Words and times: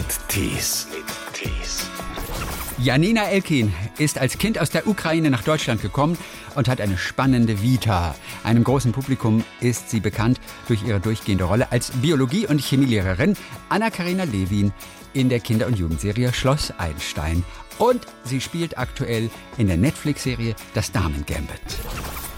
mit 0.00 0.28
Tees. 0.28 0.86
Janina 2.78 3.24
Elkin 3.24 3.74
ist 3.98 4.16
als 4.16 4.38
Kind 4.38 4.58
aus 4.58 4.70
der 4.70 4.86
Ukraine 4.86 5.28
nach 5.28 5.42
Deutschland 5.42 5.82
gekommen 5.82 6.16
und 6.54 6.68
hat 6.68 6.80
eine 6.80 6.96
spannende 6.96 7.60
Vita. 7.60 8.14
Einem 8.42 8.64
großen 8.64 8.92
Publikum 8.92 9.44
ist 9.60 9.90
sie 9.90 10.00
bekannt 10.00 10.40
durch 10.68 10.82
ihre 10.84 11.00
durchgehende 11.00 11.44
Rolle 11.44 11.70
als 11.70 11.90
Biologie- 11.90 12.46
und 12.46 12.62
Chemielehrerin 12.62 13.36
Anna-Karina 13.68 14.24
Lewin 14.24 14.72
in 15.12 15.28
der 15.28 15.40
Kinder- 15.40 15.66
und 15.66 15.78
Jugendserie 15.78 16.32
Schloss 16.32 16.72
Einstein. 16.78 17.44
Und 17.80 18.06
sie 18.24 18.42
spielt 18.42 18.76
aktuell 18.76 19.30
in 19.56 19.66
der 19.66 19.78
Netflix-Serie 19.78 20.54
Das 20.74 20.92
Damen 20.92 21.24
Gambit. 21.26 21.58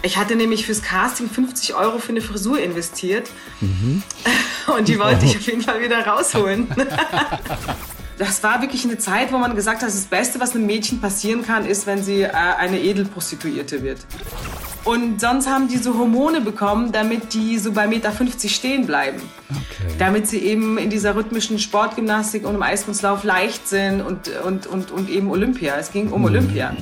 Ich 0.03 0.17
hatte 0.17 0.37
nämlich 0.37 0.65
fürs 0.65 0.83
Casting 0.83 1.29
50 1.29 1.75
Euro 1.75 1.99
für 1.99 2.11
eine 2.11 2.21
Frisur 2.21 2.61
investiert. 2.61 3.29
Und 4.77 4.87
die 4.89 4.99
wollte 5.01 5.27
ich 5.27 5.37
auf 5.37 5.43
jeden 5.43 5.63
Fall 5.63 5.83
wieder 5.83 6.07
rausholen. 6.07 6.69
Das 8.19 8.43
war 8.45 8.61
wirklich 8.61 8.85
eine 8.85 8.99
Zeit, 8.99 9.33
wo 9.33 9.39
man 9.39 9.57
gesagt 9.57 9.83
hat, 9.83 9.89
das 9.89 10.05
Beste, 10.05 10.39
was 10.39 10.55
einem 10.55 10.67
Mädchen 10.67 11.01
passieren 11.01 11.45
kann, 11.45 11.67
ist, 11.67 11.87
wenn 11.87 12.05
sie 12.05 12.23
äh, 12.23 12.31
eine 12.31 12.79
Edelprostituierte 12.79 13.83
wird. 13.83 13.99
Und 14.85 15.21
sonst 15.21 15.49
haben 15.49 15.69
die 15.69 15.77
so 15.77 15.97
Hormone 15.97 16.41
bekommen, 16.41 16.91
damit 16.91 17.35
die 17.35 17.59
so 17.59 17.73
bei 17.73 17.87
Meter 17.87 18.11
50 18.11 18.55
stehen 18.55 18.87
bleiben. 18.87 19.21
Okay. 19.51 19.95
Damit 19.99 20.27
sie 20.27 20.39
eben 20.39 20.77
in 20.77 20.91
dieser 20.91 21.15
rhythmischen 21.15 21.61
Sportgymnastik 21.61 22.45
und 22.45 22.57
im 22.57 22.63
Eiskunstlauf 22.63 23.23
leicht 23.23 23.69
sind 23.69 24.01
und, 24.01 24.29
und, 24.45 24.67
und, 24.67 24.91
und 24.91 25.09
eben 25.09 25.31
Olympia. 25.31 25.77
Es 25.77 25.93
ging 25.93 26.11
um 26.11 26.25
Olympia. 26.25 26.75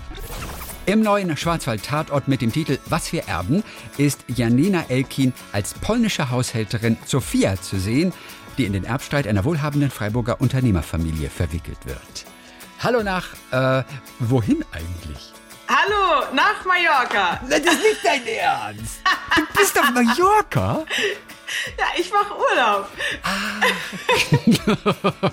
Im 0.86 1.02
neuen 1.02 1.36
Schwarzwald-Tatort 1.36 2.26
mit 2.26 2.40
dem 2.40 2.52
Titel 2.52 2.78
Was 2.88 3.12
wir 3.12 3.24
erben 3.28 3.62
ist 3.98 4.24
Janina 4.28 4.86
Elkin 4.88 5.34
als 5.52 5.74
polnische 5.74 6.30
Haushälterin 6.30 6.96
Sophia 7.04 7.60
zu 7.60 7.78
sehen, 7.78 8.14
die 8.56 8.64
in 8.64 8.72
den 8.72 8.84
Erbstreit 8.84 9.26
einer 9.26 9.44
wohlhabenden 9.44 9.90
Freiburger 9.90 10.40
Unternehmerfamilie 10.40 11.28
verwickelt 11.28 11.78
wird. 11.84 12.24
Hallo 12.80 13.02
nach, 13.02 13.28
äh, 13.52 13.84
wohin 14.18 14.64
eigentlich? 14.72 15.32
Hallo, 15.72 16.24
nach 16.34 16.64
Mallorca. 16.64 17.40
Das 17.48 17.60
ist 17.60 17.82
nicht 17.82 18.00
dein 18.04 18.26
Ernst! 18.26 19.00
Du 19.36 19.42
bist 19.56 19.78
auf 19.78 19.90
Mallorca? 19.90 20.84
Ja, 21.76 21.84
ich 21.98 22.12
mache 22.12 22.32
Urlaub. 22.38 22.88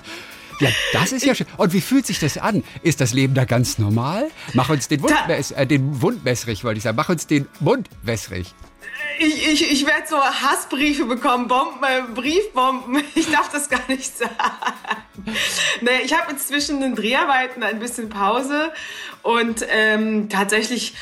Ja, 0.60 0.68
das 0.92 1.12
ist 1.12 1.24
ja 1.24 1.32
schön. 1.36 1.46
Und 1.56 1.72
wie 1.72 1.80
fühlt 1.80 2.04
sich 2.06 2.18
das 2.18 2.36
an? 2.36 2.64
Ist 2.82 3.00
das 3.00 3.12
Leben 3.12 3.34
da 3.34 3.44
ganz 3.44 3.78
normal? 3.78 4.28
Mach 4.54 4.68
uns 4.70 4.88
den 4.88 5.00
wäss- 5.04 5.52
äh, 5.52 5.64
den 5.68 5.96
Mund 6.00 6.24
wässrig, 6.24 6.64
wollte 6.64 6.78
ich 6.78 6.82
sagen. 6.82 6.96
Mach 6.96 7.08
uns 7.08 7.28
den 7.28 7.46
Mund 7.60 7.88
wässrig. 8.02 8.52
Ich, 9.20 9.46
ich, 9.46 9.70
ich 9.70 9.86
werde 9.86 10.08
so 10.08 10.16
Hassbriefe 10.20 11.04
bekommen, 11.04 11.46
Bomben, 11.46 11.84
äh, 11.84 12.02
Briefbomben. 12.12 13.04
Ich 13.14 13.30
darf 13.30 13.50
das 13.50 13.68
gar 13.68 13.86
nicht 13.86 14.18
sagen. 14.18 14.32
Nee, 15.80 16.00
ich 16.04 16.18
habe 16.18 16.32
jetzt 16.32 16.48
zwischen 16.48 16.80
den 16.80 16.94
Dreharbeiten 16.94 17.62
ein 17.62 17.78
bisschen 17.78 18.08
Pause 18.08 18.72
und 19.22 19.64
ähm, 19.70 20.28
tatsächlich, 20.28 20.94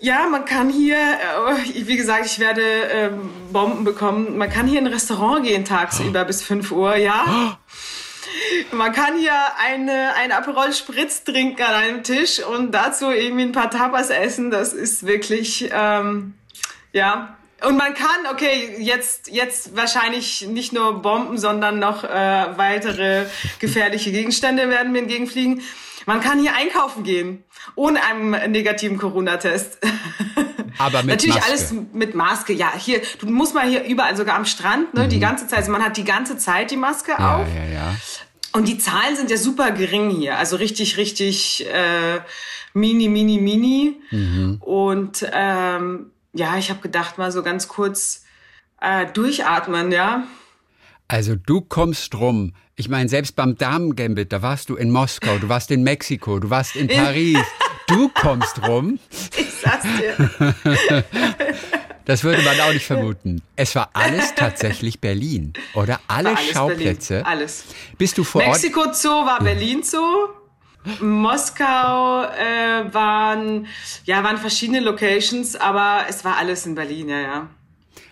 ja, 0.00 0.28
man 0.28 0.44
kann 0.44 0.70
hier, 0.70 0.96
äh, 0.96 1.86
wie 1.86 1.96
gesagt, 1.96 2.26
ich 2.26 2.38
werde 2.38 2.62
ähm, 2.62 3.30
Bomben 3.52 3.84
bekommen. 3.84 4.38
Man 4.38 4.48
kann 4.48 4.66
hier 4.66 4.78
in 4.78 4.86
ein 4.86 4.92
Restaurant 4.92 5.44
gehen 5.44 5.64
tagsüber 5.64 6.24
bis 6.24 6.42
5 6.42 6.70
Uhr, 6.72 6.96
ja. 6.96 7.58
Man 8.70 8.92
kann 8.92 9.18
hier 9.18 9.34
eine, 9.58 10.14
ein 10.14 10.30
Aperol 10.30 10.72
Spritz 10.72 11.24
trinken 11.24 11.62
an 11.62 11.74
einem 11.74 12.02
Tisch 12.04 12.40
und 12.44 12.70
dazu 12.72 13.10
irgendwie 13.10 13.42
ein 13.42 13.52
paar 13.52 13.70
Tapas 13.70 14.10
essen. 14.10 14.52
Das 14.52 14.72
ist 14.72 15.04
wirklich, 15.04 15.68
ähm, 15.72 16.34
ja. 16.92 17.36
Und 17.66 17.76
man 17.76 17.94
kann, 17.94 18.26
okay, 18.32 18.76
jetzt, 18.78 19.28
jetzt 19.28 19.76
wahrscheinlich 19.76 20.46
nicht 20.48 20.72
nur 20.72 21.02
Bomben, 21.02 21.38
sondern 21.38 21.78
noch 21.78 22.04
äh, 22.04 22.08
weitere 22.56 23.26
gefährliche 23.58 24.12
Gegenstände 24.12 24.68
werden 24.68 24.92
mir 24.92 25.00
entgegenfliegen. 25.00 25.62
Man 26.06 26.20
kann 26.20 26.40
hier 26.40 26.54
einkaufen 26.54 27.04
gehen, 27.04 27.44
ohne 27.74 28.02
einen 28.02 28.50
negativen 28.52 28.96
Corona-Test. 28.98 29.78
Aber 30.78 31.02
mit 31.02 31.10
Natürlich 31.10 31.34
Maske. 31.36 31.50
alles 31.50 31.74
mit 31.92 32.14
Maske. 32.14 32.52
Ja, 32.54 32.72
hier, 32.76 33.02
du 33.18 33.26
musst 33.26 33.54
mal 33.54 33.68
hier 33.68 33.84
überall, 33.84 34.16
sogar 34.16 34.36
am 34.36 34.46
Strand, 34.46 34.94
ne, 34.94 35.08
die 35.08 35.20
ganze 35.20 35.46
Zeit. 35.46 35.58
Also 35.58 35.72
man 35.72 35.84
hat 35.84 35.96
die 35.98 36.04
ganze 36.04 36.38
Zeit 36.38 36.70
die 36.70 36.76
Maske 36.78 37.12
Mhm. 37.12 37.18
Ja, 37.18 37.36
auf. 37.36 37.48
ja, 37.54 37.64
ja. 37.74 37.96
Und 38.52 38.66
die 38.66 38.78
Zahlen 38.78 39.14
sind 39.14 39.30
ja 39.30 39.36
super 39.36 39.70
gering 39.72 40.08
hier. 40.10 40.38
Also 40.38 40.56
richtig, 40.56 40.96
richtig 40.96 41.66
äh, 41.70 42.20
mini, 42.72 43.08
mini, 43.08 43.38
mini. 43.38 44.00
Mhm. 44.10 44.56
Und 44.62 45.26
ähm, 45.32 46.10
ja, 46.32 46.56
ich 46.56 46.70
habe 46.70 46.80
gedacht, 46.80 47.18
mal 47.18 47.32
so 47.32 47.42
ganz 47.42 47.68
kurz 47.68 48.24
äh, 48.80 49.06
durchatmen, 49.06 49.92
ja. 49.92 50.24
Also 51.08 51.34
du 51.34 51.60
kommst 51.60 52.14
rum. 52.14 52.54
Ich 52.76 52.88
meine, 52.88 53.08
selbst 53.08 53.36
beim 53.36 53.58
Damen-Gambit, 53.58 54.32
da 54.32 54.42
warst 54.42 54.70
du 54.70 54.76
in 54.76 54.90
Moskau, 54.90 55.38
du 55.38 55.48
warst 55.48 55.70
in 55.70 55.82
Mexiko, 55.82 56.38
du 56.38 56.50
warst 56.50 56.76
in 56.76 56.88
Paris. 56.88 57.38
Du 57.88 58.08
kommst 58.08 58.66
rum. 58.66 58.98
Ich 59.36 59.52
sag's 59.62 59.84
dir. 59.84 60.54
Das 62.06 62.24
würde 62.24 62.42
man 62.42 62.58
auch 62.60 62.72
nicht 62.72 62.86
vermuten. 62.86 63.40
Es 63.54 63.76
war 63.76 63.90
alles 63.92 64.34
tatsächlich 64.34 65.00
Berlin, 65.00 65.52
oder? 65.74 66.00
Alle 66.08 66.30
alles 66.30 66.50
Schauplätze. 66.50 67.14
Berlin. 67.14 67.26
Alles. 67.26 67.64
Bist 67.98 68.18
du 68.18 68.24
vor 68.24 68.42
Ort? 68.42 68.50
Mexiko 68.50 68.92
Zoo 68.92 69.26
war 69.26 69.38
Berlin 69.38 69.84
Zoo. 69.84 70.28
Moskau 71.00 72.24
äh, 72.24 72.92
waren, 72.92 73.66
ja, 74.04 74.24
waren 74.24 74.38
verschiedene 74.38 74.80
Locations, 74.80 75.56
aber 75.56 76.06
es 76.08 76.24
war 76.24 76.36
alles 76.36 76.66
in 76.66 76.74
Berlin, 76.74 77.08
ja, 77.08 77.20
ja. 77.20 77.46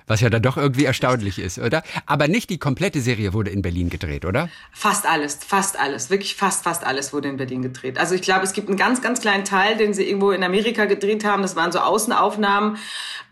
Was 0.09 0.23
ja 0.23 0.31
dann 0.31 0.43
doch 0.43 0.57
irgendwie 0.57 0.87
erstaunlich 0.87 1.39
ist, 1.39 1.59
oder? 1.59 1.83
Aber 2.07 2.29
nicht 2.29 2.49
die 2.49 2.59
komplette 2.59 3.01
Serie 3.01 3.35
wurde 3.35 3.51
in 3.51 3.61
Berlin 3.61 3.91
gedreht, 3.91 4.25
oder? 4.25 4.49
Fast 4.73 5.07
alles, 5.07 5.39
fast 5.47 5.79
alles, 5.79 6.09
wirklich 6.09 6.35
fast, 6.35 6.65
fast 6.65 6.85
alles 6.85 7.13
wurde 7.13 7.29
in 7.29 7.37
Berlin 7.37 7.61
gedreht. 7.61 7.99
Also 7.99 8.15
ich 8.15 8.23
glaube, 8.23 8.45
es 8.45 8.55
gibt 8.55 8.69
einen 8.69 8.79
ganz, 8.79 9.03
ganz 9.03 9.21
kleinen 9.21 9.45
Teil, 9.45 9.77
den 9.77 9.93
sie 9.93 10.09
irgendwo 10.09 10.31
in 10.31 10.43
Amerika 10.43 10.87
gedreht 10.87 11.25
haben. 11.25 11.43
Das 11.43 11.57
waren 11.57 11.73
so 11.73 11.81
Außenaufnahmen 11.81 12.79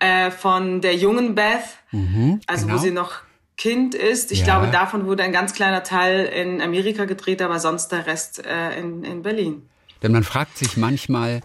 äh, 0.00 0.30
von 0.30 0.82
der 0.82 0.94
jungen 0.94 1.34
Beth, 1.34 1.64
also 2.46 2.66
genau. 2.66 2.78
wo 2.78 2.82
sie 2.82 2.90
noch 2.90 3.22
Kind 3.56 3.94
ist. 3.94 4.32
Ich 4.32 4.40
Ja. 4.40 4.44
glaube, 4.44 4.68
davon 4.68 5.06
wurde 5.06 5.22
ein 5.22 5.32
ganz 5.32 5.54
kleiner 5.54 5.82
Teil 5.82 6.26
in 6.26 6.60
Amerika 6.60 7.04
gedreht, 7.06 7.40
aber 7.40 7.58
sonst 7.58 7.88
der 7.88 8.06
Rest 8.06 8.44
äh, 8.44 8.78
in, 8.78 9.02
in 9.04 9.22
Berlin. 9.22 9.62
Denn 10.02 10.12
man 10.12 10.24
fragt 10.24 10.58
sich 10.58 10.76
manchmal, 10.76 11.40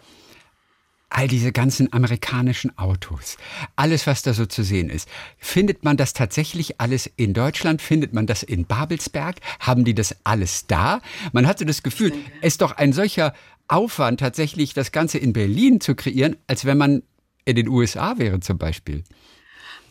all 1.11 1.27
diese 1.27 1.51
ganzen 1.51 1.91
amerikanischen 1.91 2.77
Autos, 2.77 3.37
alles, 3.75 4.07
was 4.07 4.23
da 4.23 4.33
so 4.33 4.45
zu 4.45 4.63
sehen 4.63 4.89
ist, 4.89 5.09
findet 5.37 5.83
man 5.83 5.97
das 5.97 6.13
tatsächlich 6.13 6.79
alles 6.79 7.09
in 7.17 7.33
Deutschland? 7.33 7.81
Findet 7.81 8.13
man 8.13 8.27
das 8.27 8.43
in 8.43 8.65
Babelsberg? 8.65 9.35
Haben 9.59 9.83
die 9.83 9.93
das 9.93 10.15
alles 10.23 10.67
da? 10.67 11.01
Man 11.33 11.47
hatte 11.47 11.65
das 11.65 11.83
Gefühl, 11.83 12.13
es 12.41 12.53
ist 12.53 12.61
doch 12.61 12.71
ein 12.71 12.93
solcher 12.93 13.33
Aufwand, 13.67 14.19
tatsächlich 14.21 14.73
das 14.73 14.91
Ganze 14.91 15.17
in 15.17 15.33
Berlin 15.33 15.81
zu 15.81 15.95
kreieren, 15.95 16.37
als 16.47 16.65
wenn 16.65 16.77
man 16.77 17.03
in 17.45 17.55
den 17.55 17.67
USA 17.67 18.17
wäre 18.17 18.39
zum 18.39 18.57
Beispiel. 18.57 19.03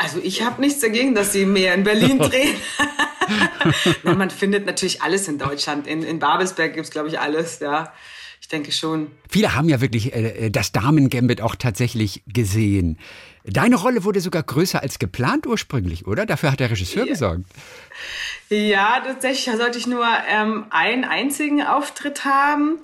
Also 0.01 0.19
ich 0.23 0.43
habe 0.43 0.63
nichts 0.63 0.81
dagegen, 0.81 1.15
dass 1.15 1.35
sie 1.35 1.45
mehr 1.45 1.75
in 1.75 1.85
Berlin 1.85 2.19
drehen. 2.19 2.57
Na, 4.03 4.15
man 4.15 4.31
findet 4.31 4.65
natürlich 4.65 5.03
alles 5.03 5.29
in 5.29 5.39
Deutschland. 5.39 5.87
In, 5.87 6.03
in 6.03 6.19
Babelsberg 6.19 6.73
gibt's 6.73 6.91
glaube 6.91 7.09
ich, 7.09 7.21
alles, 7.21 7.61
ja. 7.61 7.93
Ich 8.41 8.49
denke 8.49 8.73
schon. 8.73 9.11
Viele 9.29 9.55
haben 9.55 9.69
ja 9.69 9.83
wirklich 9.83 10.15
äh, 10.15 10.49
das 10.49 10.73
Damen-Gambit 10.73 11.43
auch 11.43 11.55
tatsächlich 11.55 12.23
gesehen. 12.27 12.99
Deine 13.45 13.77
Rolle 13.77 14.03
wurde 14.03 14.21
sogar 14.21 14.43
größer 14.43 14.83
als 14.83 14.99
geplant 14.99 15.47
ursprünglich, 15.47 16.07
oder? 16.07 16.25
Dafür 16.25 16.53
hat 16.53 16.61
der 16.61 16.71
Regisseur 16.71 17.05
gesorgt. 17.05 17.45
Ja, 18.49 19.03
tatsächlich 19.05 19.55
sollte 19.55 19.79
ich 19.79 19.87
nur 19.87 20.07
ähm, 20.29 20.65
einen 20.71 21.05
einzigen 21.05 21.63
Auftritt 21.63 22.25
haben 22.25 22.79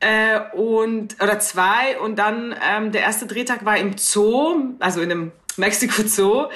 äh, 0.00 0.40
und 0.56 1.22
oder 1.22 1.38
zwei 1.40 1.98
und 2.00 2.16
dann 2.18 2.54
ähm, 2.66 2.90
der 2.90 3.02
erste 3.02 3.26
Drehtag 3.26 3.66
war 3.66 3.76
im 3.76 3.98
Zoo, 3.98 4.74
also 4.78 5.02
in 5.02 5.10
einem 5.10 5.32
Mexiko 5.56 6.02
Zoo 6.06 6.46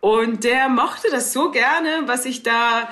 und 0.00 0.44
der 0.44 0.68
mochte 0.68 1.08
das 1.10 1.32
so 1.32 1.50
gerne, 1.50 2.02
was 2.06 2.24
ich 2.24 2.42
da 2.42 2.88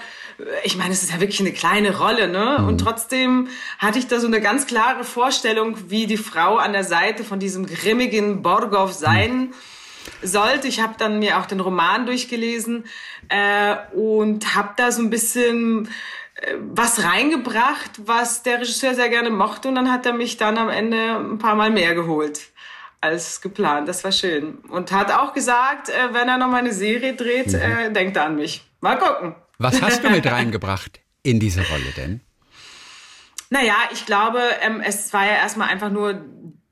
ich 0.63 0.77
meine, 0.77 0.93
es 0.93 1.03
ist 1.03 1.13
ja 1.13 1.21
wirklich 1.21 1.41
eine 1.41 1.53
kleine 1.53 1.99
Rolle, 1.99 2.29
ne? 2.29 2.65
Und 2.65 2.79
trotzdem 2.79 3.49
hatte 3.79 3.99
ich 3.99 4.07
da 4.07 4.21
so 4.21 4.29
eine 4.29 4.41
ganz 4.41 4.67
klare 4.67 5.03
Vorstellung, 5.03 5.91
wie 5.91 6.07
die 6.07 6.17
Frau 6.17 6.57
an 6.57 6.73
der 6.73 6.85
Seite 6.85 7.25
von 7.25 7.41
diesem 7.41 7.67
grimmigen 7.67 8.41
Borgov 8.43 8.93
sein 8.93 9.53
sollte. 10.23 10.69
Ich 10.69 10.81
habe 10.81 10.95
dann 10.97 11.19
mir 11.19 11.39
auch 11.39 11.47
den 11.47 11.61
Roman 11.61 12.07
durchgelesen 12.07 12.85
äh, 13.29 13.77
und 13.95 14.55
habe 14.55 14.75
da 14.77 14.93
so 14.93 15.03
ein 15.03 15.11
bisschen 15.11 15.89
äh, 16.37 16.55
was 16.61 17.03
reingebracht, 17.03 18.07
was 18.07 18.45
der 18.45 18.61
Regisseur 18.61 18.95
sehr 18.95 19.09
gerne 19.09 19.31
mochte. 19.31 19.69
Und 19.69 19.75
dann 19.75 19.91
hat 19.91 20.07
er 20.07 20.13
mich 20.13 20.37
dann 20.37 20.57
am 20.57 20.69
Ende 20.69 21.17
ein 21.17 21.39
paar 21.39 21.57
Mal 21.57 21.71
mehr 21.71 21.97
geholt 21.97 22.53
als 23.01 23.41
geplant. 23.41 23.89
Das 23.89 24.05
war 24.05 24.13
schön. 24.13 24.59
Und 24.69 24.93
hat 24.93 25.13
auch 25.13 25.33
gesagt, 25.33 25.89
äh, 25.89 26.13
wenn 26.13 26.29
er 26.29 26.39
noch 26.39 26.49
mal 26.49 26.59
eine 26.59 26.73
Serie 26.73 27.15
dreht, 27.15 27.55
äh, 27.55 27.93
denkt 27.93 28.17
er 28.17 28.25
an 28.25 28.37
mich. 28.37 28.65
Mal 28.81 28.99
gucken. 28.99 29.35
Was 29.59 29.83
hast 29.83 30.03
du 30.05 30.11
mit 30.11 30.27
reingebracht 30.31 31.01
in 31.23 31.41
diese 31.41 31.63
Rolle 31.69 31.93
denn? 31.97 32.21
Naja, 33.51 33.77
ich 33.93 34.05
glaube, 34.05 34.41
ähm, 34.61 34.83
es 34.85 35.13
war 35.13 35.25
ja 35.25 35.37
erstmal 35.37 35.69
einfach 35.69 35.91
nur, 35.91 36.21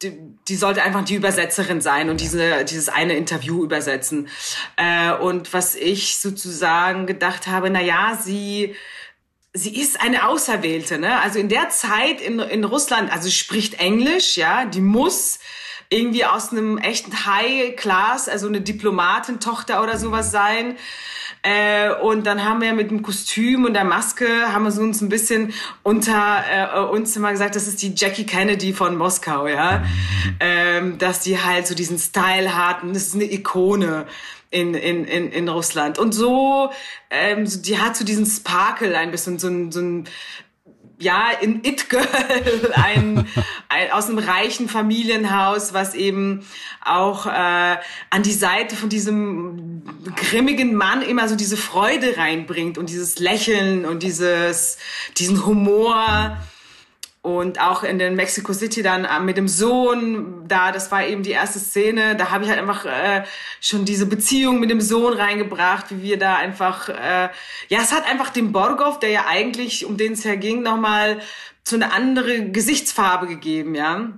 die, 0.03 0.19
die 0.47 0.57
sollte 0.57 0.83
einfach 0.83 1.05
die 1.05 1.15
Übersetzerin 1.15 1.81
sein 1.81 2.11
und 2.11 2.21
diese, 2.21 2.65
dieses 2.65 2.89
eine 2.89 3.15
Interview 3.15 3.65
übersetzen. 3.65 4.29
Äh, 4.77 5.13
und 5.13 5.55
was 5.55 5.75
ich 5.75 6.19
sozusagen 6.19 7.07
gedacht 7.07 7.47
habe, 7.47 7.71
na 7.71 7.81
ja, 7.81 8.19
sie, 8.21 8.75
sie 9.55 9.81
ist 9.81 10.01
eine 10.01 10.29
Auserwählte, 10.29 10.99
ne? 10.99 11.19
Also 11.21 11.39
in 11.39 11.49
der 11.49 11.71
Zeit 11.71 12.21
in, 12.21 12.41
in 12.41 12.65
Russland, 12.65 13.11
also 13.11 13.31
spricht 13.31 13.75
Englisch, 13.81 14.37
ja, 14.37 14.67
die 14.67 14.83
muss 14.83 15.39
irgendwie 15.89 16.25
aus 16.25 16.53
einem 16.53 16.79
echten 16.79 17.27
High 17.27 17.77
Class, 17.77 18.29
also 18.29 18.49
eine 18.49 18.61
Diplomatentochter 18.61 19.83
oder 19.83 19.99
sowas 19.99 20.31
sein. 20.31 20.77
Äh, 21.43 21.93
und 22.03 22.27
dann 22.27 22.45
haben 22.45 22.61
wir 22.61 22.73
mit 22.73 22.91
dem 22.91 23.03
Kostüm 23.03 23.67
und 23.67 23.75
der 23.75 23.85
Maske 23.85 24.53
haben 24.53 24.65
wir 24.65 24.73
so 24.73 24.83
uns 24.83 25.01
ein 25.01 25.09
bisschen 25.09 25.53
unter 25.85 26.43
äh, 26.51 26.81
uns 26.81 27.15
immer 27.15 27.31
gesagt, 27.31 27.55
das 27.55 27.69
ist 27.69 27.83
die 27.83 27.95
Jackie 27.95 28.27
Kennedy 28.27 28.73
von 28.73 28.97
Moskau, 28.97 29.47
ja, 29.47 29.85
ähm, 30.41 30.99
dass 30.99 31.21
die 31.21 31.41
halt 31.41 31.69
so 31.69 31.77
diesen 31.77 31.99
Style 31.99 32.57
hatten. 32.57 32.95
Das 32.95 33.05
ist 33.05 33.15
eine 33.15 33.31
Ikone 33.33 34.07
in, 34.51 34.75
in, 34.75 35.05
in, 35.05 35.31
in 35.31 35.49
Russland. 35.49 35.99
Und 35.99 36.13
so, 36.13 36.71
ähm, 37.11 37.47
die 37.63 37.79
hat 37.79 37.97
so 37.97 38.05
diesen 38.05 38.27
Sparkle 38.27 38.97
ein 38.97 39.11
bisschen, 39.11 39.39
so 39.39 39.49
ein, 39.49 39.71
so 39.71 39.81
ein 39.81 40.09
ja, 40.99 41.31
in 41.41 41.65
It 41.65 41.89
Girl, 41.91 42.07
ein, 42.75 43.27
ein, 43.69 43.93
aus 43.93 44.09
einem 44.09 44.19
reichen 44.19 44.69
Familienhaus, 44.69 45.75
was 45.75 45.95
eben 45.95 46.47
auch 46.85 47.27
äh, 47.27 47.31
an 48.11 48.23
die 48.23 48.33
Seite 48.33 48.77
von 48.77 48.89
diesem 48.89 49.83
grimmigen 50.17 50.75
Mann 50.75 51.03
immer 51.03 51.29
so 51.29 51.37
diese 51.37 51.57
Freude 51.57 52.17
reinbringt 52.17 52.79
und 52.79 52.89
dieses 52.89 53.19
Lächeln 53.19 53.85
und 53.85 54.03
dieses, 54.03 54.79
diesen 55.19 55.45
Humor. 55.45 56.37
Und 57.27 57.61
auch 57.61 57.83
in 57.83 57.99
den 57.99 58.15
Mexico 58.15 58.53
City 58.53 58.85
dann 58.85 59.05
äh, 59.05 59.19
mit 59.19 59.37
dem 59.37 59.49
Sohn, 59.49 60.45
da, 60.47 60.71
das 60.71 60.93
war 60.93 61.05
eben 61.05 61.25
die 61.25 61.33
erste 61.33 61.59
Szene, 61.59 62.15
da 62.15 62.31
habe 62.31 62.45
ich 62.45 62.51
halt 62.51 62.61
einfach 62.61 62.85
äh, 62.85 63.25
schon 63.61 63.85
diese 63.85 64.07
Beziehung 64.07 64.61
mit 64.61 64.71
dem 64.71 64.81
Sohn 64.81 65.13
reingebracht, 65.13 65.87
wie 65.91 66.03
wir 66.03 66.21
da 66.21 66.37
einfach, 66.37 66.89
äh, 66.89 67.29
ja, 67.69 67.81
es 67.81 67.93
hat 67.93 68.09
einfach 68.09 68.31
dem 68.31 68.53
Borgov, 68.53 69.01
der 69.01 69.11
ja 69.11 69.25
eigentlich, 69.27 69.85
um 69.85 69.97
den 69.97 70.13
es 70.13 70.25
herging, 70.25 70.63
nochmal 70.63 71.21
so 71.65 71.75
eine 71.75 71.93
andere 71.93 72.49
Gesichtsfarbe 72.51 73.27
gegeben, 73.27 73.75
ja 73.75 74.13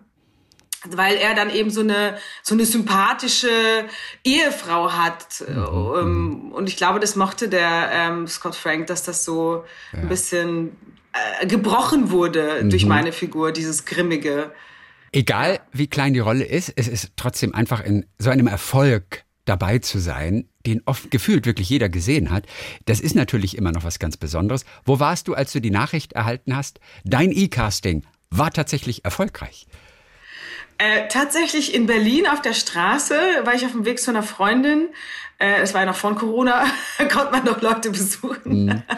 weil 0.91 1.17
er 1.17 1.35
dann 1.35 1.51
eben 1.51 1.71
so 1.71 1.81
eine 1.81 2.17
so 2.41 2.55
eine 2.55 2.65
sympathische 2.65 3.49
Ehefrau 4.23 4.93
hat 4.93 5.43
mhm. 5.49 5.95
Ähm, 5.99 6.53
und 6.53 6.69
ich 6.69 6.77
glaube 6.77 7.01
das 7.01 7.17
mochte 7.17 7.49
der 7.49 7.91
ähm, 7.93 8.29
Scott 8.29 8.55
Frank 8.55 8.87
dass 8.87 9.03
das 9.03 9.25
so 9.25 9.65
ja. 9.93 9.99
ein 9.99 10.09
bisschen 10.09 10.77
äh, 11.13 11.47
gebrochen 11.47 12.11
wurde 12.11 12.63
mhm. 12.63 12.71
durch 12.71 12.87
meine 12.87 13.13
Figur, 13.13 13.53
dieses 13.53 13.85
Grimmige. 13.85 14.53
Egal 15.13 15.61
wie 15.73 15.87
klein 15.87 16.13
die 16.13 16.21
Rolle 16.21 16.45
ist, 16.45 16.73
es 16.77 16.89
ist 16.89 17.13
trotzdem 17.17 17.55
einfach 17.55 17.83
in 17.83 18.05
so 18.19 18.31
einem 18.31 18.47
Erfolg 18.47 19.25
dabei 19.47 19.79
zu 19.79 19.99
sein, 19.99 20.49
den 20.67 20.83
oft 20.85 21.11
gefühlt 21.11 21.47
wirklich 21.47 21.71
jeder 21.71 21.89
gesehen 21.89 22.31
hat. 22.31 22.45
Das 22.85 23.01
ist 23.01 23.15
natürlich 23.15 23.57
immer 23.57 23.73
noch 23.73 23.85
was 23.85 23.99
ganz 23.99 24.17
Besonderes. 24.17 24.65
Wo 24.85 25.01
warst 25.01 25.29
du, 25.29 25.35
als 25.35 25.53
du 25.53 25.61
die 25.61 25.71
Nachricht 25.71 26.13
erhalten 26.13 26.55
hast? 26.55 26.81
Dein 27.05 27.33
E-Casting 27.33 28.05
war 28.31 28.51
tatsächlich 28.51 29.05
erfolgreich. 29.05 29.67
Äh, 30.77 31.09
tatsächlich 31.09 31.75
in 31.75 31.87
Berlin 31.87 32.29
auf 32.29 32.41
der 32.43 32.53
Straße 32.53 33.15
war 33.45 33.55
ich 33.55 33.65
auf 33.65 33.73
dem 33.73 33.85
Weg 33.85 33.99
zu 33.99 34.11
einer 34.11 34.23
Freundin. 34.23 34.89
Äh, 35.39 35.61
es 35.61 35.75
war 35.75 35.81
ja 35.81 35.87
noch 35.87 35.97
vor 35.97 36.15
Corona, 36.15 36.67
konnte 36.99 37.33
man 37.33 37.45
noch 37.45 37.63
Leute 37.63 37.91
besuchen. 37.91 38.67
Mhm. 38.67 38.83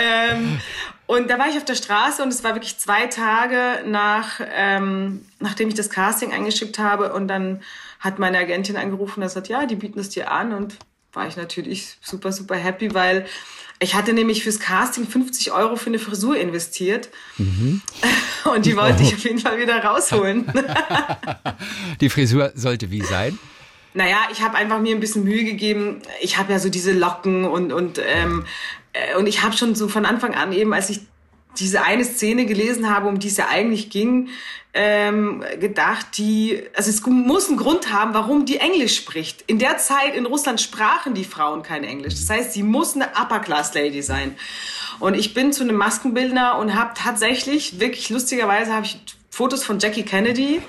ähm, 0.00 0.60
und 1.06 1.28
da 1.28 1.38
war 1.38 1.48
ich 1.48 1.56
auf 1.56 1.64
der 1.64 1.74
Straße 1.74 2.22
und 2.22 2.28
es 2.28 2.44
war 2.44 2.54
wirklich 2.54 2.78
zwei 2.78 3.06
Tage 3.06 3.84
nach, 3.84 4.40
ähm, 4.54 5.24
nachdem 5.40 5.68
ich 5.68 5.74
das 5.74 5.90
Casting 5.90 6.32
eingeschickt 6.32 6.78
habe. 6.78 7.12
Und 7.12 7.28
dann 7.28 7.62
hat 7.98 8.18
meine 8.18 8.38
Agentin 8.38 8.76
angerufen 8.76 9.20
und 9.20 9.26
gesagt, 9.26 9.48
ja, 9.48 9.66
die 9.66 9.74
bieten 9.74 9.98
es 9.98 10.08
dir 10.08 10.30
an. 10.30 10.52
Und 10.54 10.76
war 11.12 11.26
ich 11.26 11.36
natürlich 11.36 11.96
super, 12.00 12.30
super 12.30 12.54
happy, 12.54 12.94
weil 12.94 13.26
ich 13.80 13.94
hatte 13.94 14.12
nämlich 14.12 14.44
fürs 14.44 14.60
Casting 14.60 15.06
50 15.06 15.52
Euro 15.52 15.76
für 15.76 15.88
eine 15.88 15.98
Frisur 15.98 16.36
investiert. 16.36 17.08
Mhm. 17.38 17.82
Und 18.54 18.66
die 18.66 18.76
wollte 18.76 19.02
ich 19.02 19.14
auf 19.14 19.24
jeden 19.24 19.38
Fall 19.38 19.58
wieder 19.58 19.82
rausholen. 19.82 20.46
die 22.00 22.08
Frisur 22.08 22.52
sollte 22.54 22.90
wie 22.90 23.02
sein? 23.02 23.38
Naja, 23.92 24.18
ich 24.30 24.42
habe 24.42 24.56
einfach 24.56 24.78
mir 24.78 24.94
ein 24.94 25.00
bisschen 25.00 25.24
Mühe 25.24 25.44
gegeben. 25.44 26.00
Ich 26.20 26.38
habe 26.38 26.52
ja 26.52 26.58
so 26.58 26.68
diese 26.68 26.92
Locken 26.92 27.44
und, 27.44 27.72
und, 27.72 27.98
ähm, 27.98 28.44
äh, 28.44 28.44
und 29.16 29.26
ich 29.26 29.42
habe 29.42 29.56
schon 29.56 29.74
so 29.74 29.88
von 29.88 30.04
Anfang 30.04 30.34
an 30.34 30.52
eben, 30.52 30.72
als 30.72 30.90
ich 30.90 31.00
diese 31.58 31.82
eine 31.82 32.04
Szene 32.04 32.46
gelesen 32.46 32.94
habe, 32.94 33.08
um 33.08 33.18
die 33.18 33.28
es 33.28 33.36
ja 33.36 33.48
eigentlich 33.48 33.90
ging, 33.90 34.28
ähm, 34.72 35.42
gedacht, 35.58 36.06
die, 36.16 36.62
also 36.76 36.90
es 36.90 37.04
muss 37.04 37.48
einen 37.48 37.56
Grund 37.56 37.92
haben, 37.92 38.14
warum 38.14 38.46
die 38.46 38.58
Englisch 38.58 38.96
spricht. 38.96 39.42
In 39.48 39.58
der 39.58 39.78
Zeit 39.78 40.14
in 40.14 40.26
Russland 40.26 40.60
sprachen 40.60 41.14
die 41.14 41.24
Frauen 41.24 41.62
kein 41.62 41.82
Englisch. 41.82 42.14
Das 42.14 42.30
heißt, 42.30 42.52
sie 42.52 42.62
muss 42.62 42.94
eine 42.94 43.08
Upper-Class-Lady 43.20 44.02
sein. 44.02 44.36
Und 45.00 45.14
ich 45.14 45.34
bin 45.34 45.52
zu 45.52 45.64
einem 45.64 45.76
Maskenbildner 45.76 46.56
und 46.58 46.74
habe 46.74 46.92
tatsächlich, 46.94 47.80
wirklich 47.80 48.10
lustigerweise, 48.10 48.72
habe 48.72 48.86
ich 48.86 49.00
Fotos 49.30 49.64
von 49.64 49.80
Jackie 49.80 50.04
Kennedy 50.04 50.62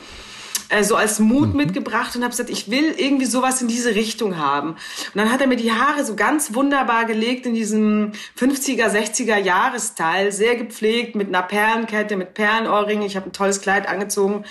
äh, 0.72 0.84
so 0.84 0.96
als 0.96 1.20
Mut 1.20 1.50
mhm. 1.50 1.58
mitgebracht 1.58 2.16
und 2.16 2.24
habe 2.24 2.32
gesagt, 2.32 2.50
ich 2.50 2.72
will 2.72 2.96
irgendwie 2.98 3.26
sowas 3.26 3.62
in 3.62 3.68
diese 3.68 3.94
Richtung 3.94 4.38
haben. 4.38 4.70
Und 4.72 5.16
dann 5.16 5.32
hat 5.32 5.42
er 5.42 5.48
mir 5.48 5.58
die 5.58 5.72
Haare 5.72 6.06
so 6.06 6.16
ganz 6.16 6.54
wunderbar 6.54 7.06
gelegt 7.06 7.46
in 7.46 7.54
diesem 7.54 8.14
50er, 8.40 8.88
60er 8.88 9.38
Jahresteil, 9.38 10.32
sehr 10.32 10.56
gepflegt 10.56 11.16
mit 11.16 11.28
einer 11.28 11.44
Perlenkette, 11.44 12.16
mit 12.16 12.34
Perlenohrringen. 12.34 13.04
Ich 13.04 13.16
habe 13.16 13.30
ein 13.30 13.34
tolles 13.34 13.62
Kleid 13.62 13.88
angezogen 13.88 14.46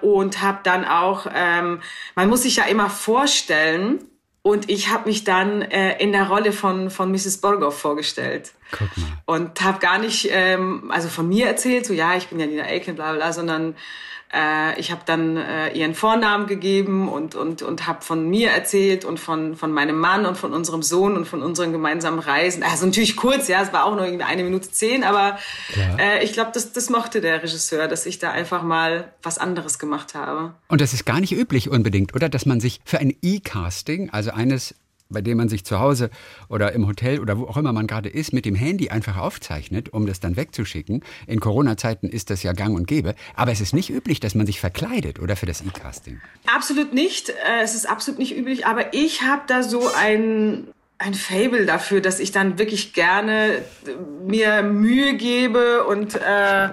und 0.00 0.42
habe 0.42 0.60
dann 0.62 0.84
auch, 0.84 1.26
ähm, 1.32 1.80
man 2.14 2.28
muss 2.28 2.42
sich 2.42 2.56
ja 2.56 2.64
immer 2.64 2.90
vorstellen, 2.90 4.06
und 4.42 4.70
ich 4.70 4.90
habe 4.90 5.06
mich 5.06 5.24
dann 5.24 5.60
äh, 5.60 6.02
in 6.02 6.12
der 6.12 6.28
Rolle 6.28 6.52
von, 6.52 6.88
von 6.88 7.10
Mrs. 7.10 7.42
Borgov 7.42 7.78
vorgestellt. 7.78 8.52
Guck 8.70 8.88
mal. 8.96 9.06
Und 9.26 9.60
habe 9.60 9.80
gar 9.80 9.98
nicht, 9.98 10.30
ähm, 10.30 10.90
also 10.90 11.08
von 11.08 11.28
mir 11.28 11.46
erzählt, 11.46 11.84
so 11.84 11.92
ja, 11.92 12.16
ich 12.16 12.28
bin 12.28 12.40
ja 12.40 12.46
Nina 12.46 12.62
Aiken, 12.62 12.94
bla 12.94 13.12
bla, 13.12 13.34
sondern 13.34 13.76
äh, 14.32 14.78
ich 14.78 14.92
habe 14.92 15.02
dann 15.04 15.36
äh, 15.36 15.72
ihren 15.72 15.94
Vornamen 15.94 16.46
gegeben 16.46 17.08
und, 17.08 17.34
und, 17.34 17.62
und 17.62 17.86
habe 17.86 18.02
von 18.02 18.28
mir 18.28 18.50
erzählt 18.50 19.04
und 19.04 19.18
von, 19.18 19.56
von 19.56 19.72
meinem 19.72 19.98
Mann 19.98 20.26
und 20.26 20.36
von 20.36 20.52
unserem 20.52 20.82
Sohn 20.82 21.16
und 21.16 21.26
von 21.26 21.42
unseren 21.42 21.72
gemeinsamen 21.72 22.20
Reisen. 22.20 22.62
Also 22.62 22.86
natürlich 22.86 23.16
kurz, 23.16 23.48
ja, 23.48 23.62
es 23.62 23.72
war 23.72 23.84
auch 23.84 23.96
nur 23.96 24.04
irgendwie 24.04 24.24
eine 24.24 24.44
Minute 24.44 24.70
zehn, 24.70 25.02
aber 25.04 25.38
äh, 25.98 26.22
ich 26.24 26.32
glaube, 26.32 26.50
das, 26.54 26.72
das 26.72 26.90
mochte 26.90 27.20
der 27.20 27.42
Regisseur, 27.42 27.88
dass 27.88 28.06
ich 28.06 28.18
da 28.18 28.30
einfach 28.30 28.62
mal 28.62 29.12
was 29.22 29.38
anderes 29.38 29.78
gemacht 29.78 30.14
habe. 30.14 30.54
Und 30.68 30.80
das 30.80 30.92
ist 30.92 31.04
gar 31.04 31.20
nicht 31.20 31.32
üblich 31.32 31.68
unbedingt, 31.68 32.14
oder? 32.14 32.28
Dass 32.28 32.46
man 32.46 32.60
sich 32.60 32.80
für 32.84 32.98
ein 32.98 33.14
E-Casting, 33.22 34.10
also 34.10 34.30
eines 34.30 34.74
bei 35.10 35.20
dem 35.20 35.38
man 35.38 35.48
sich 35.48 35.64
zu 35.64 35.78
Hause 35.78 36.10
oder 36.48 36.72
im 36.72 36.86
Hotel 36.86 37.20
oder 37.20 37.38
wo 37.38 37.44
auch 37.44 37.56
immer 37.56 37.72
man 37.72 37.86
gerade 37.86 38.08
ist, 38.08 38.32
mit 38.32 38.44
dem 38.44 38.54
Handy 38.54 38.88
einfach 38.88 39.16
aufzeichnet, 39.16 39.92
um 39.92 40.06
das 40.06 40.20
dann 40.20 40.36
wegzuschicken. 40.36 41.02
In 41.26 41.40
Corona-Zeiten 41.40 42.08
ist 42.08 42.30
das 42.30 42.42
ja 42.42 42.52
gang 42.52 42.74
und 42.74 42.86
gäbe. 42.86 43.14
Aber 43.34 43.52
es 43.52 43.60
ist 43.60 43.74
nicht 43.74 43.90
üblich, 43.90 44.20
dass 44.20 44.34
man 44.34 44.46
sich 44.46 44.60
verkleidet 44.60 45.18
oder 45.20 45.36
für 45.36 45.46
das 45.46 45.60
E-Casting. 45.60 46.20
Absolut 46.46 46.94
nicht. 46.94 47.28
Äh, 47.28 47.62
es 47.62 47.74
ist 47.74 47.88
absolut 47.88 48.18
nicht 48.18 48.36
üblich. 48.36 48.66
Aber 48.66 48.94
ich 48.94 49.22
habe 49.22 49.42
da 49.46 49.62
so 49.62 49.88
ein 49.96 50.68
ein 51.00 51.14
Fable 51.14 51.64
dafür, 51.64 52.02
dass 52.02 52.20
ich 52.20 52.30
dann 52.30 52.58
wirklich 52.58 52.92
gerne 52.92 53.62
mir 54.26 54.62
Mühe 54.62 55.14
gebe 55.14 55.84
und 55.84 56.14
äh, 56.14 56.68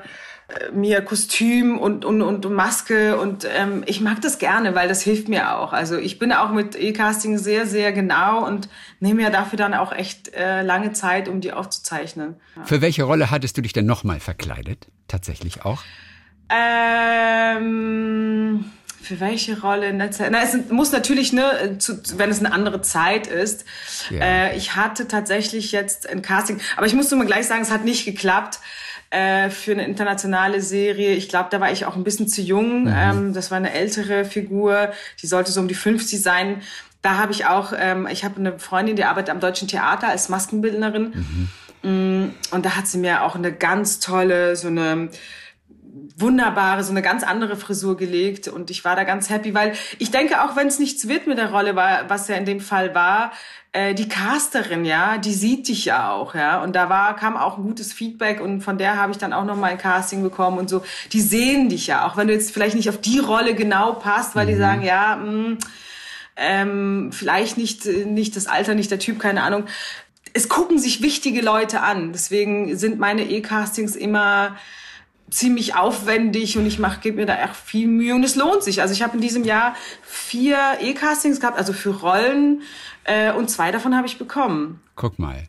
mir 0.73 1.01
Kostüm 1.01 1.77
und, 1.77 2.05
und, 2.05 2.21
und 2.21 2.49
Maske 2.53 3.19
und 3.19 3.45
ähm, 3.45 3.83
ich 3.85 3.99
mag 3.99 4.21
das 4.21 4.39
gerne, 4.39 4.75
weil 4.75 4.87
das 4.87 5.01
hilft 5.01 5.27
mir 5.27 5.57
auch. 5.57 5.73
Also 5.73 5.97
ich 5.97 6.19
bin 6.19 6.31
auch 6.31 6.51
mit 6.51 6.79
E-Casting 6.79 7.37
sehr, 7.37 7.67
sehr 7.67 7.91
genau 7.91 8.45
und 8.45 8.69
nehme 9.01 9.23
mir 9.23 9.29
dafür 9.29 9.57
dann 9.57 9.73
auch 9.73 9.91
echt 9.91 10.33
äh, 10.33 10.61
lange 10.61 10.93
Zeit, 10.93 11.27
um 11.27 11.41
die 11.41 11.51
aufzuzeichnen. 11.51 12.35
Ja. 12.55 12.63
Für 12.63 12.79
welche 12.81 13.03
Rolle 13.03 13.29
hattest 13.29 13.57
du 13.57 13.61
dich 13.61 13.73
denn 13.73 13.85
nochmal 13.85 14.21
verkleidet? 14.21 14.87
Tatsächlich 15.09 15.65
auch? 15.65 15.83
Ähm, 16.49 17.65
für 19.07 19.19
welche 19.21 19.61
Rolle? 19.61 19.93
Na, 19.93 20.09
es 20.43 20.69
muss 20.69 20.91
natürlich, 20.91 21.31
ne, 21.31 21.77
zu, 21.79 22.01
wenn 22.17 22.29
es 22.29 22.39
eine 22.39 22.51
andere 22.51 22.81
Zeit 22.81 23.27
ist. 23.27 23.63
Yeah. 24.11 24.49
Äh, 24.49 24.57
ich 24.57 24.75
hatte 24.75 25.07
tatsächlich 25.07 25.71
jetzt 25.71 26.09
ein 26.09 26.21
Casting, 26.21 26.59
aber 26.75 26.87
ich 26.87 26.93
muss 26.93 27.09
nur 27.09 27.19
mal 27.19 27.25
gleich 27.25 27.47
sagen, 27.47 27.61
es 27.61 27.71
hat 27.71 27.85
nicht 27.85 28.03
geklappt 28.05 28.59
äh, 29.09 29.49
für 29.49 29.71
eine 29.71 29.85
internationale 29.85 30.61
Serie. 30.61 31.13
Ich 31.13 31.29
glaube, 31.29 31.47
da 31.49 31.61
war 31.61 31.71
ich 31.71 31.85
auch 31.85 31.95
ein 31.95 32.03
bisschen 32.03 32.27
zu 32.27 32.41
jung. 32.41 32.83
Mhm. 32.83 32.93
Ähm, 32.93 33.33
das 33.33 33.49
war 33.49 33.57
eine 33.57 33.71
ältere 33.71 34.25
Figur, 34.25 34.91
die 35.21 35.27
sollte 35.27 35.53
so 35.53 35.61
um 35.61 35.69
die 35.69 35.75
50 35.75 36.21
sein. 36.21 36.61
Da 37.01 37.17
habe 37.17 37.31
ich 37.31 37.45
auch, 37.45 37.71
ähm, 37.77 38.07
ich 38.11 38.25
habe 38.25 38.37
eine 38.37 38.59
Freundin, 38.59 38.97
die 38.97 39.05
arbeitet 39.05 39.29
am 39.29 39.39
Deutschen 39.39 39.69
Theater 39.69 40.09
als 40.09 40.27
Maskenbildnerin. 40.27 41.13
Mhm. 41.13 41.49
Mm, 41.83 42.33
und 42.51 42.65
da 42.65 42.75
hat 42.75 42.87
sie 42.87 42.97
mir 42.97 43.23
auch 43.23 43.35
eine 43.35 43.53
ganz 43.53 43.99
tolle, 43.99 44.57
so 44.57 44.67
eine 44.67 45.09
wunderbare, 46.17 46.83
so 46.83 46.91
eine 46.91 47.01
ganz 47.01 47.24
andere 47.24 47.55
Frisur 47.55 47.95
gelegt 47.95 48.47
und 48.47 48.71
ich 48.71 48.83
war 48.83 48.95
da 48.95 49.03
ganz 49.03 49.29
happy, 49.29 49.53
weil 49.53 49.74
ich 50.00 50.12
denke, 50.12 50.43
auch 50.43 50.55
wenn 50.55 50.67
es 50.67 50.79
nichts 50.79 51.07
wird 51.07 51.27
mit 51.27 51.38
der 51.38 51.51
Rolle, 51.51 51.75
war, 51.75 52.09
was 52.09 52.27
ja 52.27 52.36
in 52.36 52.45
dem 52.45 52.59
Fall 52.59 52.95
war, 52.95 53.31
äh, 53.71 53.93
die 53.93 54.09
Casterin, 54.09 54.83
ja, 54.83 55.19
die 55.19 55.33
sieht 55.33 55.67
dich 55.67 55.86
ja 55.86 56.12
auch, 56.12 56.33
ja, 56.33 56.62
und 56.63 56.75
da 56.75 56.89
war 56.89 57.15
kam 57.15 57.38
auch 57.38 57.57
ein 57.57 57.63
gutes 57.63 57.93
Feedback 57.93 58.41
und 58.41 58.62
von 58.62 58.77
der 58.77 58.97
habe 58.97 59.12
ich 59.12 59.19
dann 59.19 59.31
auch 59.31 59.45
noch 59.45 59.55
mal 59.55 59.71
ein 59.71 59.77
Casting 59.77 60.24
bekommen 60.24 60.57
und 60.57 60.69
so. 60.69 60.83
Die 61.13 61.21
sehen 61.21 61.69
dich 61.69 61.88
ja, 61.88 62.07
auch 62.07 62.17
wenn 62.17 62.27
du 62.27 62.33
jetzt 62.33 62.51
vielleicht 62.51 62.75
nicht 62.75 62.89
auf 62.89 63.00
die 63.00 63.19
Rolle 63.19 63.53
genau 63.53 63.93
passt, 63.93 64.36
weil 64.36 64.45
mhm. 64.45 64.50
die 64.50 64.55
sagen, 64.55 64.81
ja, 64.81 65.15
mh, 65.15 65.31
mm, 65.31 65.57
ähm, 66.39 67.12
vielleicht 67.12 67.57
nicht 67.57 67.86
nicht 67.86 68.36
das 68.36 68.47
Alter, 68.47 68.75
nicht 68.75 68.91
der 68.91 69.00
Typ, 69.00 69.19
keine 69.19 69.43
Ahnung 69.43 69.65
es 70.33 70.50
gucken 70.50 70.77
sich 70.77 71.01
wichtige 71.01 71.41
Leute 71.41 71.81
an. 71.81 72.12
Deswegen 72.13 72.77
sind 72.77 73.00
meine 73.00 73.24
E-Castings 73.24 73.95
immer 73.95 74.55
ziemlich 75.29 75.75
aufwendig 75.75 76.57
und 76.57 76.65
ich 76.65 76.79
mache 76.79 77.01
gebe 77.01 77.17
mir 77.17 77.25
da 77.25 77.36
echt 77.43 77.55
viel 77.55 77.88
Mühe 77.88 78.15
und 78.15 78.24
es 78.24 78.36
lohnt 78.36 78.63
sich. 78.63 78.81
Also 78.81 78.93
ich 78.93 79.01
habe 79.01 79.15
in 79.15 79.22
diesem 79.22 79.43
Jahr 79.43 79.75
vier 80.03 80.57
E-Castings 80.79 81.39
gehabt, 81.39 81.57
also 81.57 81.74
für 81.74 81.89
Rollen 81.89 82.62
äh, 83.03 83.34
und 83.34 83.50
zwei 83.50 83.72
davon 83.72 83.96
habe 83.96 84.07
ich 84.07 84.17
bekommen. 84.17 84.81
Guck 84.96 85.19
mal. 85.19 85.43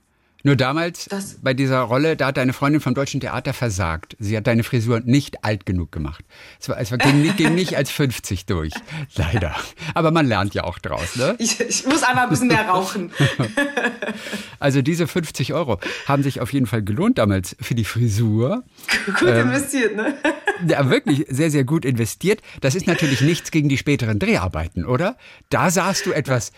Nur 0.44 0.54
damals 0.54 1.06
das 1.06 1.38
bei 1.42 1.52
dieser 1.52 1.80
Rolle, 1.80 2.16
da 2.16 2.26
hat 2.28 2.36
deine 2.36 2.52
Freundin 2.52 2.80
vom 2.80 2.94
Deutschen 2.94 3.20
Theater 3.20 3.52
versagt. 3.52 4.16
Sie 4.20 4.36
hat 4.36 4.46
deine 4.46 4.62
Frisur 4.62 5.00
nicht 5.04 5.44
alt 5.44 5.66
genug 5.66 5.90
gemacht. 5.90 6.24
Es, 6.60 6.68
war, 6.68 6.78
es 6.78 6.92
war, 6.92 6.98
ging, 6.98 7.34
ging 7.36 7.54
nicht 7.56 7.76
als 7.76 7.90
50 7.90 8.46
durch, 8.46 8.72
leider. 9.16 9.56
Aber 9.94 10.12
man 10.12 10.26
lernt 10.26 10.54
ja 10.54 10.62
auch 10.62 10.78
draus, 10.78 11.16
ne? 11.16 11.34
Ich, 11.38 11.60
ich 11.60 11.86
muss 11.86 12.04
einmal 12.04 12.24
ein 12.24 12.30
bisschen 12.30 12.48
mehr 12.48 12.68
rauchen. 12.68 13.10
also 14.60 14.80
diese 14.80 15.08
50 15.08 15.54
Euro 15.54 15.80
haben 16.06 16.22
sich 16.22 16.40
auf 16.40 16.52
jeden 16.52 16.66
Fall 16.66 16.82
gelohnt 16.82 17.18
damals 17.18 17.56
für 17.60 17.74
die 17.74 17.84
Frisur. 17.84 18.62
Gut 19.06 19.28
ähm, 19.28 19.48
investiert, 19.48 19.96
ne? 19.96 20.14
Ja, 20.66 20.90
wirklich 20.90 21.26
sehr, 21.28 21.50
sehr 21.50 21.64
gut 21.64 21.84
investiert. 21.84 22.40
Das 22.60 22.74
ist 22.74 22.86
natürlich 22.86 23.20
nichts 23.20 23.50
gegen 23.50 23.68
die 23.68 23.78
späteren 23.78 24.18
Dreharbeiten, 24.18 24.84
oder? 24.84 25.16
Da 25.50 25.70
sahst 25.70 26.06
du 26.06 26.12
etwas 26.12 26.52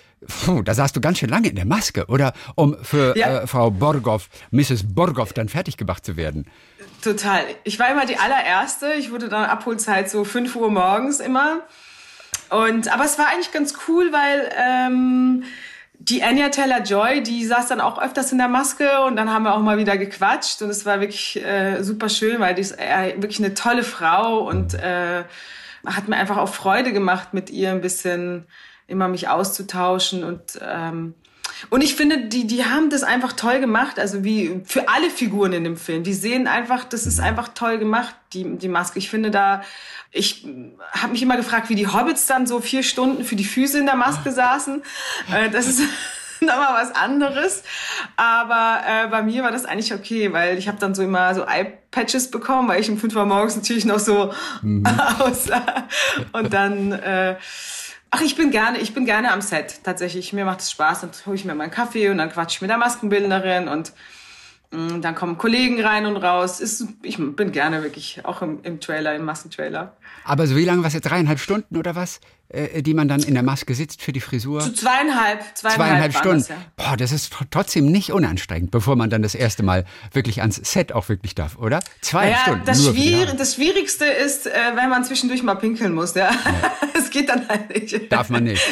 Puh, 0.44 0.62
da 0.62 0.74
saßt 0.74 0.94
du 0.94 1.00
ganz 1.00 1.18
schön 1.18 1.30
lange 1.30 1.48
in 1.48 1.56
der 1.56 1.64
Maske, 1.64 2.04
oder? 2.06 2.34
Um 2.54 2.76
für 2.82 3.16
ja. 3.16 3.40
äh, 3.40 3.46
Frau 3.46 3.70
Borgoff, 3.70 4.28
Mrs. 4.50 4.94
Borgoff, 4.94 5.32
dann 5.32 5.48
fertig 5.48 5.78
gemacht 5.78 6.04
zu 6.04 6.16
werden. 6.16 6.46
Total. 7.02 7.44
Ich 7.64 7.78
war 7.78 7.90
immer 7.90 8.04
die 8.04 8.18
allererste. 8.18 8.92
Ich 8.98 9.10
wurde 9.10 9.30
dann 9.30 9.44
Abholzeit 9.44 10.10
so 10.10 10.24
5 10.24 10.54
Uhr 10.56 10.70
morgens 10.70 11.20
immer. 11.20 11.60
Und, 12.50 12.92
aber 12.92 13.04
es 13.04 13.18
war 13.18 13.28
eigentlich 13.28 13.52
ganz 13.52 13.74
cool, 13.88 14.12
weil 14.12 14.50
ähm, 14.58 15.44
die 16.02 16.22
Anya 16.22 16.48
Taylor-Joy, 16.48 17.22
die 17.22 17.44
saß 17.44 17.68
dann 17.68 17.80
auch 17.82 18.00
öfters 18.00 18.32
in 18.32 18.38
der 18.38 18.48
Maske 18.48 19.02
und 19.02 19.16
dann 19.16 19.30
haben 19.30 19.42
wir 19.42 19.54
auch 19.54 19.60
mal 19.60 19.76
wieder 19.76 19.98
gequatscht 19.98 20.62
und 20.62 20.70
es 20.70 20.86
war 20.86 21.00
wirklich 21.00 21.36
äh, 21.44 21.82
super 21.82 22.08
schön, 22.08 22.40
weil 22.40 22.54
die 22.54 22.62
ist 22.62 22.78
äh, 22.78 23.14
wirklich 23.18 23.38
eine 23.38 23.52
tolle 23.52 23.82
Frau 23.82 24.38
und 24.48 24.72
äh, 24.72 25.24
hat 25.84 26.08
mir 26.08 26.16
einfach 26.16 26.38
auch 26.38 26.48
Freude 26.48 26.94
gemacht, 26.94 27.34
mit 27.34 27.50
ihr 27.50 27.70
ein 27.70 27.82
bisschen 27.82 28.46
immer 28.86 29.08
mich 29.08 29.28
auszutauschen 29.28 30.24
und 30.24 30.58
ähm, 30.62 31.14
und 31.68 31.82
ich 31.82 31.94
finde, 31.94 32.28
die, 32.28 32.46
die 32.46 32.64
haben 32.64 32.88
das 32.88 33.02
einfach 33.02 33.34
toll 33.34 33.60
gemacht, 33.60 33.98
also 33.98 34.24
wie 34.24 34.62
für 34.64 34.88
alle 34.88 35.10
Figuren 35.10 35.52
in 35.52 35.64
dem 35.64 35.76
Film. 35.76 36.04
Die 36.04 36.14
sehen 36.14 36.46
einfach, 36.46 36.84
das 36.84 37.06
ist 37.06 37.20
einfach 37.20 37.48
toll 37.48 37.78
gemacht, 37.78 38.14
die, 38.32 38.56
die 38.56 38.68
Maske. 38.68 38.98
Ich 38.98 39.10
finde 39.10 39.30
da, 39.30 39.62
ich 40.12 40.44
habe 40.92 41.12
mich 41.12 41.22
immer 41.22 41.36
gefragt, 41.36 41.68
wie 41.68 41.74
die 41.74 41.86
Hobbits 41.86 42.26
dann 42.26 42.46
so 42.46 42.60
vier 42.60 42.82
Stunden 42.82 43.24
für 43.24 43.36
die 43.36 43.44
Füße 43.44 43.78
in 43.78 43.86
der 43.86 43.96
Maske 43.96 44.32
saßen. 44.32 44.82
Äh, 45.32 45.50
das 45.50 45.66
ist 45.66 45.80
nochmal 46.40 46.82
was 46.82 46.94
anderes. 46.94 47.62
Aber 48.16 48.80
äh, 48.86 49.08
bei 49.08 49.22
mir 49.22 49.44
war 49.44 49.52
das 49.52 49.64
eigentlich 49.64 49.94
okay, 49.94 50.32
weil 50.32 50.58
ich 50.58 50.66
habe 50.66 50.78
dann 50.78 50.94
so 50.94 51.02
immer 51.02 51.34
so 51.34 51.42
Eye-Patches 51.42 52.30
bekommen, 52.30 52.68
weil 52.68 52.80
ich 52.80 52.90
um 52.90 52.98
fünf 52.98 53.14
Uhr 53.14 53.24
morgens 53.24 53.56
natürlich 53.56 53.84
noch 53.84 54.00
so 54.00 54.32
mhm. 54.62 54.84
aussah. 55.18 55.86
Und 56.32 56.52
dann... 56.52 56.92
Äh, 56.92 57.36
Ach, 58.12 58.22
ich 58.22 58.34
bin 58.34 58.50
gerne, 58.50 58.78
ich 58.78 58.92
bin 58.92 59.06
gerne 59.06 59.30
am 59.30 59.40
Set. 59.40 59.84
Tatsächlich, 59.84 60.32
mir 60.32 60.44
macht 60.44 60.58
es 60.58 60.72
Spaß. 60.72 61.02
Dann 61.02 61.10
hole 61.26 61.36
ich 61.36 61.44
mir 61.44 61.54
meinen 61.54 61.70
Kaffee 61.70 62.08
und 62.08 62.18
dann 62.18 62.32
quatsche 62.32 62.56
ich 62.56 62.60
mit 62.60 62.68
der 62.68 62.76
Maskenbildnerin 62.76 63.68
und 63.68 63.92
dann 64.70 65.14
kommen 65.14 65.36
Kollegen 65.36 65.80
rein 65.82 66.06
und 66.06 66.16
raus. 66.16 66.60
Ist, 66.60 66.86
ich 67.02 67.16
bin 67.18 67.52
gerne 67.52 67.82
wirklich 67.82 68.24
auch 68.24 68.42
im, 68.42 68.60
im 68.62 68.80
Trailer, 68.80 69.14
im 69.14 69.24
Massentrailer. 69.24 69.96
Aber 70.24 70.46
so 70.46 70.56
wie 70.56 70.64
lange 70.64 70.84
was 70.84 70.94
jetzt 70.94 71.10
dreieinhalb 71.10 71.40
Stunden 71.40 71.76
oder 71.76 71.96
was? 71.96 72.20
äh, 72.50 72.82
die 72.82 72.94
man 72.94 73.08
dann 73.08 73.22
in 73.22 73.34
der 73.34 73.42
Maske 73.42 73.74
sitzt 73.74 74.02
für 74.02 74.12
die 74.12 74.20
Frisur? 74.20 74.60
Zu 74.60 74.74
zweieinhalb, 74.74 75.40
zweieinhalb, 75.56 75.76
zweieinhalb 75.76 76.16
Stunden. 76.16 76.38
Das, 76.38 76.48
ja. 76.48 76.56
Boah, 76.76 76.96
das 76.96 77.12
ist 77.12 77.32
trotzdem 77.50 77.86
nicht 77.86 78.12
unanstrengend, 78.12 78.70
bevor 78.70 78.96
man 78.96 79.10
dann 79.10 79.22
das 79.22 79.34
erste 79.34 79.62
Mal 79.62 79.84
wirklich 80.12 80.40
ans 80.40 80.56
Set 80.56 80.92
auch 80.92 81.08
wirklich 81.08 81.34
darf, 81.34 81.56
oder? 81.56 81.80
Zwei 82.00 82.26
naja, 82.26 82.38
Stunden. 82.42 82.66
Das, 82.66 82.84
Schwier 82.84 83.26
das 83.26 83.54
Schwierigste 83.54 84.04
ist, 84.04 84.46
äh, 84.46 84.52
wenn 84.74 84.90
man 84.90 85.04
zwischendurch 85.04 85.42
mal 85.42 85.54
pinkeln 85.54 85.94
muss. 85.94 86.14
Ja, 86.14 86.30
es 86.94 87.04
ja. 87.04 87.10
geht 87.10 87.28
dann 87.28 87.48
halt 87.48 87.70
nicht. 87.70 88.12
Darf 88.12 88.30
man 88.30 88.44
nicht. 88.44 88.62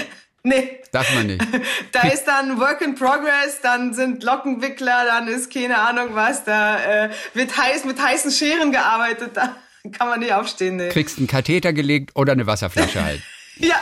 Nee. 0.42 0.80
Darf 0.92 1.12
man 1.14 1.26
nicht. 1.26 1.44
Da 1.92 2.08
ist 2.08 2.24
dann 2.24 2.58
Work 2.60 2.80
in 2.82 2.94
Progress, 2.94 3.60
dann 3.62 3.92
sind 3.94 4.22
Lockenwickler, 4.22 5.04
dann 5.06 5.26
ist 5.26 5.52
keine 5.52 5.78
Ahnung 5.78 6.10
was, 6.12 6.44
da 6.44 6.78
äh, 7.06 7.10
wird 7.34 7.56
heiß 7.56 7.84
mit 7.84 8.00
heißen 8.00 8.30
Scheren 8.30 8.72
gearbeitet, 8.72 9.32
da 9.34 9.56
kann 9.92 10.08
man 10.08 10.20
nicht 10.20 10.32
aufstehen. 10.32 10.76
Nee. 10.76 10.90
Kriegst 10.90 11.18
einen 11.18 11.26
Katheter 11.26 11.72
gelegt 11.72 12.10
oder 12.14 12.32
eine 12.32 12.46
Wasserflasche 12.46 13.02
halt. 13.02 13.22
Ja. 13.60 13.74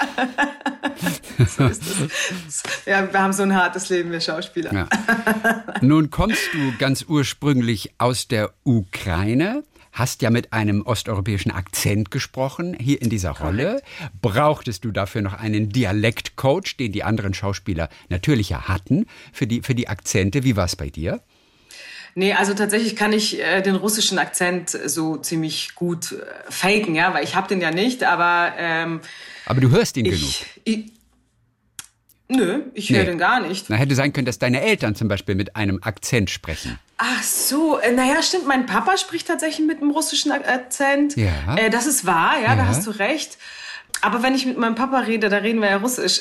so 1.46 1.66
ist 1.66 1.82
es. 1.82 2.62
Ja, 2.86 3.12
wir 3.12 3.20
haben 3.20 3.34
so 3.34 3.42
ein 3.42 3.54
hartes 3.54 3.90
Leben, 3.90 4.10
wir 4.10 4.22
Schauspieler. 4.22 4.72
Ja. 4.72 4.88
Nun 5.82 6.08
kommst 6.08 6.48
du 6.54 6.72
ganz 6.78 7.04
ursprünglich 7.06 7.92
aus 7.98 8.26
der 8.26 8.54
Ukraine 8.64 9.64
hast 9.96 10.22
ja 10.22 10.30
mit 10.30 10.52
einem 10.52 10.82
osteuropäischen 10.82 11.50
Akzent 11.50 12.10
gesprochen, 12.10 12.76
hier 12.78 13.00
in 13.00 13.10
dieser 13.10 13.30
Rolle. 13.30 13.82
Brauchtest 14.20 14.84
du 14.84 14.92
dafür 14.92 15.22
noch 15.22 15.32
einen 15.32 15.70
Dialektcoach, 15.70 16.76
den 16.78 16.92
die 16.92 17.02
anderen 17.02 17.34
Schauspieler 17.34 17.88
natürlich 18.10 18.50
ja 18.50 18.68
hatten, 18.68 19.06
für 19.32 19.46
die, 19.46 19.62
für 19.62 19.74
die 19.74 19.88
Akzente? 19.88 20.44
Wie 20.44 20.54
war 20.54 20.66
es 20.66 20.76
bei 20.76 20.90
dir? 20.90 21.22
Nee, 22.14 22.32
also 22.32 22.54
tatsächlich 22.54 22.94
kann 22.94 23.12
ich 23.12 23.42
äh, 23.42 23.62
den 23.62 23.74
russischen 23.74 24.18
Akzent 24.18 24.70
so 24.70 25.16
ziemlich 25.16 25.74
gut 25.74 26.12
äh, 26.12 26.50
faken, 26.50 26.94
ja, 26.94 27.12
weil 27.12 27.24
ich 27.24 27.34
habe 27.34 27.48
den 27.48 27.60
ja 27.60 27.70
nicht, 27.70 28.04
aber 28.04 28.54
ähm, 28.58 29.00
aber 29.44 29.60
du 29.60 29.70
hörst 29.70 29.96
ihn 29.96 30.06
ich, 30.06 30.12
genug. 30.12 30.34
Ich, 30.64 30.95
nö, 32.28 32.60
ich 32.74 32.90
höre 32.90 33.04
den 33.04 33.18
gar 33.18 33.40
nicht. 33.40 33.68
Na, 33.68 33.76
hätte 33.76 33.94
sein 33.94 34.12
können, 34.12 34.26
dass 34.26 34.38
deine 34.38 34.62
Eltern 34.62 34.94
zum 34.94 35.08
Beispiel 35.08 35.34
mit 35.34 35.56
einem 35.56 35.78
Akzent 35.82 36.30
sprechen. 36.30 36.78
Ach 36.98 37.22
so, 37.22 37.78
äh, 37.78 37.92
naja, 37.92 38.22
stimmt. 38.22 38.46
Mein 38.46 38.66
Papa 38.66 38.96
spricht 38.96 39.26
tatsächlich 39.26 39.66
mit 39.66 39.82
einem 39.82 39.90
russischen 39.90 40.32
Akzent. 40.32 41.16
Ja. 41.16 41.56
Äh, 41.56 41.70
das 41.70 41.86
ist 41.86 42.06
wahr, 42.06 42.36
ja, 42.36 42.50
ja, 42.50 42.56
da 42.56 42.66
hast 42.66 42.86
du 42.86 42.90
recht. 42.90 43.38
Aber 44.06 44.22
wenn 44.22 44.36
ich 44.36 44.46
mit 44.46 44.56
meinem 44.56 44.76
Papa 44.76 45.00
rede, 45.00 45.28
da 45.28 45.38
reden 45.38 45.60
wir 45.60 45.68
ja 45.68 45.76
Russisch. 45.78 46.20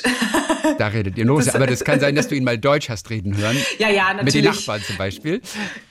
Da 0.78 0.88
redet 0.88 1.16
ihr 1.16 1.28
Russisch. 1.28 1.54
Aber 1.54 1.68
das 1.68 1.84
kann 1.84 2.00
sein, 2.00 2.16
dass 2.16 2.26
du 2.26 2.34
ihn 2.34 2.42
mal 2.42 2.58
Deutsch 2.58 2.88
hast 2.88 3.08
reden 3.10 3.36
hören. 3.36 3.56
Ja, 3.78 3.88
ja, 3.88 4.12
natürlich. 4.12 4.24
Mit 4.24 4.34
den 4.34 4.44
Nachbarn 4.46 4.82
zum 4.82 4.96
Beispiel. 4.96 5.40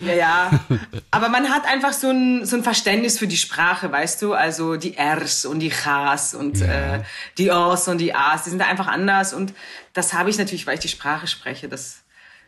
Ja, 0.02 0.14
ja. 0.14 0.66
Aber 1.12 1.30
man 1.30 1.50
hat 1.50 1.66
einfach 1.66 1.94
so 1.94 2.10
ein, 2.10 2.46
so 2.46 2.58
ein 2.58 2.64
Verständnis 2.64 3.18
für 3.18 3.28
die 3.28 3.38
Sprache, 3.38 3.90
weißt 3.90 4.22
du? 4.22 4.34
Also 4.34 4.76
die 4.76 4.98
Rs 5.00 5.46
und 5.46 5.60
die 5.60 5.70
Chs 5.70 6.34
und 6.34 6.60
ja. 6.60 6.96
äh, 6.96 7.04
die 7.38 7.52
Os 7.52 7.88
und 7.88 8.00
die 8.00 8.14
As, 8.14 8.44
die 8.44 8.50
sind 8.50 8.60
da 8.60 8.66
einfach 8.66 8.88
anders. 8.88 9.34
Und 9.34 9.54
das 9.94 10.14
habe 10.14 10.30
ich 10.30 10.38
natürlich, 10.38 10.68
weil 10.68 10.74
ich 10.74 10.82
die 10.82 10.90
Sprache 10.90 11.28
spreche. 11.28 11.70
Das, 11.70 12.04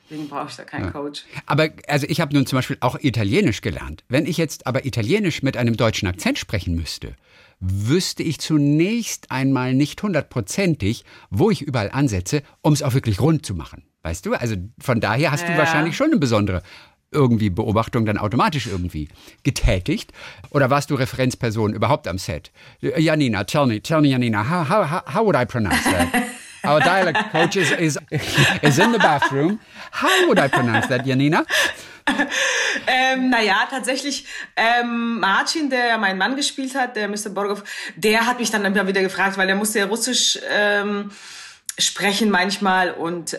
Deswegen 0.10 0.28
brauche 0.28 0.50
ich 0.50 0.56
da 0.58 0.64
keinen 0.66 0.86
ja. 0.86 0.92
Coach. 0.92 1.24
Aber 1.46 1.70
also 1.88 2.06
ich 2.10 2.20
habe 2.20 2.34
nun 2.34 2.46
zum 2.46 2.58
Beispiel 2.58 2.78
auch 2.82 3.00
Italienisch 3.00 3.62
gelernt. 3.62 4.04
Wenn 4.10 4.26
ich 4.26 4.38
jetzt 4.38 4.68
aber 4.68 4.86
Italienisch 4.86 5.44
mit 5.44 5.56
einem 5.56 5.78
deutschen 5.78 6.10
Akzent 6.10 6.38
sprechen 6.38 6.76
müsste, 6.76 7.16
wüsste 7.60 8.24
ich 8.24 8.40
zunächst 8.40 9.32
einmal 9.32 9.74
nicht 9.74 10.02
hundertprozentig, 10.04 11.06
wo 11.30 11.50
ich 11.50 11.62
überall 11.62 11.90
ansetze, 11.92 12.44
um 12.62 12.74
es 12.74 12.84
auch 12.84 12.94
wirklich 12.94 13.20
rund 13.20 13.46
zu 13.46 13.56
machen. 13.56 13.84
Weißt 14.04 14.26
du? 14.26 14.34
Also 14.34 14.56
von 14.80 15.02
daher 15.02 15.32
hast 15.32 15.44
ja. 15.44 15.52
du 15.52 15.58
wahrscheinlich 15.58 15.98
schon 15.98 16.08
eine 16.08 16.18
besondere 16.18 16.62
irgendwie 17.12 17.50
Beobachtung 17.50 18.06
dann 18.06 18.18
automatisch 18.18 18.68
irgendwie 18.68 19.08
getätigt? 19.44 20.12
Oder 20.50 20.70
warst 20.70 20.90
du 20.90 20.96
Referenzperson 20.96 21.74
überhaupt 21.74 22.08
am 22.08 22.18
Set? 22.18 22.52
Janina, 22.82 23.44
tell 23.44 23.66
me, 23.66 23.82
tell 23.82 24.02
me, 24.02 24.10
Janina, 24.10 24.44
how, 24.44 24.68
how, 24.68 25.02
how 25.14 25.26
would 25.26 25.36
I 25.36 25.46
pronounce 25.46 25.84
that? 25.84 26.10
Our 26.64 26.82
dialect 26.82 27.32
coach 27.32 27.56
is, 27.56 27.72
is, 27.72 27.98
is 28.62 28.80
in 28.80 28.92
the 28.92 28.98
bathroom. 28.98 29.60
How 29.92 30.28
would 30.28 30.40
I 30.40 30.50
pronounce 30.50 30.88
that, 30.88 31.06
Janina? 31.06 31.46
ähm, 32.88 33.30
naja, 33.30 33.68
tatsächlich, 33.70 34.26
ähm, 34.56 35.20
Marcin, 35.20 35.70
der 35.70 35.98
meinen 35.98 36.18
Mann 36.18 36.36
gespielt 36.36 36.76
hat, 36.76 36.96
der 36.96 37.08
Mr. 37.08 37.30
Borgov, 37.30 37.64
der 37.96 38.26
hat 38.26 38.40
mich 38.40 38.52
dann 38.52 38.66
immer 38.66 38.88
wieder 38.88 39.02
gefragt, 39.02 39.38
weil 39.38 39.48
der 39.48 39.56
musste 39.56 39.80
ja 39.80 39.86
Russisch 39.86 40.40
ähm, 40.50 41.12
sprechen 41.78 42.30
manchmal 42.32 42.92
und 42.92 43.38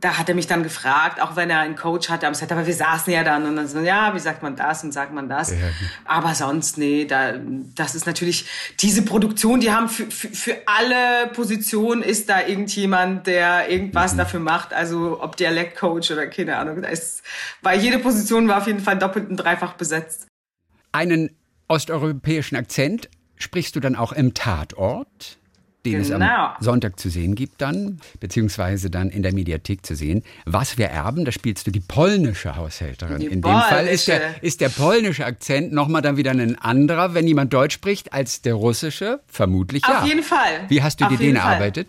da 0.00 0.18
hat 0.18 0.28
er 0.28 0.34
mich 0.34 0.46
dann 0.46 0.62
gefragt, 0.62 1.20
auch 1.20 1.36
wenn 1.36 1.50
er 1.50 1.60
einen 1.60 1.76
Coach 1.76 2.08
hatte 2.08 2.26
am 2.26 2.34
Set, 2.34 2.52
aber 2.52 2.66
wir 2.66 2.74
saßen 2.74 3.12
ja 3.12 3.24
dann 3.24 3.46
und 3.46 3.56
dann 3.56 3.66
so, 3.66 3.80
ja, 3.80 4.14
wie 4.14 4.18
sagt 4.18 4.42
man 4.42 4.56
das 4.56 4.84
und 4.84 4.92
sagt 4.92 5.12
man 5.12 5.28
das. 5.28 5.50
Ja. 5.50 5.56
Aber 6.04 6.34
sonst, 6.34 6.78
nee, 6.78 7.04
da, 7.04 7.34
das 7.74 7.94
ist 7.94 8.06
natürlich, 8.06 8.46
diese 8.80 9.02
Produktion, 9.02 9.60
die 9.60 9.72
haben 9.72 9.88
für, 9.88 10.10
für, 10.10 10.28
für 10.28 10.56
alle 10.66 11.28
Positionen 11.32 12.02
ist 12.02 12.28
da 12.28 12.46
irgendjemand, 12.46 13.26
der 13.26 13.68
irgendwas 13.70 14.12
mhm. 14.12 14.18
dafür 14.18 14.40
macht, 14.40 14.72
also 14.72 15.18
ob 15.20 15.36
Dialektcoach 15.36 16.10
oder 16.12 16.26
keine 16.26 16.56
Ahnung. 16.56 16.82
Da 16.82 16.88
ist, 16.88 17.22
weil 17.62 17.80
jede 17.80 17.98
Position 17.98 18.48
war 18.48 18.58
auf 18.58 18.66
jeden 18.66 18.80
Fall 18.80 18.98
doppelt 18.98 19.28
und 19.28 19.36
dreifach 19.36 19.74
besetzt. 19.74 20.26
Einen 20.92 21.30
osteuropäischen 21.68 22.56
Akzent 22.56 23.08
sprichst 23.36 23.74
du 23.76 23.80
dann 23.80 23.96
auch 23.96 24.12
im 24.12 24.34
Tatort? 24.34 25.38
Den 25.84 25.92
genau. 25.92 26.04
es 26.04 26.10
am 26.10 26.20
genau. 26.20 26.50
Sonntag 26.60 27.00
zu 27.00 27.08
sehen 27.08 27.34
gibt 27.34 27.60
dann, 27.60 28.00
beziehungsweise 28.20 28.90
dann 28.90 29.10
in 29.10 29.22
der 29.22 29.32
Mediathek 29.32 29.84
zu 29.84 29.94
sehen. 29.94 30.22
Was 30.44 30.78
wir 30.78 30.86
erben, 30.86 31.24
da 31.24 31.32
spielst 31.32 31.66
du 31.66 31.70
die 31.70 31.80
polnische 31.80 32.56
Haushälterin. 32.56 33.20
Die 33.20 33.26
in 33.26 33.40
polnische. 33.40 33.68
dem 33.68 33.76
Fall 33.76 33.86
ist 33.86 34.08
der, 34.08 34.42
ist 34.42 34.60
der 34.60 34.68
polnische 34.68 35.24
Akzent 35.24 35.72
nochmal 35.72 36.02
dann 36.02 36.16
wieder 36.16 36.32
ein 36.32 36.58
anderer, 36.58 37.14
wenn 37.14 37.26
jemand 37.26 37.52
Deutsch 37.52 37.74
spricht, 37.74 38.12
als 38.12 38.42
der 38.42 38.54
russische? 38.54 39.20
Vermutlich 39.26 39.82
ja. 39.86 40.00
Auf 40.00 40.06
jeden 40.06 40.22
Fall. 40.22 40.66
Wie 40.68 40.82
hast 40.82 41.00
du 41.00 41.06
Auf 41.06 41.10
dir 41.10 41.18
den 41.18 41.36
erarbeitet? 41.36 41.88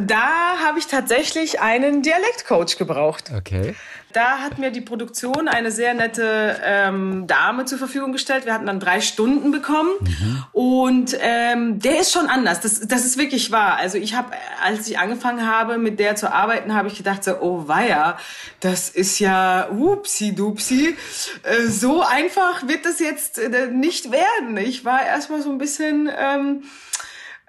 Da 0.00 0.58
habe 0.62 0.78
ich 0.78 0.86
tatsächlich 0.86 1.60
einen 1.60 2.02
Dialektcoach 2.02 2.76
gebraucht. 2.76 3.32
Okay. 3.34 3.74
Da 4.12 4.38
hat 4.38 4.58
mir 4.58 4.70
die 4.70 4.80
Produktion 4.80 5.48
eine 5.48 5.70
sehr 5.70 5.94
nette 5.94 6.60
ähm, 6.64 7.26
Dame 7.26 7.64
zur 7.64 7.78
Verfügung 7.78 8.12
gestellt. 8.12 8.44
Wir 8.44 8.54
hatten 8.54 8.66
dann 8.66 8.80
drei 8.80 9.00
Stunden 9.00 9.50
bekommen 9.50 9.90
mhm. 10.00 10.44
und 10.52 11.16
ähm, 11.20 11.78
der 11.78 12.00
ist 12.00 12.12
schon 12.12 12.26
anders. 12.26 12.60
Das, 12.60 12.80
das 12.80 13.04
ist 13.04 13.18
wirklich 13.18 13.50
wahr. 13.50 13.76
Also 13.76 13.98
ich 13.98 14.14
habe, 14.14 14.32
als 14.62 14.88
ich 14.88 14.98
angefangen 14.98 15.46
habe, 15.46 15.78
mit 15.78 15.98
der 15.98 16.16
zu 16.16 16.32
arbeiten, 16.32 16.74
habe 16.74 16.88
ich 16.88 16.96
gedacht 16.96 17.24
so, 17.24 17.36
oh 17.40 17.68
weia, 17.68 18.18
das 18.60 18.88
ist 18.88 19.18
ja 19.18 19.68
upsi 19.70 20.34
dupsi. 20.34 20.96
Äh, 21.42 21.68
so 21.68 22.02
einfach 22.02 22.66
wird 22.68 22.84
das 22.84 23.00
jetzt 23.00 23.38
äh, 23.38 23.68
nicht 23.68 24.10
werden. 24.12 24.56
Ich 24.58 24.84
war 24.84 25.04
erstmal 25.04 25.42
so 25.42 25.50
ein 25.50 25.58
bisschen 25.58 26.10
ähm, 26.16 26.62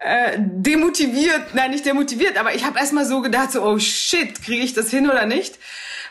äh, 0.03 0.37
demotiviert, 0.37 1.53
nein, 1.53 1.71
nicht 1.71 1.85
demotiviert, 1.85 2.37
aber 2.37 2.53
ich 2.53 2.65
habe 2.65 2.77
erstmal 2.77 3.05
so 3.05 3.21
gedacht, 3.21 3.51
so, 3.51 3.63
oh 3.63 3.79
shit, 3.79 4.41
kriege 4.41 4.63
ich 4.63 4.73
das 4.73 4.89
hin 4.89 5.09
oder 5.09 5.25
nicht? 5.25 5.59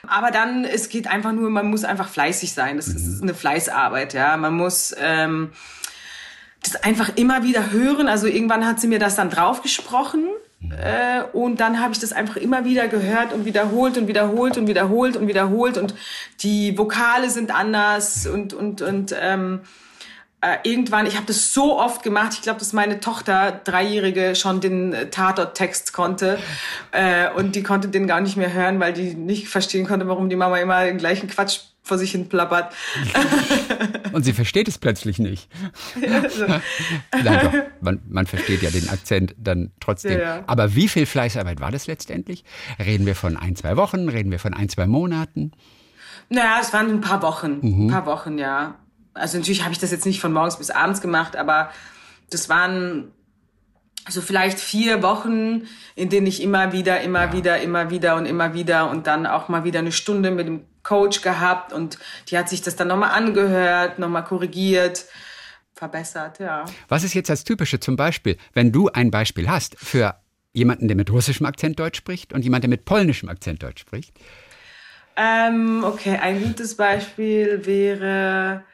Aber 0.06 0.30
dann, 0.30 0.64
es 0.64 0.88
geht 0.88 1.06
einfach 1.06 1.32
nur, 1.32 1.48
man 1.50 1.66
muss 1.66 1.84
einfach 1.84 2.08
fleißig 2.08 2.52
sein. 2.52 2.76
Das 2.76 2.88
ist 2.88 3.16
mhm. 3.16 3.22
eine 3.22 3.34
Fleißarbeit, 3.34 4.14
ja. 4.14 4.36
Man 4.36 4.54
muss 4.54 4.94
ähm, 4.98 5.50
das 6.62 6.76
einfach 6.76 7.16
immer 7.16 7.44
wieder 7.44 7.70
hören. 7.70 8.08
Also 8.08 8.26
irgendwann 8.26 8.66
hat 8.66 8.80
sie 8.80 8.88
mir 8.88 8.98
das 8.98 9.14
dann 9.14 9.30
draufgesprochen. 9.30 10.26
Mhm. 10.60 10.72
Äh, 10.72 11.22
und 11.32 11.60
dann 11.60 11.80
habe 11.80 11.92
ich 11.92 12.00
das 12.00 12.12
einfach 12.12 12.36
immer 12.36 12.64
wieder 12.64 12.88
gehört 12.88 13.32
und 13.32 13.44
wiederholt 13.44 13.96
und 13.96 14.08
wiederholt 14.08 14.56
und 14.56 14.66
wiederholt 14.66 15.16
und 15.16 15.28
wiederholt. 15.28 15.78
Und 15.78 15.94
die 16.40 16.76
Vokale 16.76 17.30
sind 17.30 17.54
anders 17.54 18.26
und, 18.26 18.54
und, 18.54 18.82
und 18.82 19.14
ähm, 19.20 19.60
äh, 20.42 20.56
irgendwann, 20.64 21.06
ich 21.06 21.14
habe 21.14 21.26
das 21.26 21.54
so 21.54 21.78
oft 21.78 22.02
gemacht, 22.02 22.32
ich 22.34 22.42
glaube, 22.42 22.58
dass 22.58 22.72
meine 22.72 22.98
Tochter, 22.98 23.60
Dreijährige, 23.64 24.34
schon 24.34 24.60
den 24.60 24.92
äh, 24.92 25.08
Tatort-Text 25.08 25.92
konnte 25.92 26.38
äh, 26.90 27.30
und 27.30 27.54
die 27.54 27.62
konnte 27.62 27.88
den 27.88 28.08
gar 28.08 28.20
nicht 28.20 28.36
mehr 28.36 28.52
hören, 28.52 28.80
weil 28.80 28.92
die 28.92 29.14
nicht 29.14 29.48
verstehen 29.48 29.86
konnte, 29.86 30.08
warum 30.08 30.28
die 30.28 30.36
Mama 30.36 30.58
immer 30.58 30.84
den 30.84 30.98
gleichen 30.98 31.28
Quatsch 31.28 31.60
vor 31.84 31.96
sich 31.96 32.12
hin 32.12 32.28
plappert. 32.28 32.72
Und 34.12 34.22
sie 34.22 34.32
versteht 34.32 34.68
es 34.68 34.78
plötzlich 34.78 35.18
nicht. 35.18 35.48
Also. 36.00 36.46
Nein, 37.24 37.40
doch, 37.42 37.52
man, 37.80 38.00
man, 38.08 38.26
versteht 38.26 38.62
ja 38.62 38.70
den 38.70 38.88
Akzent 38.88 39.34
dann 39.36 39.72
trotzdem. 39.80 40.12
Ja, 40.12 40.36
ja. 40.36 40.44
Aber 40.46 40.76
wie 40.76 40.86
viel 40.86 41.06
Fleißarbeit 41.06 41.60
war 41.60 41.72
das 41.72 41.88
letztendlich? 41.88 42.44
Reden 42.78 43.04
wir 43.04 43.16
von 43.16 43.36
ein, 43.36 43.56
zwei 43.56 43.76
Wochen? 43.76 44.08
Reden 44.08 44.30
wir 44.30 44.38
von 44.38 44.54
ein, 44.54 44.68
zwei 44.68 44.86
Monaten? 44.86 45.50
Naja, 46.28 46.58
es 46.60 46.72
waren 46.72 46.88
ein 46.88 47.00
paar 47.00 47.20
Wochen. 47.22 47.58
Mhm. 47.62 47.86
Ein 47.86 47.90
paar 47.90 48.06
Wochen, 48.06 48.38
ja 48.38 48.76
also 49.14 49.38
natürlich 49.38 49.62
habe 49.62 49.72
ich 49.72 49.78
das 49.78 49.90
jetzt 49.90 50.06
nicht 50.06 50.20
von 50.20 50.32
morgens 50.32 50.56
bis 50.56 50.70
abends 50.70 51.00
gemacht, 51.00 51.36
aber 51.36 51.70
das 52.30 52.48
waren 52.48 53.12
so 54.08 54.20
vielleicht 54.20 54.58
vier 54.58 55.02
Wochen, 55.02 55.68
in 55.94 56.08
denen 56.08 56.26
ich 56.26 56.42
immer 56.42 56.72
wieder, 56.72 57.00
immer 57.02 57.26
ja. 57.26 57.32
wieder, 57.32 57.60
immer 57.60 57.90
wieder 57.90 58.16
und 58.16 58.26
immer 58.26 58.54
wieder 58.54 58.90
und 58.90 59.06
dann 59.06 59.26
auch 59.26 59.48
mal 59.48 59.64
wieder 59.64 59.78
eine 59.78 59.92
Stunde 59.92 60.30
mit 60.30 60.46
dem 60.46 60.64
Coach 60.82 61.22
gehabt 61.22 61.72
und 61.72 61.98
die 62.28 62.36
hat 62.36 62.48
sich 62.48 62.62
das 62.62 62.74
dann 62.74 62.88
nochmal 62.88 63.10
angehört, 63.10 64.00
nochmal 64.00 64.24
korrigiert, 64.24 65.04
verbessert, 65.74 66.40
ja. 66.40 66.64
Was 66.88 67.04
ist 67.04 67.14
jetzt 67.14 67.30
das 67.30 67.44
Typische 67.44 67.78
zum 67.78 67.96
Beispiel, 67.96 68.36
wenn 68.52 68.72
du 68.72 68.88
ein 68.88 69.10
Beispiel 69.10 69.48
hast 69.48 69.78
für 69.78 70.16
jemanden, 70.52 70.88
der 70.88 70.96
mit 70.96 71.10
russischem 71.10 71.46
Akzent 71.46 71.78
Deutsch 71.78 71.98
spricht 71.98 72.32
und 72.32 72.42
jemand, 72.42 72.64
der 72.64 72.70
mit 72.70 72.84
polnischem 72.84 73.28
Akzent 73.28 73.62
Deutsch 73.62 73.82
spricht? 73.82 74.12
Ähm, 75.14 75.84
okay, 75.84 76.18
ein 76.20 76.42
gutes 76.42 76.76
Beispiel 76.76 77.64
wäre 77.64 78.64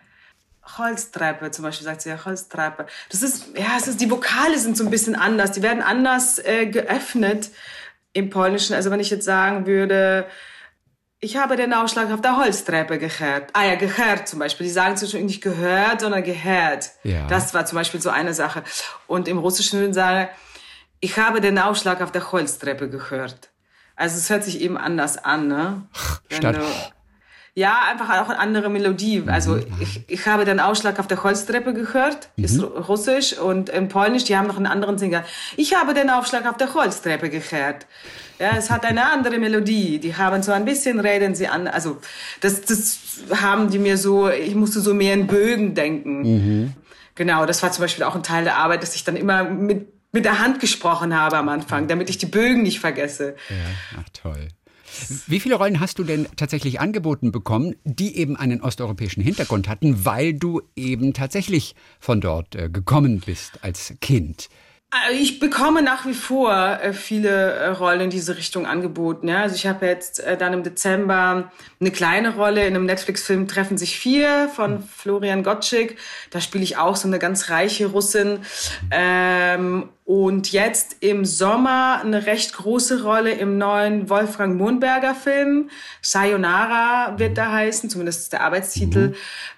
Holztreppe, 0.76 1.50
zum 1.50 1.64
Beispiel 1.64 1.84
sagt 1.84 2.02
sie 2.02 2.10
ja 2.10 2.25
Holztreppe. 2.25 2.87
Das 3.10 3.22
ist, 3.22 3.56
ja, 3.56 3.76
es 3.78 3.88
ist, 3.88 4.00
die 4.00 4.10
Vokale 4.10 4.58
sind 4.58 4.76
so 4.76 4.84
ein 4.84 4.90
bisschen 4.90 5.14
anders. 5.14 5.52
Die 5.52 5.62
werden 5.62 5.82
anders 5.82 6.38
äh, 6.38 6.66
geöffnet 6.66 7.50
im 8.12 8.30
Polnischen. 8.30 8.75
Also 8.75 8.90
wenn 8.90 9.00
ich 9.00 9.10
jetzt 9.10 9.25
sagen 9.25 9.66
würde, 9.66 10.26
ich 11.20 11.37
habe 11.37 11.56
den 11.56 11.72
Ausschlag 11.72 12.12
auf 12.12 12.20
der 12.20 12.37
Holztreppe 12.37 12.98
gehört. 12.98 13.50
Ah 13.52 13.64
ja, 13.64 13.75
gehört 13.75 14.28
zum 14.28 14.38
Beispiel. 14.38 14.66
Die 14.66 14.72
sagen 14.72 14.96
zwischen 14.96 15.26
nicht 15.26 15.42
gehört, 15.42 16.00
sondern 16.00 16.23
gehört. 16.23 16.90
Ja. 17.02 17.26
Das 17.26 17.54
war 17.54 17.66
zum 17.66 17.76
Beispiel 17.76 18.00
so 18.00 18.10
eine 18.10 18.34
Sache. 18.34 18.62
Und 19.06 19.26
im 19.26 19.38
Russischen 19.38 19.80
würden 19.80 19.95
sagen, 19.95 20.28
ich 21.00 21.19
habe 21.19 21.40
den 21.40 21.58
Ausschlag 21.58 22.00
auf 22.02 22.12
der 22.12 22.30
Holztreppe 22.30 22.88
gehört. 22.88 23.50
Also 23.97 24.16
es 24.16 24.30
hört 24.30 24.45
sich 24.45 24.60
eben 24.60 24.76
anders 24.76 25.19
an, 25.19 25.49
ne? 25.49 25.82
Statt, 26.30 26.60
ja, 27.54 27.80
einfach 27.91 28.08
auch 28.21 28.28
eine 28.28 28.39
andere 28.39 28.69
Melodie. 28.69 29.25
Also 29.26 29.52
mhm. 29.52 29.65
ich, 29.80 30.04
ich 30.06 30.26
habe 30.26 30.45
den 30.45 30.61
Ausschlag 30.61 30.99
auf 30.99 31.06
der 31.06 31.23
Holztreppe 31.23 31.75
gehört, 31.75 32.28
mhm. 32.37 32.45
ist 32.45 32.63
russisch 32.63 33.37
und 33.39 33.69
in 33.69 33.89
Polnisch, 33.89 34.25
die 34.25 34.37
haben 34.37 34.47
noch 34.47 34.56
einen 34.56 34.67
anderen 34.67 34.99
Singer. 34.99 35.25
Ich 35.56 35.75
habe 35.75 35.95
den 35.95 36.11
Aufschlag 36.11 36.47
auf 36.47 36.56
der 36.56 36.73
Holztreppe 36.75 37.30
gehört. 37.30 37.87
Ja, 38.39 38.52
es 38.56 38.71
hat 38.71 38.84
eine 38.84 39.11
andere 39.11 39.39
Melodie. 39.39 39.99
Die 39.99 40.17
haben 40.17 40.43
so 40.43 40.52
ein 40.52 40.65
bisschen 40.65 41.00
reden 41.00 41.34
sie 41.34 41.49
an. 41.49 41.67
Also 41.67 41.99
das, 42.41 42.61
das 42.61 42.99
haben 43.41 43.71
die 43.71 43.80
mir 43.80 43.99
so, 43.99 44.28
ich 44.28 44.54
musste 44.54 44.80
so 44.80 44.95
mehr 44.95 45.15
in 45.15 45.26
Bögen 45.26 45.75
denken. 45.75 46.23
Mhm. 46.23 46.73
Genau, 47.17 47.47
das 47.47 47.63
war 47.65 47.73
zum 47.73 47.82
Beispiel 47.82 48.04
auch 48.04 48.15
ein 48.15 48.23
Teil 48.23 48.45
der 48.45 48.56
Arbeit, 48.56 48.84
dass 48.84 48.95
ich 48.95 49.02
dann 49.02 49.17
immer 49.17 49.43
mit 49.43 49.89
mit 50.13 50.25
der 50.25 50.39
Hand 50.39 50.61
gesprochen 50.61 51.15
habe 51.15 51.37
am 51.37 51.49
Anfang, 51.49 51.87
damit 51.87 52.08
ich 52.08 52.19
die 52.19 52.26
Bögen 52.26 52.63
nicht 52.63 52.80
vergesse. 52.80 53.37
Ja, 53.50 53.56
ach 54.00 54.08
toll. 54.13 54.49
Wie 55.26 55.41
viele 55.41 55.56
Rollen 55.56 55.80
hast 55.80 55.99
du 55.99 56.04
denn 56.04 56.26
tatsächlich 56.37 56.80
angeboten 56.80 57.32
bekommen, 57.32 57.75
die 57.84 58.17
eben 58.17 58.37
einen 58.37 58.61
osteuropäischen 58.61 59.23
Hintergrund 59.23 59.69
hatten, 59.69 60.04
weil 60.04 60.34
du 60.34 60.63
eben 60.76 61.13
tatsächlich 61.13 61.75
von 62.00 62.21
dort 62.21 62.54
äh, 62.54 62.69
gekommen 62.69 63.21
bist 63.25 63.63
als 63.63 63.95
Kind? 64.00 64.49
Äh, 64.90 65.14
ich 65.14 65.38
bekomme 65.38 65.82
nach 65.82 66.06
wie 66.06 66.14
vor 66.14 66.52
äh, 66.80 66.92
viele 66.92 67.52
äh, 67.52 67.68
Rollen 67.68 68.02
in 68.02 68.10
diese 68.10 68.36
Richtung 68.36 68.66
angeboten. 68.66 69.28
Ja. 69.28 69.42
Also 69.42 69.54
ich 69.54 69.66
habe 69.66 69.86
jetzt 69.86 70.22
dann 70.38 70.52
im 70.52 70.62
Dezember 70.62 71.50
eine 71.80 71.90
kleine 71.90 72.34
Rolle 72.34 72.66
in 72.66 72.74
einem 72.74 72.86
Netflix-Film 72.86 73.48
Treffen 73.48 73.78
sich 73.78 73.98
vier 73.98 74.48
von 74.54 74.82
Florian 74.82 75.42
Gottschick. 75.42 75.98
Da 76.30 76.40
spiele 76.40 76.64
ich 76.64 76.76
auch 76.76 76.96
so 76.96 77.06
eine 77.06 77.18
ganz 77.18 77.50
reiche 77.50 77.86
Russin. 77.86 78.40
Ähm, 78.90 79.90
und 80.04 80.52
jetzt 80.52 80.96
im 81.00 81.26
Sommer 81.26 82.00
eine 82.02 82.24
recht 82.24 82.54
große 82.54 83.02
Rolle 83.02 83.32
im 83.32 83.58
neuen 83.58 84.08
Wolfgang 84.08 84.56
Mohnberger 84.56 85.14
Film. 85.14 85.68
Sayonara 86.00 87.18
wird 87.18 87.36
da 87.36 87.52
heißen, 87.52 87.90
zumindest 87.90 88.22
ist 88.22 88.32
der 88.32 88.40
Arbeitstitel. 88.40 89.08
Mhm. 89.08 89.14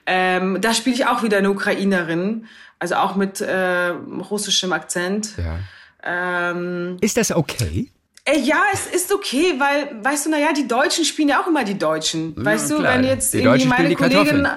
Ähm, 0.07 0.61
da 0.61 0.75
spiele 0.75 0.97
ich 0.97 1.07
auch 1.07 1.23
wieder 1.23 1.39
eine 1.39 1.51
Ukrainerin. 1.51 2.47
Also 2.81 2.97
auch 2.97 3.15
mit 3.15 3.41
äh, 3.41 3.89
russischem 4.31 4.73
Akzent. 4.73 5.35
Ja. 5.37 5.59
Ähm, 6.03 6.97
ist 7.01 7.17
das 7.17 7.31
okay? 7.31 7.91
Äh, 8.25 8.39
ja, 8.41 8.63
es 8.73 8.87
ist 8.87 9.13
okay, 9.13 9.55
weil, 9.59 10.03
weißt 10.03 10.27
du, 10.27 10.31
naja, 10.31 10.53
die 10.53 10.67
Deutschen 10.67 11.05
spielen 11.05 11.29
ja 11.29 11.41
auch 11.41 11.47
immer 11.47 11.65
die 11.65 11.79
Deutschen. 11.79 12.35
Weißt 12.37 12.71
ja, 12.71 12.77
du, 12.77 12.83
wenn 12.83 13.05
jetzt 13.05 13.33
die 13.33 13.43
irgendwie 13.43 13.67
meine 13.67 13.95
Kollegin 13.95 14.49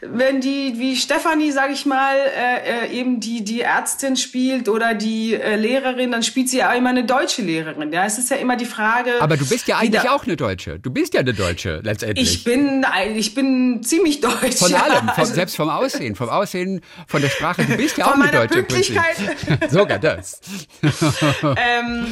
wenn 0.00 0.40
die, 0.40 0.78
wie 0.78 0.96
Stefanie, 0.96 1.50
sag 1.50 1.70
ich 1.70 1.84
mal, 1.84 2.16
äh, 2.16 2.86
äh, 2.86 2.92
eben 2.92 3.20
die, 3.20 3.42
die 3.42 3.62
Ärztin 3.62 4.16
spielt 4.16 4.68
oder 4.68 4.94
die 4.94 5.34
äh, 5.34 5.56
Lehrerin, 5.56 6.12
dann 6.12 6.22
spielt 6.22 6.48
sie 6.48 6.58
ja 6.58 6.72
immer 6.72 6.90
eine 6.90 7.04
deutsche 7.04 7.42
Lehrerin. 7.42 7.92
Ja, 7.92 8.04
es 8.04 8.18
ist 8.18 8.30
ja 8.30 8.36
immer 8.36 8.56
die 8.56 8.64
Frage. 8.64 9.20
Aber 9.20 9.36
du 9.36 9.46
bist 9.48 9.66
ja 9.66 9.78
eigentlich 9.78 10.08
auch 10.08 10.24
eine 10.24 10.36
Deutsche. 10.36 10.78
Du 10.78 10.90
bist 10.90 11.14
ja 11.14 11.20
eine 11.20 11.34
Deutsche, 11.34 11.80
letztendlich. 11.82 12.32
Ich 12.32 12.44
bin, 12.44 12.86
ich 13.14 13.34
bin 13.34 13.82
ziemlich 13.82 14.20
deutsch. 14.20 14.56
Von 14.56 14.74
allem, 14.74 15.08
von, 15.08 15.10
also, 15.16 15.34
selbst 15.34 15.56
vom 15.56 15.68
Aussehen, 15.68 16.14
vom 16.14 16.28
Aussehen, 16.28 16.80
von 17.06 17.20
der 17.20 17.30
Sprache. 17.30 17.64
Du 17.64 17.76
bist 17.76 17.98
ja 17.98 18.06
auch 18.06 18.14
eine 18.14 18.30
Deutsche. 18.30 18.54
Pünktlichkeit. 18.54 19.16
Sogar 19.70 19.98
das. 19.98 20.40
ähm, 21.42 22.06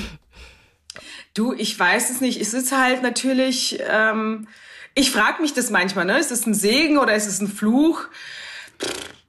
du, 1.35 1.53
ich 1.53 1.79
weiß 1.79 2.11
es 2.11 2.20
nicht. 2.20 2.40
Es 2.40 2.53
ist 2.53 2.72
halt 2.72 3.03
natürlich, 3.03 3.79
ähm, 3.88 4.49
ich 4.96 5.11
frage 5.11 5.42
mich 5.42 5.52
das 5.52 5.70
manchmal, 5.70 6.06
ne? 6.06 6.18
Ist 6.18 6.32
es 6.32 6.46
ein 6.46 6.54
Segen 6.54 6.98
oder 6.98 7.14
ist 7.14 7.26
es 7.26 7.40
ein 7.40 7.48
Fluch? 7.48 8.09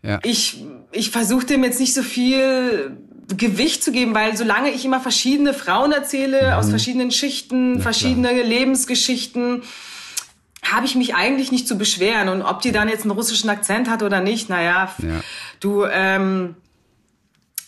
Ja. 0.01 0.19
Ich, 0.23 0.63
ich 0.93 1.11
versuche 1.11 1.45
dem 1.45 1.63
jetzt 1.65 1.79
nicht 1.79 1.93
so 1.93 2.01
viel 2.01 2.97
Gewicht 3.35 3.83
zu 3.83 3.91
geben, 3.91 4.15
weil 4.15 4.37
solange 4.37 4.71
ich 4.71 4.85
immer 4.85 5.01
verschiedene 5.01 5.53
Frauen 5.53 5.91
erzähle, 5.91 6.47
mhm. 6.47 6.53
aus 6.53 6.69
verschiedenen 6.69 7.11
Schichten, 7.11 7.75
ja, 7.75 7.81
verschiedene 7.81 8.29
klar. 8.29 8.45
Lebensgeschichten, 8.45 9.63
habe 10.63 10.85
ich 10.85 10.95
mich 10.95 11.15
eigentlich 11.15 11.51
nicht 11.51 11.67
zu 11.67 11.77
beschweren. 11.77 12.29
Und 12.29 12.43
ob 12.43 12.61
die 12.61 12.71
dann 12.71 12.87
jetzt 12.87 13.01
einen 13.01 13.11
russischen 13.11 13.49
Akzent 13.49 13.89
hat 13.89 14.03
oder 14.03 14.21
nicht, 14.21 14.49
naja, 14.49 14.95
ja. 14.99 15.21
du, 15.59 15.83
ähm, 15.83 16.55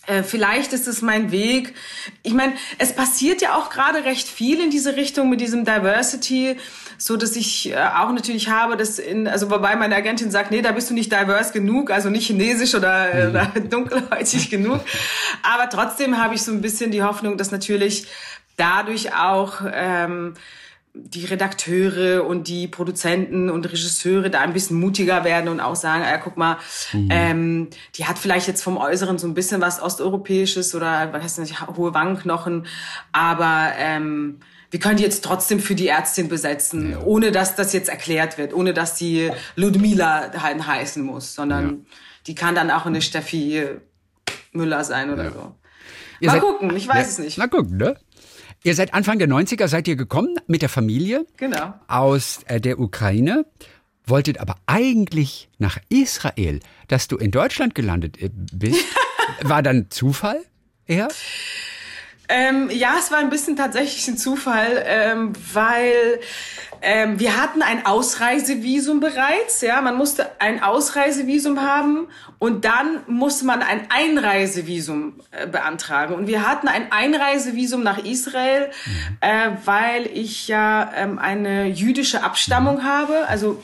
äh, 0.06 0.22
vielleicht 0.22 0.72
ist 0.72 0.88
es 0.88 1.02
mein 1.02 1.30
Weg. 1.30 1.74
Ich 2.22 2.32
meine, 2.32 2.54
es 2.78 2.94
passiert 2.94 3.42
ja 3.42 3.56
auch 3.56 3.68
gerade 3.68 4.04
recht 4.04 4.26
viel 4.26 4.58
in 4.58 4.70
diese 4.70 4.96
Richtung 4.96 5.28
mit 5.28 5.42
diesem 5.42 5.66
Diversity 5.66 6.56
so 7.00 7.16
dass 7.16 7.34
ich 7.34 7.70
äh, 7.70 7.76
auch 7.76 8.12
natürlich 8.12 8.50
habe, 8.50 8.76
dass 8.76 8.98
in, 8.98 9.26
also 9.26 9.50
wobei 9.50 9.74
meine 9.74 9.96
Agentin 9.96 10.30
sagt, 10.30 10.50
nee, 10.50 10.60
da 10.60 10.72
bist 10.72 10.90
du 10.90 10.94
nicht 10.94 11.10
diverse 11.10 11.52
genug, 11.52 11.90
also 11.90 12.10
nicht 12.10 12.26
chinesisch 12.26 12.74
oder, 12.74 13.12
äh, 13.12 13.24
mhm. 13.24 13.30
oder 13.30 13.46
dunkelhäutig 13.70 14.50
genug. 14.50 14.80
Aber 15.42 15.70
trotzdem 15.70 16.22
habe 16.22 16.34
ich 16.34 16.42
so 16.42 16.52
ein 16.52 16.60
bisschen 16.60 16.90
die 16.90 17.02
Hoffnung, 17.02 17.38
dass 17.38 17.50
natürlich 17.50 18.06
dadurch 18.58 19.14
auch 19.14 19.62
ähm, 19.72 20.34
die 20.92 21.24
Redakteure 21.24 22.26
und 22.26 22.48
die 22.48 22.68
Produzenten 22.68 23.48
und 23.48 23.64
Regisseure 23.64 24.28
da 24.28 24.40
ein 24.40 24.52
bisschen 24.52 24.78
mutiger 24.78 25.24
werden 25.24 25.48
und 25.48 25.60
auch 25.60 25.76
sagen, 25.76 26.02
ja, 26.02 26.18
guck 26.18 26.36
mal, 26.36 26.58
mhm. 26.92 27.08
ähm, 27.10 27.68
die 27.94 28.04
hat 28.04 28.18
vielleicht 28.18 28.46
jetzt 28.46 28.62
vom 28.62 28.76
Äußeren 28.76 29.16
so 29.16 29.26
ein 29.26 29.34
bisschen 29.34 29.62
was 29.62 29.80
Osteuropäisches 29.80 30.74
oder 30.74 31.10
was 31.12 31.22
heißt 31.22 31.38
nicht, 31.38 31.66
hohe 31.66 31.94
Wangenknochen, 31.94 32.66
aber 33.12 33.70
ähm, 33.78 34.40
wir 34.70 34.80
können 34.80 34.96
die 34.96 35.02
jetzt 35.02 35.24
trotzdem 35.24 35.60
für 35.60 35.74
die 35.74 35.88
Ärztin 35.88 36.28
besetzen, 36.28 36.92
ja. 36.92 37.00
ohne 37.00 37.32
dass 37.32 37.56
das 37.56 37.72
jetzt 37.72 37.88
erklärt 37.88 38.38
wird, 38.38 38.54
ohne 38.54 38.72
dass 38.72 38.94
die 38.94 39.30
Ludmila 39.56 40.32
heißen 40.32 41.02
muss, 41.02 41.34
sondern 41.34 41.68
ja. 41.68 41.76
die 42.28 42.34
kann 42.34 42.54
dann 42.54 42.70
auch 42.70 42.86
eine 42.86 43.02
Steffi 43.02 43.64
Müller 44.52 44.84
sein 44.84 45.10
oder 45.10 45.24
ja. 45.24 45.32
so. 45.32 45.54
Ihr 46.20 46.28
Mal 46.28 46.34
seid, 46.34 46.42
gucken, 46.42 46.76
ich 46.76 46.86
weiß 46.86 47.08
es 47.08 47.18
nicht. 47.18 47.38
Mal 47.38 47.48
gucken, 47.48 47.78
ne? 47.78 47.96
Ihr 48.62 48.74
seid 48.74 48.92
Anfang 48.92 49.18
der 49.18 49.28
90er, 49.28 49.68
seid 49.68 49.88
ihr 49.88 49.96
gekommen 49.96 50.36
mit 50.46 50.60
der 50.60 50.68
Familie 50.68 51.26
genau. 51.38 51.74
aus 51.88 52.40
äh, 52.46 52.60
der 52.60 52.78
Ukraine, 52.78 53.46
wolltet 54.04 54.38
aber 54.38 54.56
eigentlich 54.66 55.48
nach 55.58 55.78
Israel. 55.88 56.60
Dass 56.88 57.08
du 57.08 57.16
in 57.16 57.30
Deutschland 57.30 57.74
gelandet 57.74 58.20
äh, 58.20 58.28
bist, 58.32 58.84
war 59.42 59.62
dann 59.62 59.90
Zufall 59.90 60.40
eher? 60.86 61.08
Ähm, 62.30 62.70
ja, 62.70 62.94
es 62.98 63.10
war 63.10 63.18
ein 63.18 63.28
bisschen 63.28 63.56
tatsächlich 63.56 64.06
ein 64.06 64.16
Zufall, 64.16 64.84
ähm, 64.86 65.32
weil 65.52 66.20
ähm, 66.80 67.18
wir 67.18 67.40
hatten 67.40 67.60
ein 67.60 67.84
Ausreisevisum 67.84 69.00
bereits. 69.00 69.60
Ja, 69.60 69.80
man 69.80 69.96
musste 69.96 70.30
ein 70.38 70.62
Ausreisevisum 70.62 71.60
haben 71.60 72.06
und 72.38 72.64
dann 72.64 73.00
musste 73.08 73.44
man 73.44 73.62
ein 73.62 73.82
Einreisevisum 73.90 75.14
äh, 75.32 75.48
beantragen. 75.48 76.14
Und 76.14 76.28
wir 76.28 76.46
hatten 76.48 76.68
ein 76.68 76.92
Einreisevisum 76.92 77.82
nach 77.82 77.98
Israel, 77.98 78.70
mhm. 78.86 79.16
äh, 79.20 79.50
weil 79.64 80.06
ich 80.06 80.46
ja 80.46 80.92
ähm, 80.94 81.18
eine 81.18 81.66
jüdische 81.66 82.22
Abstammung 82.22 82.76
mhm. 82.76 82.84
habe. 82.84 83.26
Also 83.28 83.60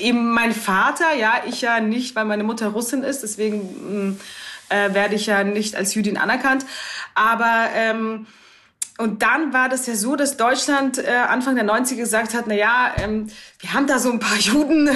eben 0.00 0.32
mein 0.32 0.52
Vater, 0.52 1.14
ja, 1.18 1.42
ich 1.48 1.62
ja 1.62 1.80
nicht, 1.80 2.16
weil 2.16 2.24
meine 2.24 2.42
Mutter 2.42 2.68
Russin 2.68 3.04
ist. 3.04 3.22
Deswegen 3.22 4.18
äh, 4.70 4.94
werde 4.94 5.14
ich 5.14 5.26
ja 5.26 5.44
nicht 5.44 5.76
als 5.76 5.94
Jüdin 5.94 6.16
anerkannt. 6.16 6.64
Aber 7.14 7.68
ähm, 7.74 8.26
und 9.00 9.22
dann 9.22 9.54
war 9.54 9.70
das 9.70 9.86
ja 9.86 9.94
so, 9.94 10.14
dass 10.14 10.36
Deutschland 10.36 10.98
äh, 10.98 11.10
Anfang 11.10 11.54
der 11.54 11.64
90er 11.64 11.96
gesagt 11.96 12.34
hat, 12.34 12.44
na 12.46 12.54
ja, 12.54 12.92
ähm, 12.98 13.28
wir 13.58 13.72
haben 13.72 13.86
da 13.86 13.98
so 13.98 14.12
ein 14.12 14.18
paar 14.18 14.36
Juden 14.38 14.88
äh, 14.88 14.92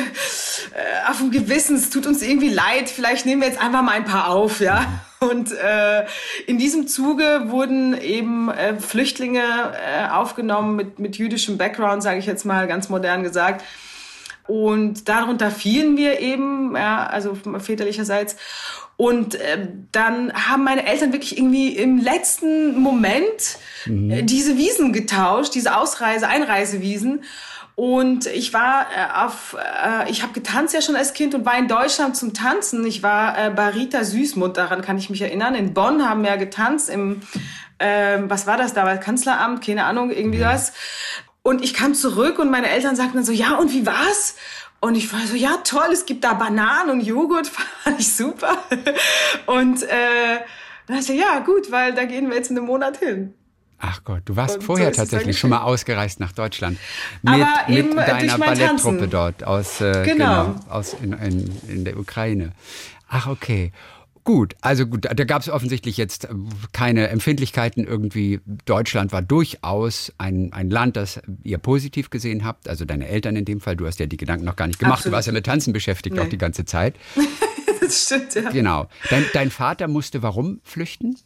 auf 1.08 1.18
dem 1.18 1.30
Gewissen, 1.30 1.76
es 1.76 1.88
tut 1.88 2.06
uns 2.06 2.20
irgendwie 2.20 2.50
leid, 2.50 2.90
vielleicht 2.90 3.24
nehmen 3.24 3.40
wir 3.40 3.48
jetzt 3.48 3.60
einfach 3.60 3.80
mal 3.80 3.92
ein 3.92 4.04
paar 4.04 4.28
auf, 4.28 4.60
ja. 4.60 4.84
Und 5.20 5.52
äh, 5.52 6.04
in 6.46 6.58
diesem 6.58 6.86
Zuge 6.86 7.44
wurden 7.46 7.98
eben 7.98 8.50
äh, 8.50 8.78
Flüchtlinge 8.78 9.40
äh, 9.40 10.10
aufgenommen 10.10 10.76
mit, 10.76 10.98
mit 10.98 11.16
jüdischem 11.16 11.56
Background, 11.56 12.02
sage 12.02 12.18
ich 12.18 12.26
jetzt 12.26 12.44
mal 12.44 12.66
ganz 12.66 12.90
modern 12.90 13.22
gesagt. 13.22 13.64
Und 14.46 15.08
darunter 15.08 15.50
fielen 15.50 15.96
wir 15.96 16.20
eben, 16.20 16.76
ja, 16.76 17.06
also 17.06 17.34
väterlicherseits. 17.58 18.36
Und 18.96 19.34
äh, 19.34 19.68
dann 19.90 20.32
haben 20.32 20.64
meine 20.64 20.86
Eltern 20.86 21.12
wirklich 21.12 21.36
irgendwie 21.36 21.76
im 21.76 21.98
letzten 21.98 22.78
Moment 22.78 23.58
mhm. 23.86 24.10
äh, 24.10 24.22
diese 24.22 24.56
Wiesen 24.56 24.92
getauscht, 24.92 25.54
diese 25.54 25.76
Ausreise, 25.76 26.28
Einreisewiesen. 26.28 27.24
Und 27.76 28.26
ich 28.26 28.52
war 28.54 28.86
äh, 28.96 29.24
auf, 29.24 29.56
äh, 29.58 30.08
ich 30.08 30.22
habe 30.22 30.32
getanzt 30.32 30.74
ja 30.74 30.80
schon 30.80 30.94
als 30.94 31.12
Kind 31.12 31.34
und 31.34 31.44
war 31.44 31.58
in 31.58 31.66
Deutschland 31.66 32.16
zum 32.16 32.32
Tanzen. 32.32 32.86
Ich 32.86 33.02
war 33.02 33.36
äh, 33.36 33.50
bei 33.50 33.70
Rita 33.70 34.04
Süßmund, 34.04 34.56
daran 34.56 34.80
kann 34.82 34.96
ich 34.96 35.10
mich 35.10 35.22
erinnern. 35.22 35.56
In 35.56 35.74
Bonn 35.74 36.08
haben 36.08 36.22
wir 36.22 36.36
getanzt 36.36 36.88
im, 36.88 37.22
äh, 37.78 38.18
was 38.20 38.46
war 38.46 38.56
das 38.58 38.74
da, 38.74 38.96
Kanzleramt, 38.96 39.64
keine 39.64 39.86
Ahnung, 39.86 40.12
irgendwie 40.12 40.38
ja. 40.38 40.52
was. 40.52 40.72
Und 41.46 41.62
ich 41.62 41.74
kam 41.74 41.94
zurück 41.94 42.38
und 42.38 42.50
meine 42.50 42.70
Eltern 42.70 42.96
sagten 42.96 43.18
dann 43.18 43.24
so, 43.24 43.32
ja, 43.32 43.56
und 43.56 43.70
wie 43.70 43.84
war's? 43.84 44.34
Und 44.80 44.94
ich 44.94 45.12
war 45.12 45.20
so, 45.26 45.36
ja 45.36 45.58
toll, 45.62 45.88
es 45.92 46.06
gibt 46.06 46.24
da 46.24 46.32
Bananen 46.32 46.90
und 46.90 47.00
Joghurt, 47.02 47.46
fand 47.82 48.00
ich 48.00 48.16
super. 48.16 48.56
Und 49.44 49.82
äh, 49.82 50.38
dann 50.86 50.96
dachte 50.98 51.12
ich, 51.12 51.20
ja 51.20 51.40
gut, 51.40 51.70
weil 51.70 51.94
da 51.94 52.06
gehen 52.06 52.30
wir 52.30 52.36
jetzt 52.36 52.50
in 52.50 52.56
einem 52.56 52.66
Monat 52.66 52.96
hin. 52.96 53.34
Ach 53.78 54.02
Gott, 54.04 54.22
du 54.24 54.36
warst 54.36 54.56
und 54.56 54.64
vorher 54.64 54.94
so 54.94 55.02
tatsächlich 55.02 55.38
schon 55.38 55.50
mal 55.50 55.60
ausgereist 55.60 56.18
nach 56.18 56.32
Deutschland 56.32 56.78
mit, 57.20 57.34
Aber 57.34 57.48
mit 57.68 57.94
deiner 57.94 58.38
Balletttruppe 58.38 59.06
dort 59.06 59.44
aus, 59.44 59.82
äh, 59.82 60.02
genau. 60.02 60.44
genau. 60.44 60.60
aus 60.70 60.96
in, 61.02 61.12
in, 61.12 61.60
in 61.68 61.84
der 61.84 61.98
Ukraine. 61.98 62.52
Ach 63.10 63.26
okay. 63.26 63.70
Gut, 64.24 64.56
also 64.62 64.86
gut, 64.86 65.04
da 65.04 65.24
gab 65.24 65.42
es 65.42 65.50
offensichtlich 65.50 65.98
jetzt 65.98 66.24
äh, 66.24 66.28
keine 66.72 67.08
Empfindlichkeiten 67.08 67.86
irgendwie. 67.86 68.40
Deutschland 68.64 69.12
war 69.12 69.20
durchaus 69.20 70.14
ein, 70.16 70.50
ein 70.54 70.70
Land, 70.70 70.96
das 70.96 71.20
ihr 71.42 71.58
positiv 71.58 72.08
gesehen 72.08 72.42
habt. 72.42 72.66
Also 72.66 72.86
deine 72.86 73.06
Eltern 73.06 73.36
in 73.36 73.44
dem 73.44 73.60
Fall. 73.60 73.76
Du 73.76 73.86
hast 73.86 74.00
ja 74.00 74.06
die 74.06 74.16
Gedanken 74.16 74.46
noch 74.46 74.56
gar 74.56 74.66
nicht 74.66 74.78
gemacht. 74.78 75.00
Absolut. 75.00 75.12
Du 75.12 75.16
warst 75.16 75.26
ja 75.26 75.32
mit 75.34 75.44
Tanzen 75.44 75.74
beschäftigt 75.74 76.16
nee. 76.16 76.22
auch 76.22 76.28
die 76.28 76.38
ganze 76.38 76.64
Zeit. 76.64 76.96
das 77.80 78.04
stimmt, 78.04 78.34
ja. 78.34 78.50
Genau. 78.50 78.88
Dein, 79.10 79.26
dein 79.34 79.50
Vater 79.50 79.88
musste 79.88 80.22
warum 80.22 80.60
flüchten? 80.64 81.18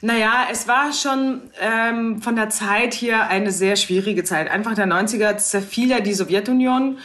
Naja, 0.00 0.48
es 0.50 0.66
war 0.66 0.92
schon 0.92 1.42
ähm, 1.60 2.20
von 2.20 2.34
der 2.34 2.50
Zeit 2.50 2.92
hier 2.92 3.28
eine 3.28 3.52
sehr 3.52 3.76
schwierige 3.76 4.24
Zeit. 4.24 4.50
Einfach 4.50 4.74
der 4.74 4.86
90er 4.86 5.36
zerfiel 5.36 5.90
ja 5.90 6.00
die 6.00 6.14
Sowjetunion 6.14 6.98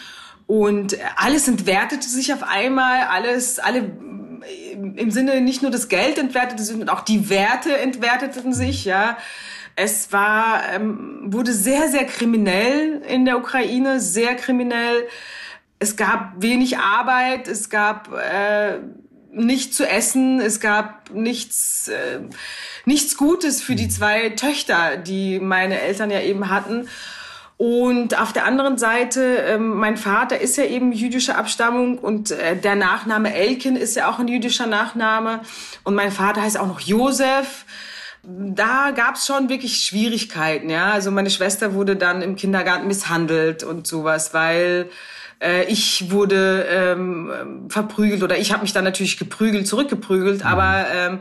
und 0.47 0.97
alles 1.15 1.47
entwertete 1.47 2.07
sich 2.07 2.33
auf 2.33 2.41
einmal, 2.41 3.01
alles, 3.03 3.59
alle 3.59 3.91
im 4.71 5.11
Sinne 5.11 5.41
nicht 5.41 5.61
nur 5.61 5.71
das 5.71 5.87
Geld 5.87 6.17
entwertete, 6.17 6.63
sondern 6.63 6.89
auch 6.89 7.01
die 7.01 7.29
Werte 7.29 7.77
entwerteten 7.77 8.53
sich, 8.53 8.85
ja. 8.85 9.17
Es 9.75 10.11
war, 10.11 10.63
ähm, 10.73 11.21
wurde 11.23 11.53
sehr, 11.53 11.87
sehr 11.87 12.05
kriminell 12.05 13.01
in 13.07 13.23
der 13.23 13.37
Ukraine, 13.37 14.01
sehr 14.01 14.35
kriminell. 14.35 15.07
Es 15.79 15.95
gab 15.95 16.33
wenig 16.41 16.77
Arbeit, 16.77 17.47
es 17.47 17.69
gab 17.69 18.11
äh, 18.13 18.79
nicht 19.31 19.73
zu 19.73 19.87
essen, 19.87 20.41
es 20.41 20.59
gab 20.59 21.11
nichts, 21.11 21.87
äh, 21.87 22.19
nichts 22.85 23.15
Gutes 23.15 23.61
für 23.61 23.75
die 23.75 23.87
zwei 23.87 24.29
Töchter, 24.31 24.97
die 24.97 25.39
meine 25.39 25.79
Eltern 25.79 26.11
ja 26.11 26.19
eben 26.19 26.49
hatten. 26.49 26.89
Und 27.61 28.17
auf 28.17 28.31
der 28.31 28.45
anderen 28.45 28.77
Seite, 28.77 29.21
ähm, 29.21 29.75
mein 29.75 29.97
Vater 29.97 30.39
ist 30.39 30.55
ja 30.55 30.63
eben 30.63 30.93
jüdischer 30.93 31.37
Abstammung 31.37 31.97
und 31.97 32.31
äh, 32.31 32.55
der 32.55 32.75
Nachname 32.75 33.33
Elkin 33.33 33.75
ist 33.75 33.97
ja 33.97 34.09
auch 34.09 34.17
ein 34.17 34.29
jüdischer 34.29 34.65
Nachname. 34.65 35.41
Und 35.83 35.93
mein 35.93 36.13
Vater 36.13 36.41
heißt 36.41 36.57
auch 36.57 36.67
noch 36.67 36.79
Josef. 36.79 37.65
Da 38.23 38.91
gab 38.91 39.15
es 39.15 39.25
schon 39.25 39.49
wirklich 39.49 39.81
Schwierigkeiten, 39.81 40.69
ja. 40.69 40.91
Also 40.91 41.11
meine 41.11 41.29
Schwester 41.29 41.73
wurde 41.73 41.97
dann 41.97 42.21
im 42.21 42.37
Kindergarten 42.37 42.87
misshandelt 42.87 43.65
und 43.65 43.85
sowas, 43.85 44.33
weil 44.33 44.89
äh, 45.41 45.65
ich 45.65 46.11
wurde 46.11 46.65
ähm, 46.69 47.67
verprügelt 47.67 48.23
oder 48.23 48.37
ich 48.37 48.53
habe 48.53 48.61
mich 48.61 48.71
dann 48.71 48.85
natürlich 48.85 49.17
geprügelt, 49.17 49.67
zurückgeprügelt, 49.67 50.45
mhm. 50.45 50.47
aber 50.47 50.85
ähm, 50.93 51.19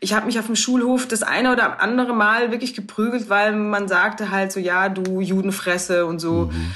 ich 0.00 0.14
habe 0.14 0.26
mich 0.26 0.38
auf 0.38 0.46
dem 0.46 0.56
Schulhof 0.56 1.06
das 1.06 1.22
eine 1.22 1.52
oder 1.52 1.80
andere 1.80 2.14
Mal 2.14 2.50
wirklich 2.50 2.74
geprügelt, 2.74 3.28
weil 3.28 3.54
man 3.54 3.86
sagte 3.86 4.30
halt 4.30 4.50
so, 4.50 4.58
ja, 4.58 4.88
du 4.88 5.20
Judenfresse 5.20 6.06
und 6.06 6.18
so. 6.18 6.50
Mhm. 6.50 6.72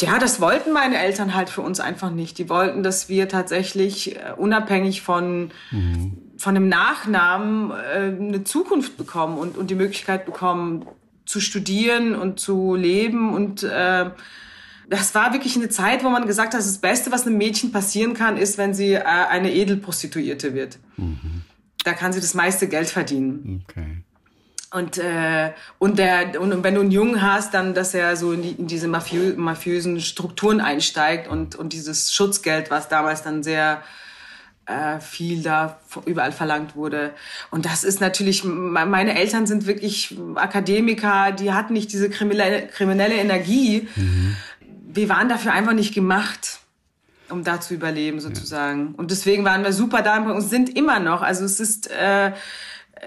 Ja, 0.00 0.18
das 0.18 0.40
wollten 0.40 0.72
meine 0.72 0.98
Eltern 0.98 1.34
halt 1.34 1.48
für 1.48 1.60
uns 1.60 1.78
einfach 1.78 2.10
nicht. 2.10 2.38
Die 2.38 2.48
wollten, 2.48 2.82
dass 2.82 3.08
wir 3.08 3.28
tatsächlich 3.28 4.16
äh, 4.16 4.32
unabhängig 4.36 5.02
von, 5.02 5.52
mhm. 5.70 6.18
von 6.38 6.56
einem 6.56 6.68
Nachnamen 6.68 7.70
äh, 7.70 7.98
eine 8.20 8.42
Zukunft 8.42 8.96
bekommen 8.96 9.38
und, 9.38 9.56
und 9.56 9.70
die 9.70 9.76
Möglichkeit 9.76 10.26
bekommen, 10.26 10.86
zu 11.24 11.40
studieren 11.40 12.16
und 12.16 12.40
zu 12.40 12.74
leben 12.74 13.34
und 13.34 13.64
äh, 13.64 14.10
das 14.88 15.12
war 15.16 15.32
wirklich 15.32 15.56
eine 15.56 15.68
Zeit, 15.68 16.04
wo 16.04 16.08
man 16.08 16.28
gesagt 16.28 16.54
hat, 16.54 16.60
das 16.60 16.78
Beste, 16.78 17.10
was 17.10 17.26
einem 17.26 17.36
Mädchen 17.36 17.72
passieren 17.72 18.14
kann, 18.14 18.36
ist, 18.36 18.58
wenn 18.58 18.74
sie 18.74 18.92
äh, 18.92 19.02
eine 19.02 19.52
Edelprostituierte 19.52 20.54
wird. 20.54 20.78
Mhm 20.96 21.35
da 21.86 21.92
kann 21.92 22.12
sie 22.12 22.20
das 22.20 22.34
meiste 22.34 22.66
Geld 22.68 22.88
verdienen. 22.88 23.64
Okay. 23.68 24.02
Und, 24.72 24.98
äh, 24.98 25.52
und, 25.78 25.98
der, 25.98 26.40
und 26.40 26.64
wenn 26.64 26.74
du 26.74 26.80
einen 26.80 26.90
Jungen 26.90 27.22
hast, 27.22 27.54
dann, 27.54 27.72
dass 27.72 27.94
er 27.94 28.16
so 28.16 28.32
in, 28.32 28.42
die, 28.42 28.50
in 28.50 28.66
diese 28.66 28.88
mafiö 28.88 29.34
mafiösen 29.36 30.00
Strukturen 30.00 30.60
einsteigt 30.60 31.28
und, 31.28 31.54
und 31.54 31.72
dieses 31.72 32.12
Schutzgeld, 32.12 32.70
was 32.70 32.88
damals 32.88 33.22
dann 33.22 33.44
sehr 33.44 33.82
äh, 34.66 34.98
viel 34.98 35.42
da 35.42 35.78
überall 36.04 36.32
verlangt 36.32 36.74
wurde. 36.74 37.12
Und 37.52 37.64
das 37.64 37.84
ist 37.84 38.00
natürlich, 38.00 38.42
meine 38.42 39.16
Eltern 39.16 39.46
sind 39.46 39.66
wirklich 39.66 40.16
Akademiker, 40.34 41.30
die 41.30 41.52
hatten 41.52 41.72
nicht 41.72 41.92
diese 41.92 42.10
kriminelle, 42.10 42.66
kriminelle 42.66 43.14
Energie. 43.14 43.88
Mhm. 43.94 44.36
Wir 44.88 45.08
waren 45.08 45.28
dafür 45.28 45.52
einfach 45.52 45.74
nicht 45.74 45.94
gemacht 45.94 46.60
um 47.30 47.44
da 47.44 47.60
zu 47.60 47.74
überleben 47.74 48.20
sozusagen. 48.20 48.92
Ja. 48.92 48.98
Und 48.98 49.10
deswegen 49.10 49.44
waren 49.44 49.64
wir 49.64 49.72
super 49.72 50.02
da 50.02 50.18
und 50.18 50.40
sind 50.42 50.76
immer 50.76 51.00
noch. 51.00 51.22
Also 51.22 51.44
es 51.44 51.60
ist 51.60 51.90
äh, 51.90 52.32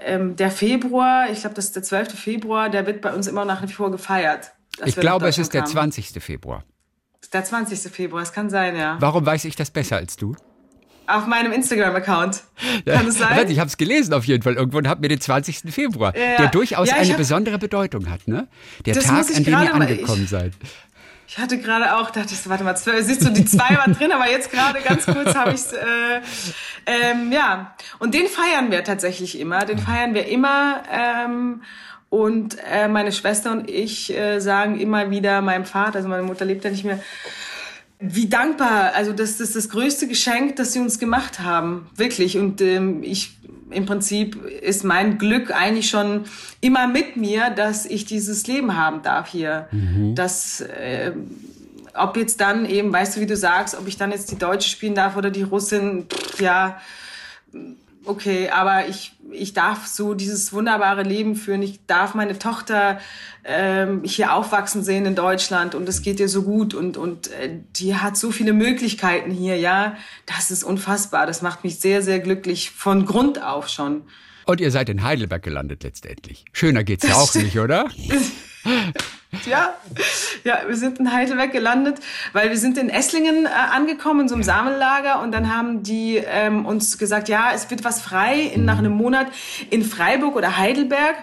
ähm, 0.04 0.36
der 0.36 0.50
Februar, 0.50 1.30
ich 1.30 1.40
glaube, 1.40 1.54
das 1.54 1.66
ist 1.66 1.76
der 1.76 1.82
12. 1.82 2.18
Februar, 2.18 2.68
der 2.70 2.86
wird 2.86 3.00
bei 3.00 3.12
uns 3.12 3.26
immer 3.26 3.44
nach 3.44 3.62
wie 3.62 3.72
vor 3.72 3.90
gefeiert. 3.90 4.52
Ich 4.84 4.96
glaube, 4.96 5.28
es 5.28 5.38
ist 5.38 5.52
der 5.52 5.64
20. 5.64 6.22
Februar. 6.22 6.64
Der 7.32 7.44
20. 7.44 7.92
Februar, 7.92 8.22
es 8.22 8.32
kann 8.32 8.50
sein, 8.50 8.76
ja. 8.76 8.96
Warum 9.00 9.24
weiß 9.24 9.44
ich 9.44 9.54
das 9.54 9.70
besser 9.70 9.96
als 9.96 10.16
du? 10.16 10.34
Auf 11.06 11.26
meinem 11.26 11.52
Instagram-Account. 11.52 12.42
Kann 12.86 13.06
es 13.08 13.18
sein? 13.18 13.50
Ich 13.50 13.58
habe 13.58 13.68
es 13.68 13.76
gelesen 13.76 14.14
auf 14.14 14.24
jeden 14.26 14.44
Fall 14.44 14.54
irgendwo 14.54 14.78
und 14.78 14.86
habe 14.86 15.00
mir 15.00 15.08
den 15.08 15.20
20. 15.20 15.72
Februar, 15.72 16.16
ja, 16.16 16.36
der 16.36 16.48
durchaus 16.48 16.88
ja, 16.88 16.96
eine 16.96 17.10
hab, 17.10 17.16
besondere 17.16 17.58
Bedeutung 17.58 18.08
hat, 18.08 18.28
ne? 18.28 18.46
Der 18.86 18.94
Tag, 18.94 19.26
an 19.34 19.42
dem 19.44 19.52
ihr 19.52 19.74
angekommen 19.74 20.22
ich, 20.24 20.30
seid. 20.30 20.52
Ich 21.32 21.38
hatte 21.38 21.58
gerade 21.58 21.96
auch, 21.96 22.10
dachte 22.10 22.34
ich, 22.34 22.48
warte 22.48 22.64
mal, 22.64 22.76
siehst 22.76 23.24
du, 23.24 23.30
die 23.30 23.44
zwei 23.44 23.76
waren 23.76 23.92
drin, 23.94 24.10
aber 24.10 24.28
jetzt 24.28 24.50
gerade 24.50 24.80
ganz 24.80 25.06
kurz 25.06 25.32
habe 25.36 25.52
ich 25.52 25.60
äh, 25.72 26.20
ähm, 26.86 27.30
ja. 27.30 27.76
Und 28.00 28.14
den 28.14 28.26
feiern 28.26 28.72
wir 28.72 28.82
tatsächlich 28.82 29.38
immer. 29.38 29.64
Den 29.64 29.78
feiern 29.78 30.12
wir 30.12 30.26
immer. 30.26 30.82
Ähm, 30.90 31.62
Und 32.08 32.56
äh, 32.68 32.88
meine 32.88 33.12
Schwester 33.12 33.52
und 33.52 33.70
ich 33.70 34.12
äh, 34.12 34.40
sagen 34.40 34.80
immer 34.80 35.12
wieder 35.12 35.40
meinem 35.42 35.64
Vater, 35.64 35.98
also 35.98 36.08
meine 36.08 36.24
Mutter 36.24 36.44
lebt 36.44 36.64
ja 36.64 36.70
nicht 36.70 36.84
mehr, 36.84 36.98
wie 38.00 38.28
dankbar, 38.28 38.94
also 38.94 39.12
das, 39.12 39.36
das 39.36 39.48
ist 39.48 39.56
das 39.56 39.68
größte 39.68 40.08
Geschenk, 40.08 40.56
das 40.56 40.72
sie 40.72 40.80
uns 40.80 40.98
gemacht 40.98 41.40
haben, 41.40 41.86
wirklich. 41.96 42.38
Und 42.38 42.60
ähm, 42.60 43.02
ich 43.02 43.38
im 43.70 43.86
Prinzip 43.86 44.42
ist 44.44 44.84
mein 44.84 45.18
Glück 45.18 45.52
eigentlich 45.52 45.90
schon 45.90 46.24
immer 46.60 46.88
mit 46.88 47.16
mir, 47.16 47.50
dass 47.50 47.86
ich 47.86 48.04
dieses 48.04 48.46
Leben 48.46 48.76
haben 48.76 49.02
darf 49.02 49.28
hier. 49.28 49.68
Mhm. 49.70 50.14
Dass 50.14 50.60
äh, 50.60 51.12
ob 51.94 52.16
jetzt 52.16 52.40
dann 52.40 52.66
eben, 52.66 52.92
weißt 52.92 53.16
du, 53.16 53.20
wie 53.20 53.26
du 53.26 53.36
sagst, 53.36 53.76
ob 53.76 53.86
ich 53.86 53.96
dann 53.96 54.10
jetzt 54.10 54.30
die 54.30 54.38
Deutsche 54.38 54.68
spielen 54.68 54.94
darf 54.94 55.16
oder 55.16 55.30
die 55.30 55.42
Russin, 55.42 56.06
ja, 56.38 56.80
okay, 58.04 58.48
aber 58.50 58.88
ich, 58.88 59.12
ich 59.30 59.52
darf 59.52 59.86
so 59.86 60.14
dieses 60.14 60.52
wunderbare 60.52 61.02
Leben 61.02 61.36
führen. 61.36 61.62
Ich 61.62 61.86
darf 61.86 62.14
meine 62.14 62.38
Tochter 62.38 63.00
ähm, 63.44 64.02
hier 64.04 64.34
aufwachsen 64.34 64.82
sehen 64.82 65.06
in 65.06 65.14
Deutschland 65.14 65.74
und 65.74 65.88
es 65.88 66.02
geht 66.02 66.20
ihr 66.20 66.28
so 66.28 66.42
gut 66.42 66.74
und, 66.74 66.96
und 66.96 67.28
äh, 67.28 67.58
die 67.76 67.96
hat 67.96 68.16
so 68.16 68.30
viele 68.30 68.52
Möglichkeiten 68.52 69.30
hier, 69.30 69.56
ja. 69.56 69.96
Das 70.26 70.50
ist 70.50 70.64
unfassbar. 70.64 71.26
Das 71.26 71.42
macht 71.42 71.64
mich 71.64 71.80
sehr, 71.80 72.02
sehr 72.02 72.20
glücklich 72.20 72.70
von 72.70 73.06
Grund 73.06 73.42
auf 73.42 73.68
schon. 73.68 74.02
Und 74.46 74.60
ihr 74.60 74.70
seid 74.70 74.88
in 74.88 75.02
Heidelberg 75.02 75.42
gelandet 75.42 75.82
letztendlich. 75.84 76.44
Schöner 76.52 76.84
geht's 76.84 77.06
ja 77.06 77.14
auch 77.16 77.34
nicht, 77.34 77.58
oder? 77.58 77.88
Ja, 79.46 79.74
ja, 80.42 80.62
wir 80.66 80.76
sind 80.76 80.98
in 80.98 81.12
Heidelberg 81.12 81.52
gelandet, 81.52 81.98
weil 82.32 82.50
wir 82.50 82.58
sind 82.58 82.76
in 82.76 82.90
Esslingen 82.90 83.46
äh, 83.46 83.48
angekommen, 83.48 84.22
in 84.22 84.28
so 84.28 84.34
einem 84.34 84.42
Samenlager 84.42 85.22
und 85.22 85.30
dann 85.32 85.54
haben 85.54 85.84
die 85.84 86.16
ähm, 86.16 86.66
uns 86.66 86.98
gesagt, 86.98 87.28
ja, 87.28 87.52
es 87.54 87.70
wird 87.70 87.84
was 87.84 88.02
frei 88.02 88.40
in, 88.40 88.64
nach 88.64 88.78
einem 88.78 88.92
Monat 88.92 89.28
in 89.70 89.84
Freiburg 89.84 90.34
oder 90.34 90.58
Heidelberg. 90.58 91.14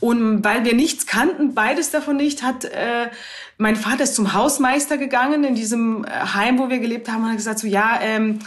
Und 0.00 0.44
weil 0.44 0.64
wir 0.64 0.74
nichts 0.74 1.06
kannten, 1.06 1.54
beides 1.54 1.92
davon 1.92 2.16
nicht, 2.16 2.42
hat 2.42 2.64
äh, 2.64 3.10
mein 3.58 3.76
Vater 3.76 4.02
ist 4.02 4.16
zum 4.16 4.34
Hausmeister 4.34 4.98
gegangen 4.98 5.44
in 5.44 5.54
diesem 5.54 6.04
äh, 6.04 6.08
Heim, 6.10 6.58
wo 6.58 6.68
wir 6.68 6.80
gelebt 6.80 7.08
haben 7.08 7.22
und 7.22 7.30
hat 7.30 7.36
gesagt 7.36 7.60
so, 7.60 7.68
ja, 7.68 7.98
ähm, 8.02 8.40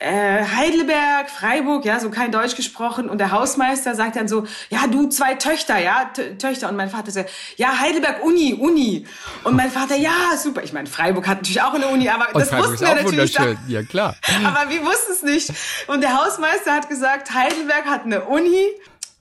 äh, 0.00 0.44
Heidelberg, 0.44 1.28
Freiburg, 1.28 1.84
ja, 1.84 2.00
so 2.00 2.10
kein 2.10 2.32
Deutsch 2.32 2.56
gesprochen. 2.56 3.08
Und 3.08 3.18
der 3.18 3.30
Hausmeister 3.30 3.94
sagt 3.94 4.16
dann 4.16 4.28
so, 4.28 4.46
ja, 4.70 4.86
du 4.86 5.08
zwei 5.08 5.34
Töchter, 5.34 5.78
ja, 5.78 6.06
T 6.06 6.36
Töchter. 6.36 6.68
Und 6.70 6.76
mein 6.76 6.88
Vater 6.90 7.10
sagt, 7.10 7.30
ja, 7.56 7.78
Heidelberg, 7.78 8.24
Uni, 8.24 8.54
Uni. 8.54 9.06
Und 9.44 9.56
mein 9.56 9.70
Vater, 9.70 9.96
ja, 9.96 10.36
super. 10.42 10.62
Ich 10.62 10.72
meine, 10.72 10.86
Freiburg 10.88 11.28
hat 11.28 11.38
natürlich 11.38 11.60
auch 11.60 11.74
eine 11.74 11.88
Uni, 11.88 12.08
aber 12.08 12.34
Und 12.34 12.40
das 12.40 12.48
Freiburg 12.48 12.70
wussten 12.70 12.84
ist 12.84 12.90
wir 12.90 13.02
natürlich. 13.02 13.38
wunderschön. 13.38 13.58
Dann. 13.62 13.70
Ja, 13.70 13.82
klar. 13.82 14.16
Aber 14.44 14.70
wir 14.70 14.82
wussten 14.84 15.12
es 15.12 15.22
nicht. 15.22 15.52
Und 15.86 16.00
der 16.00 16.16
Hausmeister 16.16 16.72
hat 16.72 16.88
gesagt, 16.88 17.32
Heidelberg 17.34 17.84
hat 17.84 18.04
eine 18.04 18.22
Uni. 18.24 18.66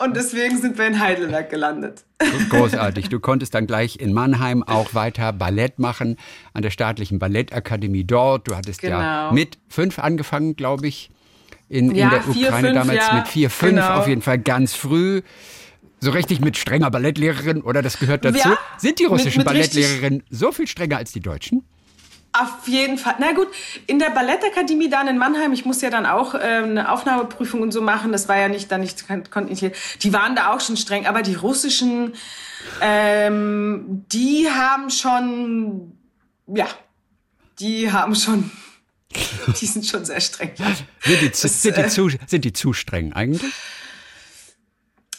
Und 0.02 0.16
deswegen 0.16 0.58
sind 0.58 0.78
wir 0.78 0.88
in 0.88 1.00
Heidelberg 1.00 1.50
gelandet. 1.50 2.06
Großartig. 2.50 3.10
Du 3.10 3.20
konntest 3.20 3.54
dann 3.54 3.68
gleich 3.68 3.98
in 4.00 4.14
Mannheim 4.14 4.64
auch 4.64 4.94
weiter 4.94 5.34
Ballett 5.34 5.78
machen, 5.78 6.16
an 6.54 6.62
der 6.62 6.70
staatlichen 6.72 7.20
Ballettakademie 7.20 8.06
dort. 8.06 8.48
Du 8.48 8.56
hattest 8.56 8.82
Genau. 8.82 9.00
ja 9.00 9.32
mit 9.34 9.58
fünf 9.68 10.00
angefangen, 10.00 10.56
glaube 10.56 10.88
ich, 10.88 11.10
in, 11.68 11.94
Ja, 11.94 12.06
in 12.06 12.10
der 12.12 12.22
vier, 12.24 12.48
Ukraine 12.48 12.68
fünf, 12.70 12.80
damals 12.80 13.08
ja. 13.08 13.14
mit 13.16 13.28
vier, 13.28 13.50
fünf, 13.50 13.72
Genau. 13.74 13.94
auf 14.00 14.08
jeden 14.08 14.22
Fall 14.22 14.40
ganz 14.40 14.74
früh. 14.74 15.22
So 16.00 16.12
richtig 16.12 16.40
mit 16.40 16.56
strenger 16.58 16.90
Ballettlehrerin, 16.90 17.62
oder 17.62 17.82
das 17.82 18.00
gehört 18.00 18.24
dazu. 18.24 18.38
Ja, 18.40 18.58
Sind 18.78 19.00
die 19.00 19.04
mit- 19.04 19.12
russischen 19.12 19.44
mit 19.44 19.52
richtig- 19.52 19.84
Ballettlehrerinnen 19.84 20.24
so 20.30 20.54
viel 20.54 20.66
strenger 20.66 20.96
als 20.98 21.12
die 21.12 21.20
deutschen? 21.20 21.64
Auf 22.32 22.68
jeden 22.68 22.98
Fall. 23.00 23.16
Na 23.20 23.32
gut, 23.34 23.48
in 23.88 23.98
der 23.98 24.12
Ballettakademie 24.12 24.88
dann 24.90 25.08
in 25.08 25.18
Mannheim, 25.18 25.52
ich 25.52 25.66
musste 25.66 25.88
ja 25.88 25.90
dann 25.90 26.06
auch 26.06 26.36
ähm, 26.40 26.66
eine 26.72 26.92
Aufnahmeprüfung 26.92 27.62
und 27.62 27.72
so 27.72 27.82
machen. 27.82 28.12
Das 28.12 28.28
war 28.30 28.38
ja 28.38 28.48
nicht, 28.50 28.72
dann 28.72 28.82
nicht, 28.82 29.08
kon- 29.08 29.30
konnte 29.32 29.52
ich, 29.52 29.72
die 30.04 30.14
waren 30.14 30.36
da 30.36 30.54
auch 30.54 30.62
schon 30.62 30.78
streng. 30.78 31.08
Aber 31.08 31.24
die 31.24 31.34
russischen, 31.34 32.14
ähm, 32.82 34.06
die 34.12 34.48
haben 34.50 34.90
schon, 34.90 35.98
ja, 36.48 36.68
die 37.60 37.92
haben 37.92 38.16
schon, 38.16 38.52
die 39.60 39.66
sind 39.66 39.86
schon 39.86 40.06
sehr 40.06 40.22
streng. 40.22 40.52
Sind 41.02 41.22
die, 41.22 41.32
zu, 41.32 41.48
Das, 41.48 41.62
sind, 41.62 41.78
die 41.78 41.82
äh, 41.82 41.88
zu, 41.88 42.10
sind 42.28 42.46
die 42.46 42.54
zu 42.54 42.74
streng 42.74 43.14
eigentlich? 43.14 43.52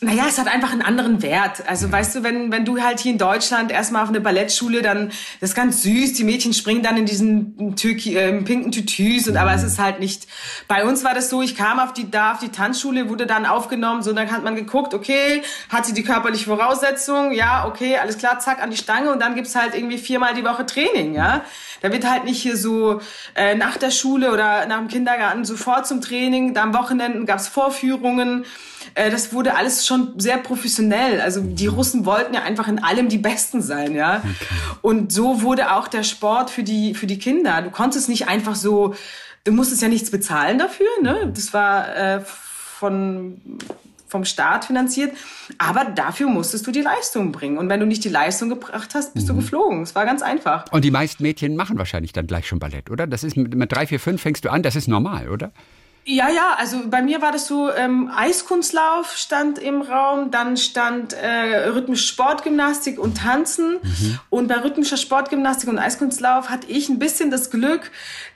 Naja, 0.02 0.24
es 0.28 0.38
hat 0.38 0.48
einfach 0.48 0.72
einen 0.72 0.80
anderen 0.80 1.20
Wert. 1.20 1.68
Also 1.68 1.92
weißt 1.92 2.14
du, 2.14 2.22
wenn, 2.22 2.50
wenn 2.50 2.64
du 2.64 2.80
halt 2.80 3.00
hier 3.00 3.12
in 3.12 3.18
Deutschland 3.18 3.70
erstmal 3.70 4.02
auf 4.02 4.08
eine 4.08 4.22
Ballettschule, 4.22 4.80
dann 4.80 5.08
das 5.40 5.50
ist 5.50 5.54
ganz 5.54 5.82
süß, 5.82 6.14
die 6.14 6.24
Mädchen 6.24 6.54
springen 6.54 6.82
dann 6.82 6.96
in 6.96 7.04
diesen 7.04 7.76
Türki, 7.76 8.16
äh, 8.16 8.32
pinken 8.42 8.72
Tütüs 8.72 9.28
und 9.28 9.36
aber 9.36 9.52
es 9.52 9.62
ist 9.62 9.78
halt 9.78 10.00
nicht. 10.00 10.26
Bei 10.68 10.86
uns 10.86 11.04
war 11.04 11.12
das 11.12 11.28
so, 11.28 11.42
ich 11.42 11.54
kam 11.54 11.78
auf 11.78 11.92
die, 11.92 12.10
da 12.10 12.32
auf 12.32 12.38
die 12.38 12.48
Tanzschule, 12.48 13.10
wurde 13.10 13.26
dann 13.26 13.44
aufgenommen, 13.44 14.02
so 14.02 14.14
dann 14.14 14.30
hat 14.30 14.42
man 14.42 14.56
geguckt, 14.56 14.94
okay, 14.94 15.42
hat 15.68 15.84
sie 15.84 15.92
die 15.92 16.02
körperliche 16.02 16.46
Voraussetzung, 16.46 17.32
ja, 17.32 17.66
okay, 17.66 17.98
alles 17.98 18.16
klar, 18.16 18.38
zack, 18.38 18.62
an 18.62 18.70
die 18.70 18.78
Stange 18.78 19.12
und 19.12 19.20
dann 19.20 19.34
gibt's 19.34 19.54
halt 19.54 19.74
irgendwie 19.74 19.98
viermal 19.98 20.32
die 20.32 20.44
Woche 20.44 20.64
Training, 20.64 21.14
ja. 21.14 21.44
Da 21.82 21.92
wird 21.92 22.08
halt 22.08 22.24
nicht 22.24 22.42
hier 22.42 22.56
so 22.56 23.00
äh, 23.34 23.54
nach 23.54 23.76
der 23.76 23.90
Schule 23.90 24.32
oder 24.32 24.66
nach 24.66 24.78
dem 24.78 24.88
Kindergarten 24.88 25.44
sofort 25.44 25.86
zum 25.86 26.00
Training, 26.00 26.54
da 26.54 26.62
am 26.62 26.74
Wochenenden 26.74 27.26
gab's 27.26 27.48
Vorführungen. 27.48 28.44
Äh, 28.94 29.10
das 29.10 29.32
wurde 29.32 29.56
alles 29.56 29.86
schon 29.86 30.18
sehr 30.18 30.38
professionell. 30.38 31.20
Also 31.20 31.40
die 31.40 31.66
Russen 31.66 32.04
wollten 32.04 32.34
ja 32.34 32.42
einfach 32.42 32.68
in 32.68 32.82
allem 32.82 33.08
die 33.08 33.18
Besten 33.18 33.62
sein, 33.62 33.94
ja. 33.94 34.22
Und 34.82 35.12
so 35.12 35.42
wurde 35.42 35.72
auch 35.72 35.88
der 35.88 36.02
Sport 36.02 36.50
für 36.50 36.62
die 36.62 36.94
für 36.94 37.06
die 37.06 37.18
Kinder. 37.18 37.62
Du 37.62 37.70
konntest 37.70 38.08
nicht 38.08 38.28
einfach 38.28 38.54
so, 38.54 38.94
du 39.44 39.52
musstest 39.52 39.82
ja 39.82 39.88
nichts 39.88 40.10
bezahlen 40.10 40.58
dafür, 40.58 40.88
ne? 41.02 41.32
Das 41.34 41.52
war 41.52 41.96
äh, 41.96 42.20
von 42.20 43.40
vom 44.10 44.24
Staat 44.24 44.66
finanziert, 44.66 45.16
aber 45.58 45.84
dafür 45.84 46.28
musstest 46.28 46.66
du 46.66 46.72
die 46.72 46.82
Leistung 46.82 47.32
bringen. 47.32 47.58
Und 47.58 47.68
wenn 47.68 47.80
du 47.80 47.86
nicht 47.86 48.04
die 48.04 48.08
Leistung 48.08 48.48
gebracht 48.48 48.94
hast, 48.94 49.14
bist 49.14 49.28
du 49.28 49.34
geflogen. 49.34 49.82
Es 49.82 49.94
war 49.94 50.04
ganz 50.04 50.20
einfach. 50.22 50.64
Und 50.72 50.84
die 50.84 50.90
meisten 50.90 51.22
Mädchen 51.22 51.56
machen 51.56 51.78
wahrscheinlich 51.78 52.12
dann 52.12 52.26
gleich 52.26 52.46
schon 52.46 52.58
Ballett, 52.58 52.90
oder? 52.90 53.06
Das 53.06 53.24
ist 53.24 53.36
mit, 53.36 53.54
mit 53.54 53.72
drei, 53.72 53.86
vier, 53.86 54.00
fünf 54.00 54.20
fängst 54.20 54.44
du 54.44 54.50
an, 54.50 54.62
das 54.62 54.76
ist 54.76 54.88
normal, 54.88 55.28
oder? 55.28 55.52
Ja, 56.06 56.28
ja, 56.30 56.56
also 56.56 56.88
bei 56.88 57.02
mir 57.02 57.20
war 57.20 57.30
das 57.30 57.46
so, 57.46 57.70
ähm, 57.70 58.10
Eiskunstlauf 58.14 59.16
stand 59.16 59.58
im 59.58 59.82
Raum, 59.82 60.30
dann 60.30 60.56
stand 60.56 61.12
äh, 61.12 61.68
rhythmische 61.68 62.06
Sportgymnastik 62.06 62.98
und 62.98 63.18
Tanzen. 63.18 63.76
Und 64.30 64.48
bei 64.48 64.56
rhythmischer 64.56 64.96
Sportgymnastik 64.96 65.68
und 65.68 65.78
Eiskunstlauf 65.78 66.48
hatte 66.48 66.66
ich 66.68 66.88
ein 66.88 66.98
bisschen 66.98 67.30
das 67.30 67.50
Glück, 67.50 67.90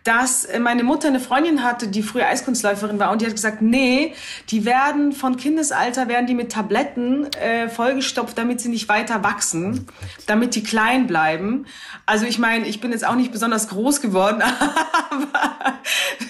dass 0.05 0.45
äh, 0.45 0.61
meine 0.61 0.85
Mutter 0.85 1.09
eine 1.09 1.19
Freundin 1.19 1.63
hatte, 1.63 1.89
die 1.89 2.03
früher 2.03 2.27
Eiskunstläuferin 2.27 2.99
war 2.99 3.11
und 3.11 3.23
die 3.23 3.27
hat 3.27 3.33
gesagt, 3.33 3.63
nee, 3.63 4.15
die 4.51 4.65
werden 4.65 5.13
von 5.13 5.37
Kindesalter, 5.37 6.09
werden 6.09 6.27
die 6.27 6.35
mit 6.35 6.53
Tabletten 6.53 7.33
äh, 7.33 7.69
vollgestopft, 7.69 8.37
damit 8.37 8.61
sie 8.61 8.69
nicht 8.69 8.89
weiter 8.89 9.25
wachsen, 9.25 9.87
damit 10.27 10.55
die 10.55 10.63
klein 10.63 11.07
bleiben. 11.07 11.65
Also 12.07 12.27
ich 12.27 12.39
meine, 12.39 12.67
ich 12.67 12.81
bin 12.81 12.93
jetzt 12.93 13.07
auch 13.07 13.17
nicht 13.17 13.33
besonders 13.33 13.69
groß 13.69 14.03
geworden, 14.03 14.43
aber 15.11 15.79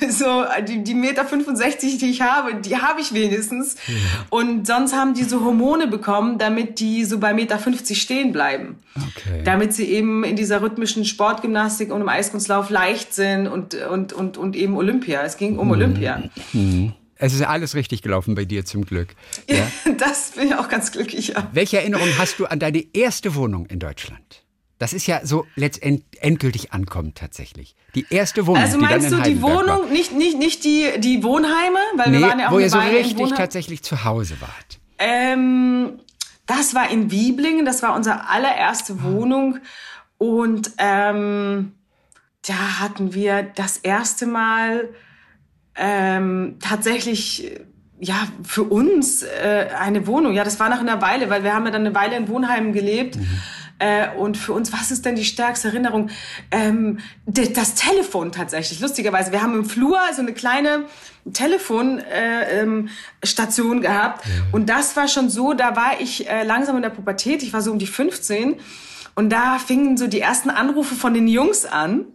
so 0.09 0.45
die, 0.67 0.85
die 0.85 0.95
Meter 0.95 1.25
65, 1.25 1.99
die 1.99 2.11
ich 2.11 2.21
habe, 2.23 2.55
die 2.55 2.77
habe 2.77 3.01
ich 3.01 3.13
wenigstens. 3.13 3.77
Und 4.31 4.67
sonst 4.67 4.95
haben 4.95 5.15
die 5.15 5.25
so 5.25 5.45
Hormone 5.45 5.89
bekommen, 5.89 6.39
damit 6.39 6.79
die 6.79 7.05
so 7.05 7.19
bei 7.19 7.35
Meter 7.35 7.59
50 7.59 8.01
stehen 8.01 8.33
bleiben. 8.33 8.79
Okay. 8.97 9.43
Damit 9.45 9.75
sie 9.75 9.87
eben 9.87 10.23
in 10.23 10.37
dieser 10.37 10.63
rhythmischen 10.63 11.05
Sportgymnastik 11.05 11.93
und 11.93 12.01
im 12.01 12.09
Eiskunstlauf 12.09 12.71
leicht 12.71 13.15
sind 13.15 13.49
und, 13.49 13.64
und, 13.73 14.13
und, 14.13 14.37
und 14.37 14.57
eben 14.57 14.77
Olympia. 14.77 15.23
Es 15.23 15.39
ging 15.39 15.59
um 15.59 15.71
Olympia. 15.71 16.25
Es 17.17 17.33
ist 17.33 17.43
alles 17.43 17.75
richtig 17.75 18.03
gelaufen 18.03 18.35
bei 18.35 18.45
dir 18.45 18.65
zum 18.67 18.85
Glück. 18.85 19.15
Ja? 19.49 19.67
Das 19.97 20.33
bin 20.33 20.49
ich 20.49 20.55
auch 20.57 20.69
ganz 20.69 20.93
glücklich. 20.93 21.29
Ja. 21.29 21.49
Welche 21.53 21.79
Erinnerung 21.79 22.09
hast 22.19 22.39
du 22.41 22.47
an 22.47 22.59
deine 22.59 22.85
erste 22.93 23.35
Wohnung 23.37 23.67
in 23.67 23.79
Deutschland? 23.79 24.43
Das 24.79 24.93
ist 24.93 25.07
ja 25.07 25.25
so 25.25 25.47
letztendlich 25.55 26.05
endgültig 26.21 26.73
ankommen 26.73 27.15
tatsächlich. 27.15 27.77
Die 27.95 28.05
erste 28.11 28.47
Wohnung, 28.47 28.61
Also 28.61 28.77
die 28.79 28.83
dann 28.83 28.91
meinst 28.91 29.07
in 29.07 29.13
du 29.13 29.17
die 29.19 29.23
Heidelberg 29.43 29.69
war. 29.69 29.79
Wohnung, 29.79 29.93
nicht, 29.93 30.13
nicht, 30.13 30.37
nicht 30.37 30.65
die, 30.65 30.89
die 30.99 31.23
Wohnheime? 31.23 31.79
Weil 31.97 32.11
Nee, 32.11 32.19
wir 32.19 32.27
waren 32.29 32.39
ja 32.41 32.49
auch 32.49 32.53
wo 32.53 32.59
ihr 32.59 32.69
so 32.69 32.79
richtig 32.81 33.31
tatsächlich 33.31 33.83
zu 33.83 34.05
Hause 34.05 34.35
wart. 34.41 34.81
Ähm, 34.99 36.01
das 36.47 36.75
war 36.75 36.91
in 36.91 37.11
Wieblingen, 37.11 37.65
das 37.65 37.83
war 37.83 37.95
unsere 37.95 38.29
allererste 38.29 39.03
Wohnung. 39.05 39.59
Und 40.19 40.73
ähm, 40.79 41.73
da 42.47 42.81
hatten 42.81 43.15
wir 43.15 43.43
das 43.43 43.79
erste 43.79 44.27
Mal 44.27 44.91
ähm, 45.77 46.57
tatsächlich 46.61 47.51
ja 48.01 48.29
für 48.43 48.65
uns 48.65 49.23
äh, 49.23 49.69
eine 49.79 50.07
Wohnung. 50.07 50.35
Ja, 50.35 50.45
das 50.45 50.61
war 50.61 50.69
nach 50.69 50.81
einer 50.81 51.01
Weile, 51.01 51.31
weil 51.31 51.43
wir 51.43 51.55
haben 51.55 51.65
ja 51.65 51.71
dann 51.71 51.87
eine 51.87 51.95
Weile 51.95 52.17
in 52.17 52.29
Wohnheimen 52.29 52.73
gelebt. 52.73 53.19
Äh, 53.79 54.11
und 54.17 54.37
für 54.37 54.53
uns, 54.53 54.73
was 54.73 54.91
ist 54.91 55.05
denn 55.05 55.17
die 55.17 55.25
stärkste 55.25 55.69
Erinnerung? 55.69 56.11
Ähm, 56.51 56.99
das 57.27 57.75
Telefon 57.75 58.31
tatsächlich, 58.31 58.81
lustigerweise. 58.81 59.33
Wir 59.33 59.43
haben 59.43 59.55
im 59.55 59.65
Flur 59.65 59.99
so 60.15 60.23
eine 60.23 60.33
kleine 60.33 60.85
Telefonstation 61.33 61.99
äh, 62.01 62.61
ähm, 62.61 62.89
Station 63.23 63.81
gehabt. 63.81 64.25
Und 64.53 64.69
das 64.69 64.97
war 64.97 65.09
schon 65.09 65.29
so, 65.29 65.55
da 65.55 65.75
war 65.75 66.01
ich 66.01 66.29
äh, 66.29 66.45
langsam 66.45 66.77
in 66.77 66.83
der 66.83 66.91
Pubertät, 66.91 67.43
ich 67.43 67.53
war 67.53 67.63
so 67.63 67.73
um 67.73 67.79
die 67.79 67.87
15. 67.87 68.61
Und 69.15 69.31
da 69.31 69.59
fingen 69.59 69.97
so 69.97 70.07
die 70.07 70.21
ersten 70.21 70.51
Anrufe 70.51 70.95
von 70.95 71.15
den 71.15 71.29
Jungs 71.29 71.67
an. 71.67 72.07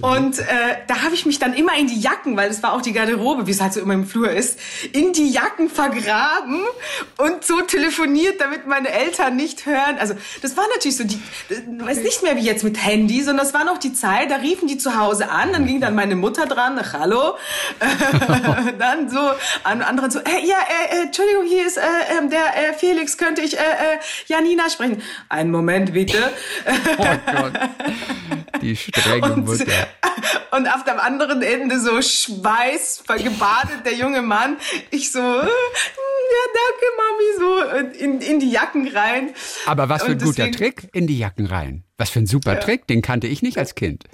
Und 0.00 0.38
äh, 0.38 0.44
da 0.86 1.02
habe 1.02 1.14
ich 1.14 1.26
mich 1.26 1.40
dann 1.40 1.54
immer 1.54 1.76
in 1.76 1.88
die 1.88 1.98
Jacken, 1.98 2.36
weil 2.36 2.50
es 2.50 2.62
war 2.62 2.74
auch 2.74 2.82
die 2.82 2.92
Garderobe, 2.92 3.48
wie 3.48 3.50
es 3.50 3.60
halt 3.60 3.72
so 3.72 3.80
immer 3.80 3.94
im 3.94 4.06
Flur 4.06 4.30
ist, 4.30 4.58
in 4.92 5.12
die 5.12 5.28
Jacken 5.28 5.68
vergraben 5.68 6.62
und 7.16 7.44
so 7.44 7.60
telefoniert, 7.62 8.40
damit 8.40 8.68
meine 8.68 8.90
Eltern 8.90 9.34
nicht 9.34 9.66
hören. 9.66 9.98
Also 9.98 10.14
das 10.40 10.56
war 10.56 10.64
natürlich 10.68 10.98
so, 10.98 11.04
die, 11.04 11.20
weiß 11.80 11.98
nicht 12.04 12.22
mehr 12.22 12.36
wie 12.36 12.42
jetzt 12.42 12.62
mit 12.62 12.84
Handy, 12.84 13.22
sondern 13.22 13.44
das 13.44 13.54
war 13.54 13.64
noch 13.64 13.78
die 13.78 13.92
Zeit, 13.92 14.30
da 14.30 14.36
riefen 14.36 14.68
die 14.68 14.78
zu 14.78 14.96
Hause 14.96 15.30
an, 15.30 15.52
dann 15.52 15.66
ging 15.66 15.80
dann 15.80 15.96
meine 15.96 16.14
Mutter 16.14 16.46
dran, 16.46 16.78
ach, 16.80 16.92
hallo, 16.92 17.36
dann 18.78 19.10
so 19.10 19.18
an 19.64 19.82
anderen 19.82 20.12
so, 20.12 20.20
äh, 20.20 20.46
ja, 20.46 20.58
äh, 20.58 20.96
äh, 20.96 21.02
Entschuldigung, 21.06 21.44
hier 21.46 21.66
ist 21.66 21.76
äh, 21.76 21.80
äh, 21.80 22.28
der 22.28 22.70
äh, 22.70 22.72
Felix, 22.74 23.18
könnte 23.18 23.42
ich 23.42 23.58
äh, 23.58 23.62
äh, 23.62 23.98
Janina 24.26 24.70
sprechen? 24.70 25.02
Einen 25.28 25.50
Moment 25.50 25.92
bitte. 25.92 26.18
Oh 26.98 27.04
Gott. 27.32 27.52
Die 28.62 28.76
strenge 28.76 29.36
Mutter. 29.38 29.87
und 30.50 30.66
auf 30.68 30.84
dem 30.84 30.98
anderen 30.98 31.42
Ende 31.42 31.80
so 31.80 32.00
Schweiß, 32.00 33.04
gebadet 33.06 33.84
der 33.84 33.94
junge 33.94 34.22
Mann. 34.22 34.56
Ich 34.90 35.12
so, 35.12 35.18
äh, 35.18 35.22
ja, 35.22 36.44
danke, 36.54 36.86
Mami, 36.96 37.38
so 37.38 38.04
in, 38.04 38.20
in 38.20 38.40
die 38.40 38.50
Jacken 38.50 38.88
rein. 38.88 39.30
Aber 39.66 39.88
was 39.88 40.02
für 40.02 40.12
ein 40.12 40.18
guter 40.18 40.50
Trick, 40.50 40.88
in 40.92 41.06
die 41.06 41.18
Jacken 41.18 41.46
rein. 41.46 41.84
Was 41.96 42.10
für 42.10 42.20
ein 42.20 42.26
super 42.26 42.60
Trick, 42.60 42.86
den 42.86 43.02
kannte 43.02 43.26
ich 43.26 43.42
nicht 43.42 43.58
als 43.58 43.74
Kind. 43.74 44.04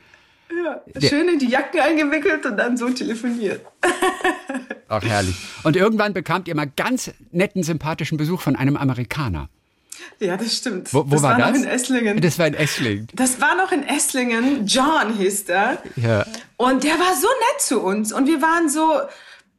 Ja, 0.51 0.81
schön 1.01 1.29
in 1.29 1.39
die 1.39 1.49
Jacken 1.49 1.81
eingewickelt 1.81 2.47
und 2.47 2.57
dann 2.57 2.77
so 2.77 2.89
telefoniert. 2.91 3.65
Auch 4.89 5.03
herrlich. 5.03 5.35
Und 5.65 5.77
irgendwann 5.77 6.15
bekamt 6.15 6.49
ihr 6.49 6.55
mal 6.55 6.71
ganz 6.77 7.11
netten, 7.33 7.63
sympathischen 7.63 8.19
Besuch 8.19 8.41
von 8.41 8.57
einem 8.57 8.77
Amerikaner. 8.77 9.49
Ja, 10.19 10.37
das 10.37 10.57
stimmt. 10.57 10.93
Wo, 10.93 11.05
wo 11.07 11.11
das 11.11 11.23
war, 11.23 11.33
war, 11.33 11.39
das? 11.39 11.49
noch 11.51 11.57
in 11.57 11.65
Esslingen. 11.65 12.21
Das 12.21 12.39
war 12.39 12.47
in 12.47 12.55
Esslingen. 12.55 13.09
Das 13.15 13.41
war 13.41 13.55
noch 13.57 13.73
in 13.73 13.87
Esslingen. 13.87 14.67
John 14.67 15.17
hieß 15.17 15.47
der. 15.47 15.83
Ja. 15.97 16.25
Und 16.57 16.85
der 16.85 16.99
war 16.99 17.15
so 17.17 17.29
nett 17.29 17.61
zu 17.61 17.81
uns. 17.81 18.13
Und 18.13 18.27
wir 18.27 18.41
waren 18.43 18.69
so, 18.69 19.01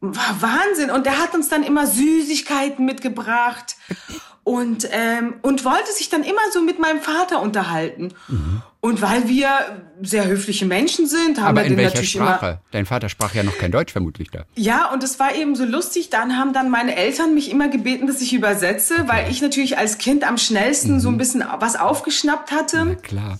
war 0.01 0.41
Wahnsinn. 0.41 0.91
Und 0.91 1.05
der 1.05 1.19
hat 1.19 1.33
uns 1.33 1.49
dann 1.49 1.63
immer 1.63 1.87
Süßigkeiten 1.87 2.85
mitgebracht. 2.85 3.75
Und, 4.45 4.87
ähm, 4.91 5.33
und 5.41 5.65
wollte 5.65 5.91
sich 5.91 6.09
dann 6.09 6.23
immer 6.23 6.39
so 6.53 6.61
mit 6.61 6.79
meinem 6.79 7.01
Vater 7.01 7.41
unterhalten. 7.41 8.13
Und 8.79 9.01
weil 9.01 9.27
wir 9.27 9.49
sehr 10.03 10.27
höfliche 10.27 10.67
Menschen 10.67 11.07
sind, 11.07 11.39
haben 11.39 11.47
Aber 11.47 11.61
wir 11.61 11.63
in 11.63 11.69
den 11.71 11.77
welcher 11.77 11.95
natürlich 11.95 12.15
immer 12.15 12.35
Sprache? 12.35 12.59
Dein 12.69 12.85
Vater 12.85 13.09
sprach 13.09 13.33
ja 13.33 13.41
noch 13.41 13.57
kein 13.57 13.71
Deutsch 13.71 13.91
vermutlich 13.91 14.29
da. 14.29 14.45
ja, 14.55 14.91
und 14.93 15.03
es 15.03 15.19
war 15.19 15.33
eben 15.33 15.55
so 15.55 15.65
lustig. 15.65 16.11
Dann 16.11 16.37
haben 16.37 16.53
dann 16.53 16.69
meine 16.69 16.95
Eltern 16.95 17.33
mich 17.33 17.49
immer 17.49 17.69
gebeten, 17.69 18.05
dass 18.05 18.21
ich 18.21 18.33
übersetze, 18.33 19.07
weil 19.07 19.31
ich 19.31 19.41
natürlich 19.41 19.79
als 19.79 19.97
Kind 19.97 20.23
am 20.23 20.37
schnellsten 20.37 20.99
so 20.99 21.09
ein 21.09 21.17
bisschen 21.17 21.43
was 21.57 21.75
aufgeschnappt 21.75 22.51
hatte. 22.51 22.97
Klar. 23.01 23.39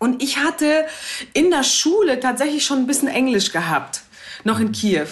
Und 0.00 0.20
ich 0.20 0.38
hatte 0.38 0.86
in 1.32 1.52
der 1.52 1.62
Schule 1.62 2.18
tatsächlich 2.18 2.66
schon 2.66 2.78
ein 2.78 2.86
bisschen 2.88 3.06
Englisch 3.06 3.52
gehabt, 3.52 4.02
noch 4.42 4.58
in 4.58 4.72
Kiew. 4.72 5.06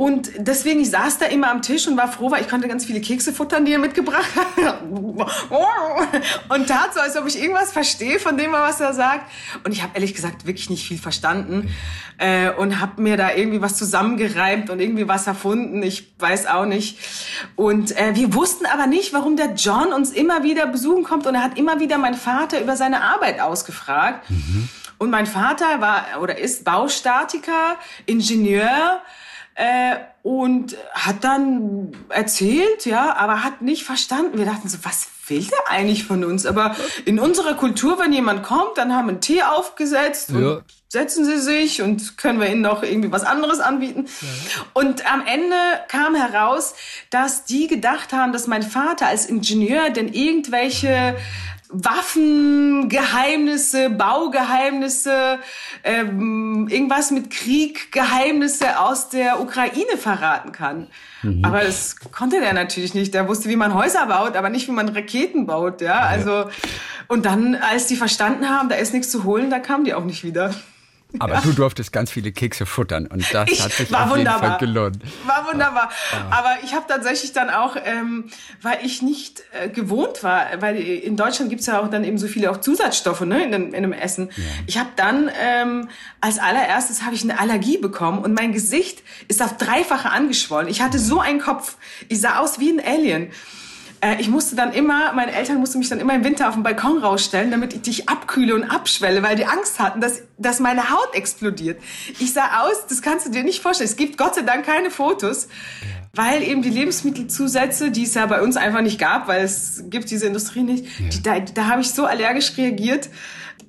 Und 0.00 0.30
deswegen, 0.38 0.80
ich 0.80 0.88
saß 0.88 1.18
da 1.18 1.26
immer 1.26 1.50
am 1.50 1.60
Tisch 1.60 1.86
und 1.86 1.94
war 1.98 2.10
froh, 2.10 2.30
weil 2.30 2.40
ich 2.40 2.48
konnte 2.48 2.66
ganz 2.68 2.86
viele 2.86 3.02
Kekse 3.02 3.34
futtern, 3.34 3.66
die 3.66 3.74
er 3.74 3.78
mitgebracht 3.78 4.30
hat. 4.34 4.80
Und 6.48 6.66
tat 6.68 6.94
so, 6.94 7.00
als 7.00 7.18
ob 7.18 7.26
ich 7.26 7.38
irgendwas 7.38 7.70
verstehe 7.70 8.18
von 8.18 8.38
dem, 8.38 8.50
was 8.50 8.80
er 8.80 8.94
sagt. 8.94 9.30
Und 9.62 9.72
ich 9.72 9.82
habe 9.82 9.92
ehrlich 9.92 10.14
gesagt 10.14 10.46
wirklich 10.46 10.70
nicht 10.70 10.88
viel 10.88 10.96
verstanden. 10.96 11.68
Äh, 12.16 12.50
und 12.52 12.80
habe 12.80 13.02
mir 13.02 13.18
da 13.18 13.34
irgendwie 13.34 13.60
was 13.60 13.76
zusammengereimt 13.76 14.70
und 14.70 14.80
irgendwie 14.80 15.06
was 15.06 15.26
erfunden. 15.26 15.82
Ich 15.82 16.14
weiß 16.18 16.46
auch 16.46 16.64
nicht. 16.64 16.98
Und 17.54 17.94
äh, 17.94 18.14
wir 18.14 18.32
wussten 18.32 18.64
aber 18.64 18.86
nicht, 18.86 19.12
warum 19.12 19.36
der 19.36 19.52
John 19.52 19.92
uns 19.92 20.12
immer 20.12 20.42
wieder 20.42 20.66
besuchen 20.66 21.04
kommt. 21.04 21.26
Und 21.26 21.34
er 21.34 21.42
hat 21.42 21.58
immer 21.58 21.78
wieder 21.78 21.98
meinen 21.98 22.16
Vater 22.16 22.62
über 22.62 22.74
seine 22.74 23.02
Arbeit 23.02 23.38
ausgefragt. 23.38 24.26
Und 24.96 25.10
mein 25.10 25.26
Vater 25.26 25.82
war 25.82 26.06
oder 26.22 26.38
ist 26.38 26.64
Baustatiker, 26.64 27.76
Ingenieur 28.06 29.02
äh, 29.60 29.96
und 30.22 30.74
hat 30.94 31.22
dann 31.22 31.92
erzählt, 32.08 32.86
ja, 32.86 33.14
aber 33.16 33.44
hat 33.44 33.60
nicht 33.60 33.84
verstanden. 33.84 34.38
Wir 34.38 34.46
dachten 34.46 34.68
so, 34.70 34.78
was 34.84 35.06
will 35.28 35.44
der 35.44 35.70
eigentlich 35.70 36.04
von 36.04 36.24
uns? 36.24 36.46
Aber 36.46 36.74
in 37.04 37.20
unserer 37.20 37.54
Kultur, 37.54 37.98
wenn 37.98 38.12
jemand 38.12 38.42
kommt, 38.42 38.76
dann 38.78 38.94
haben 38.96 39.06
wir 39.06 39.12
einen 39.12 39.20
Tee 39.20 39.42
aufgesetzt 39.42 40.30
und 40.30 40.42
Ja. 40.42 40.60
setzen 40.88 41.26
sie 41.26 41.38
sich 41.38 41.82
und 41.82 42.16
können 42.16 42.40
wir 42.40 42.48
ihnen 42.50 42.62
noch 42.62 42.82
irgendwie 42.82 43.12
was 43.12 43.22
anderes 43.24 43.60
anbieten. 43.60 44.06
Und 44.72 45.10
am 45.12 45.26
Ende 45.26 45.56
kam 45.88 46.14
heraus, 46.14 46.74
dass 47.10 47.44
die 47.44 47.66
gedacht 47.66 48.14
haben, 48.14 48.32
dass 48.32 48.46
mein 48.46 48.62
Vater 48.62 49.08
als 49.08 49.26
Ingenieur 49.26 49.90
denn 49.90 50.10
irgendwelche 50.12 51.16
Waffengeheimnisse, 51.72 53.90
Baugeheimnisse, 53.90 55.38
ähm, 55.84 56.68
irgendwas 56.68 57.10
mit 57.10 57.30
Krieg, 57.30 57.92
Geheimnisse 57.92 58.80
aus 58.80 59.08
der 59.08 59.40
Ukraine 59.40 59.96
verraten 59.96 60.52
kann. 60.52 60.88
Aber 61.42 61.62
das 61.62 61.96
konnte 62.12 62.40
der 62.40 62.54
natürlich 62.54 62.94
nicht. 62.94 63.14
Der 63.14 63.28
wusste, 63.28 63.48
wie 63.48 63.56
man 63.56 63.74
Häuser 63.74 64.06
baut, 64.06 64.36
aber 64.36 64.48
nicht, 64.48 64.68
wie 64.68 64.72
man 64.72 64.88
Raketen 64.88 65.46
baut. 65.46 65.80
Ja, 65.80 66.00
also 66.00 66.48
und 67.08 67.26
dann, 67.26 67.56
als 67.56 67.86
die 67.86 67.96
verstanden 67.96 68.48
haben, 68.48 68.68
da 68.68 68.76
ist 68.76 68.94
nichts 68.94 69.10
zu 69.10 69.24
holen, 69.24 69.50
da 69.50 69.58
kamen 69.58 69.84
die 69.84 69.94
auch 69.94 70.04
nicht 70.04 70.24
wieder. 70.24 70.54
Aber 71.18 71.40
du 71.42 71.52
durftest 71.52 71.92
ganz 71.92 72.10
viele 72.10 72.32
Kekse 72.32 72.66
futtern 72.66 73.06
und 73.06 73.24
das 73.32 73.50
Ich 73.50 73.62
hat 73.62 73.72
sich 73.72 73.90
war 73.90 74.02
auf 74.04 74.16
jeden 74.16 74.28
wunderbar. 74.28 74.50
Fall 74.50 74.58
gelohnt. 74.58 74.98
War 75.26 75.46
wunderbar. 75.50 75.90
Aber 76.30 76.58
ich 76.62 76.74
habe 76.74 76.84
tatsächlich 76.88 77.32
dann 77.32 77.50
auch, 77.50 77.76
ähm, 77.84 78.30
weil 78.62 78.78
ich 78.84 79.02
nicht 79.02 79.42
äh, 79.52 79.68
gewohnt 79.68 80.22
war, 80.22 80.46
weil 80.60 80.76
in 80.76 81.16
Deutschland 81.16 81.50
gibt's 81.50 81.66
ja 81.66 81.80
auch 81.80 81.88
dann 81.88 82.04
eben 82.04 82.18
so 82.18 82.28
viele 82.28 82.50
auch 82.50 82.58
Zusatzstoffe 82.58 83.22
ne, 83.22 83.42
in, 83.44 83.52
dem, 83.52 83.74
in 83.74 83.82
dem 83.82 83.92
Essen. 83.92 84.30
Ich 84.66 84.78
habe 84.78 84.90
dann 84.96 85.30
ähm, 85.42 85.88
als 86.20 86.38
allererstes 86.38 87.02
habe 87.02 87.14
ich 87.14 87.22
eine 87.22 87.38
Allergie 87.38 87.78
bekommen 87.78 88.18
und 88.20 88.34
mein 88.34 88.52
Gesicht 88.52 89.02
ist 89.28 89.42
auf 89.42 89.56
dreifache 89.56 90.10
angeschwollen. 90.10 90.68
Ich 90.68 90.82
hatte 90.82 90.98
so 90.98 91.20
einen 91.20 91.40
Kopf. 91.40 91.76
Ich 92.08 92.20
sah 92.20 92.38
aus 92.38 92.58
wie 92.60 92.70
ein 92.70 92.80
Alien. 92.84 93.30
Äh, 94.00 94.16
Ich 94.20 94.28
musste 94.28 94.56
dann 94.56 94.72
immer, 94.72 95.12
meine 95.12 95.32
Eltern 95.32 95.58
mussten 95.58 95.78
mich 95.78 95.88
dann 95.88 96.00
immer 96.00 96.14
im 96.14 96.24
Winter 96.24 96.48
auf 96.48 96.54
den 96.54 96.62
Balkon 96.62 96.98
rausstellen, 96.98 97.50
damit 97.50 97.72
ich 97.74 97.82
dich 97.82 98.08
abkühle 98.08 98.54
und 98.54 98.64
abschwelle, 98.64 99.22
weil 99.22 99.36
die 99.36 99.46
Angst 99.46 99.78
hatten, 99.78 100.00
dass, 100.00 100.22
dass 100.38 100.60
meine 100.60 100.90
Haut 100.90 101.14
explodiert. 101.14 101.80
Ich 102.18 102.32
sah 102.32 102.62
aus, 102.62 102.86
das 102.88 103.02
kannst 103.02 103.26
du 103.26 103.30
dir 103.30 103.44
nicht 103.44 103.60
vorstellen. 103.62 103.88
Es 103.90 103.96
gibt 103.96 104.16
Gott 104.18 104.34
sei 104.34 104.42
Dank 104.42 104.64
keine 104.66 104.90
Fotos, 104.90 105.48
weil 106.14 106.42
eben 106.42 106.62
die 106.62 106.70
Lebensmittelzusätze, 106.70 107.90
die 107.90 108.04
es 108.04 108.14
ja 108.14 108.26
bei 108.26 108.42
uns 108.42 108.56
einfach 108.56 108.80
nicht 108.80 108.98
gab, 108.98 109.28
weil 109.28 109.44
es 109.44 109.84
gibt 109.88 110.10
diese 110.10 110.26
Industrie 110.26 110.62
nicht, 110.62 110.86
die, 110.98 111.22
da, 111.22 111.38
da 111.40 111.66
habe 111.66 111.82
ich 111.82 111.90
so 111.90 112.04
allergisch 112.06 112.56
reagiert. 112.56 113.08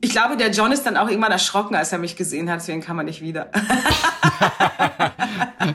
Ich 0.04 0.10
glaube, 0.10 0.36
der 0.36 0.50
John 0.50 0.72
ist 0.72 0.84
dann 0.88 0.98
auch 0.98 1.08
irgendwann 1.10 1.32
erschrocken, 1.32 1.76
als 1.76 1.92
er 1.92 2.00
mich 2.00 2.16
gesehen 2.16 2.50
hat, 2.50 2.62
deswegen 2.62 2.82
kam 2.82 2.98
er 2.98 3.04
nicht 3.04 3.22
wieder. 3.22 3.52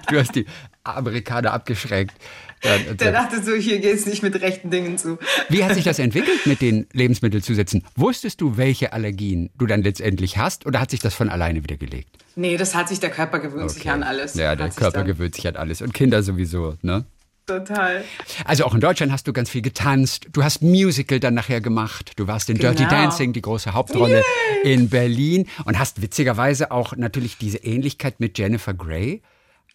Du 0.09 0.19
hast 0.19 0.35
die 0.35 0.47
Amerikaner 0.85 1.53
abgeschreckt. 1.53 2.15
Dann- 2.63 2.97
Der 2.97 3.13
dachte 3.13 3.43
so, 3.43 3.53
hier 3.55 3.79
geht's 3.81 4.07
nicht 4.07 4.23
mit 4.23 4.41
rechten 4.41 4.71
Dingen 4.71 4.97
zu. 4.99 5.19
Wie 5.49 5.63
hat 5.65 5.75
sich 5.75 5.85
das 5.85 5.99
entwickelt 5.99 6.47
mit 6.47 6.61
den 6.63 6.87
Lebensmittelzusätzen? 6.93 7.85
Wusstest 7.97 8.41
du, 8.41 8.57
welche 8.57 8.93
Allergien 8.93 9.51
du 9.59 9.67
dann 9.67 9.83
letztendlich 9.83 10.37
hast 10.39 10.67
oder 10.67 10.81
hat 10.81 10.91
sich 10.91 11.01
das 11.01 11.15
von 11.15 11.29
alleine 11.29 11.63
wieder 11.63 11.77
gelegt? 11.77 12.09
Nee, 12.35 12.57
das 12.57 12.75
hat 12.75 12.89
sich 12.89 13.01
der 13.01 13.11
Körper 13.11 13.39
gewöhnt 13.41 13.71
sich 13.71 13.89
an 13.91 14.03
alles. 14.03 14.35
Ja, 14.35 14.57
der 14.57 14.67
Hat 14.67 14.77
Körper 14.77 15.05
gewöhnt 15.05 15.35
sich 15.35 15.47
an 15.49 15.57
alles 15.57 15.81
und 15.83 15.95
Kinder 15.95 16.23
sowieso, 16.23 16.77
ne? 16.83 17.05
Total. 17.47 18.03
Also 18.45 18.65
auch 18.65 18.75
in 18.75 18.81
Deutschland 18.81 19.13
hast 19.13 19.29
du 19.29 19.33
ganz 19.33 19.49
viel 19.51 19.63
getanzt. 19.63 20.27
Du 20.33 20.43
hast 20.43 20.63
Musical 20.63 21.21
dann 21.21 21.35
nachher 21.35 21.61
gemacht. 21.61 22.13
Du 22.17 22.27
warst 22.27 22.51
in 22.51 22.59
Dirty 22.59 22.79
Genau. 22.85 22.91
Dancing, 22.91 23.33
die 23.33 23.41
große 23.43 23.73
Hauptrolle 23.73 24.25
in 24.65 24.89
Berlin 24.89 25.47
und 25.65 25.79
hast 25.79 26.03
witzigerweise 26.03 26.73
auch 26.73 26.97
natürlich 26.97 27.39
diese 27.39 27.59
Ähnlichkeit 27.59 28.19
mit 28.19 28.37
Jennifer 28.37 28.75
Grey 28.75 29.23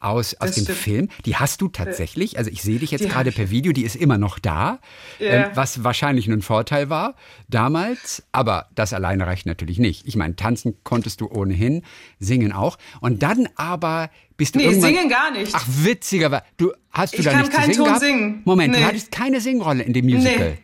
aus, 0.01 0.33
aus 0.35 0.47
Das 0.47 0.55
dem 0.55 0.63
stimmt. 0.65 0.77
Film. 0.79 1.07
Die 1.25 1.35
hast 1.35 1.61
du 1.61 1.67
tatsächlich. 1.67 2.37
Also 2.37 2.49
ich 2.51 2.61
sehe 2.61 2.79
dich 2.79 2.91
jetzt 2.91 3.03
Die 3.03 3.09
gerade 3.09 3.31
per 3.31 3.49
Video, 3.49 3.71
die 3.71 3.83
ist 3.83 3.95
immer 3.95 4.17
noch 4.17 4.39
da, 4.39 4.79
Ja. 5.19 5.27
ähm, 5.29 5.45
was 5.53 5.83
wahrscheinlich 5.83 6.27
ein 6.27 6.41
Vorteil 6.41 6.89
war 6.89 7.15
damals. 7.49 8.23
Aber 8.31 8.67
das 8.75 8.93
alleine 8.93 9.27
reicht 9.27 9.45
natürlich 9.45 9.77
nicht. 9.79 10.07
Ich 10.07 10.15
meine, 10.15 10.35
tanzen 10.35 10.75
konntest 10.83 11.21
du 11.21 11.29
ohnehin, 11.29 11.83
singen 12.19 12.51
auch. 12.51 12.77
Und 13.01 13.21
dann 13.23 13.47
aber 13.55 14.09
bist 14.37 14.55
du 14.55 14.59
Nee, 14.59 14.65
irgendwann... 14.65 14.93
singen 14.95 15.09
gar 15.09 15.31
nicht. 15.31 15.53
Ach, 15.53 15.65
witziger, 15.67 16.43
du 16.57 16.71
hast 16.91 17.13
du 17.13 17.19
Ich 17.19 17.25
da 17.25 17.37
nicht 17.37 17.51
keinen 17.51 17.65
singen 17.65 17.77
Ton 17.77 17.85
gehabt? 17.85 18.01
singen. 18.01 18.41
Moment, 18.45 18.73
du 18.75 18.79
Nee. 18.79 18.85
hattest 18.85 19.11
keine 19.11 19.39
Singrolle 19.41 19.83
in 19.83 19.93
dem 19.93 20.05
Musical. 20.05 20.51
Nee. 20.51 20.57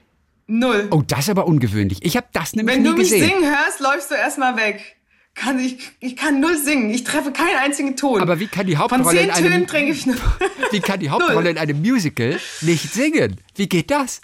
Null. 0.49 0.87
Oh, 0.91 1.03
das 1.05 1.19
ist 1.19 1.29
aber 1.29 1.45
ungewöhnlich. 1.45 1.99
Ich 2.05 2.15
habe 2.15 2.27
das 2.31 2.55
nämlich 2.55 2.75
Wenn 2.77 2.83
nie 2.83 2.89
du 2.89 2.95
mich 2.95 3.09
gesehen. 3.11 3.27
singen 3.27 3.43
hörst, 3.43 3.81
läufst 3.81 4.09
du 4.11 4.15
erstmal 4.15 4.55
weg. 4.55 4.96
Kann 5.37 5.59
ich, 5.59 5.77
ich 5.99 6.15
kann 6.15 6.39
null 6.39 6.57
singen. 6.57 6.89
Ich 6.89 7.03
treffe 7.03 7.31
keinen 7.31 7.57
einzigen 7.57 7.95
Ton. 7.95 8.21
Aber 8.21 8.39
wie 8.39 8.47
kann 8.47 8.65
die 8.65 8.75
Von 8.75 8.91
Hauptrolle 8.91 9.19
zehn 9.19 9.29
in 9.29 9.31
einem 9.31 9.47
Tönen 9.51 9.67
trinke 9.67 9.91
ich 9.91 10.05
nur. 10.07 10.15
Wie 10.71 10.79
kann 10.81 10.99
die 10.99 11.09
Hauptrolle 11.09 11.51
in 11.51 11.57
einem 11.57 11.79
Musical 11.79 12.39
nicht 12.61 12.91
singen? 12.91 13.37
Wie 13.55 13.69
geht 13.69 13.89
das? 13.91 14.19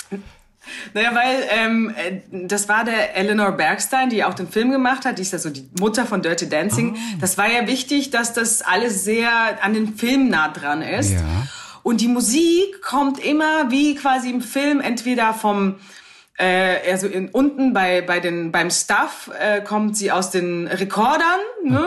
Naja, 0.93 1.13
weil 1.13 1.47
ähm, 1.51 1.93
äh, 1.95 2.47
das 2.47 2.67
war 2.67 2.83
der 2.83 3.15
Eleanor 3.15 3.51
Bergstein, 3.51 4.09
die 4.09 4.23
auch 4.23 4.33
den 4.33 4.49
Film 4.49 4.71
gemacht 4.71 5.05
hat. 5.05 5.19
Die 5.19 5.21
ist 5.21 5.33
ja 5.33 5.39
so 5.39 5.49
die 5.51 5.69
Mutter 5.79 6.05
von 6.05 6.21
Dirty 6.21 6.49
Dancing. 6.49 6.95
Ah. 6.95 7.17
Das 7.21 7.37
war 7.37 7.49
ja 7.49 7.67
wichtig, 7.67 8.09
dass 8.09 8.33
das 8.33 8.61
alles 8.61 9.03
sehr 9.03 9.63
an 9.63 9.73
den 9.73 9.95
Film 9.95 10.29
nah 10.29 10.49
dran 10.49 10.81
ist. 10.81 11.11
Ja. 11.11 11.21
Und 11.83 12.01
die 12.01 12.07
Musik 12.07 12.81
kommt 12.81 13.19
immer 13.23 13.69
wie 13.69 13.95
quasi 13.95 14.29
im 14.29 14.41
Film 14.41 14.81
entweder 14.81 15.33
vom 15.33 15.75
äh, 16.37 16.91
also 16.91 17.07
in, 17.07 17.29
unten 17.29 17.73
bei, 17.73 18.01
bei 18.01 18.19
den, 18.19 18.51
beim 18.51 18.71
Stuff 18.71 19.29
äh, 19.39 19.61
kommt 19.61 19.97
sie 19.97 20.11
aus 20.11 20.31
den 20.31 20.67
Rekordern. 20.67 21.39
Ne? 21.63 21.85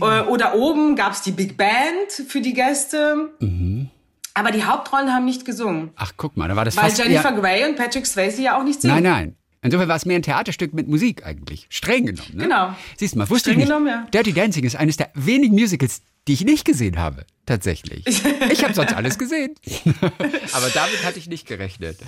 Okay. 0.00 0.20
Äh, 0.20 0.28
oder 0.28 0.54
oben 0.54 0.96
gab's 0.96 1.22
die 1.22 1.32
Big 1.32 1.56
Band 1.56 2.12
für 2.28 2.40
die 2.40 2.52
Gäste. 2.52 3.30
Mhm. 3.40 3.88
Aber 4.34 4.52
die 4.52 4.64
Hauptrollen 4.64 5.12
haben 5.12 5.24
nicht 5.24 5.44
gesungen. 5.44 5.90
Ach, 5.96 6.12
guck 6.16 6.36
mal, 6.36 6.48
da 6.48 6.56
war 6.56 6.64
das 6.64 6.76
Weil 6.76 6.84
fast 6.84 6.98
Jennifer 6.98 7.32
Grey 7.32 7.64
und 7.68 7.76
Patrick 7.76 8.06
Swayze 8.06 8.42
ja 8.42 8.58
auch 8.58 8.62
nicht 8.62 8.80
singen. 8.80 8.94
Nein, 8.94 9.02
nein. 9.02 9.36
Insofern 9.62 9.88
war 9.88 9.96
es 9.96 10.06
mehr 10.06 10.16
ein 10.16 10.22
Theaterstück 10.22 10.72
mit 10.72 10.88
Musik 10.88 11.26
eigentlich. 11.26 11.66
Streng 11.68 12.06
genommen. 12.06 12.30
Ne? 12.32 12.44
Genau. 12.44 12.74
Siehst 12.96 13.14
du 13.14 13.18
mal, 13.18 13.28
wusste 13.28 13.50
Streng 13.50 13.52
ich 13.52 13.58
nicht. 13.58 13.68
Genommen, 13.68 13.88
ja. 13.88 14.06
Dirty 14.12 14.32
Dancing 14.32 14.64
ist 14.64 14.76
eines 14.76 14.96
der 14.96 15.10
wenigen 15.14 15.54
Musicals, 15.54 16.00
die 16.28 16.34
ich 16.34 16.44
nicht 16.44 16.64
gesehen 16.64 16.98
habe, 16.98 17.24
tatsächlich. 17.46 18.04
Ich 18.52 18.64
habe 18.64 18.74
sonst 18.74 18.94
alles 18.94 19.18
gesehen. 19.18 19.54
Aber 20.52 20.68
damit 20.74 21.04
hatte 21.04 21.18
ich 21.18 21.28
nicht 21.28 21.46
gerechnet. 21.46 21.98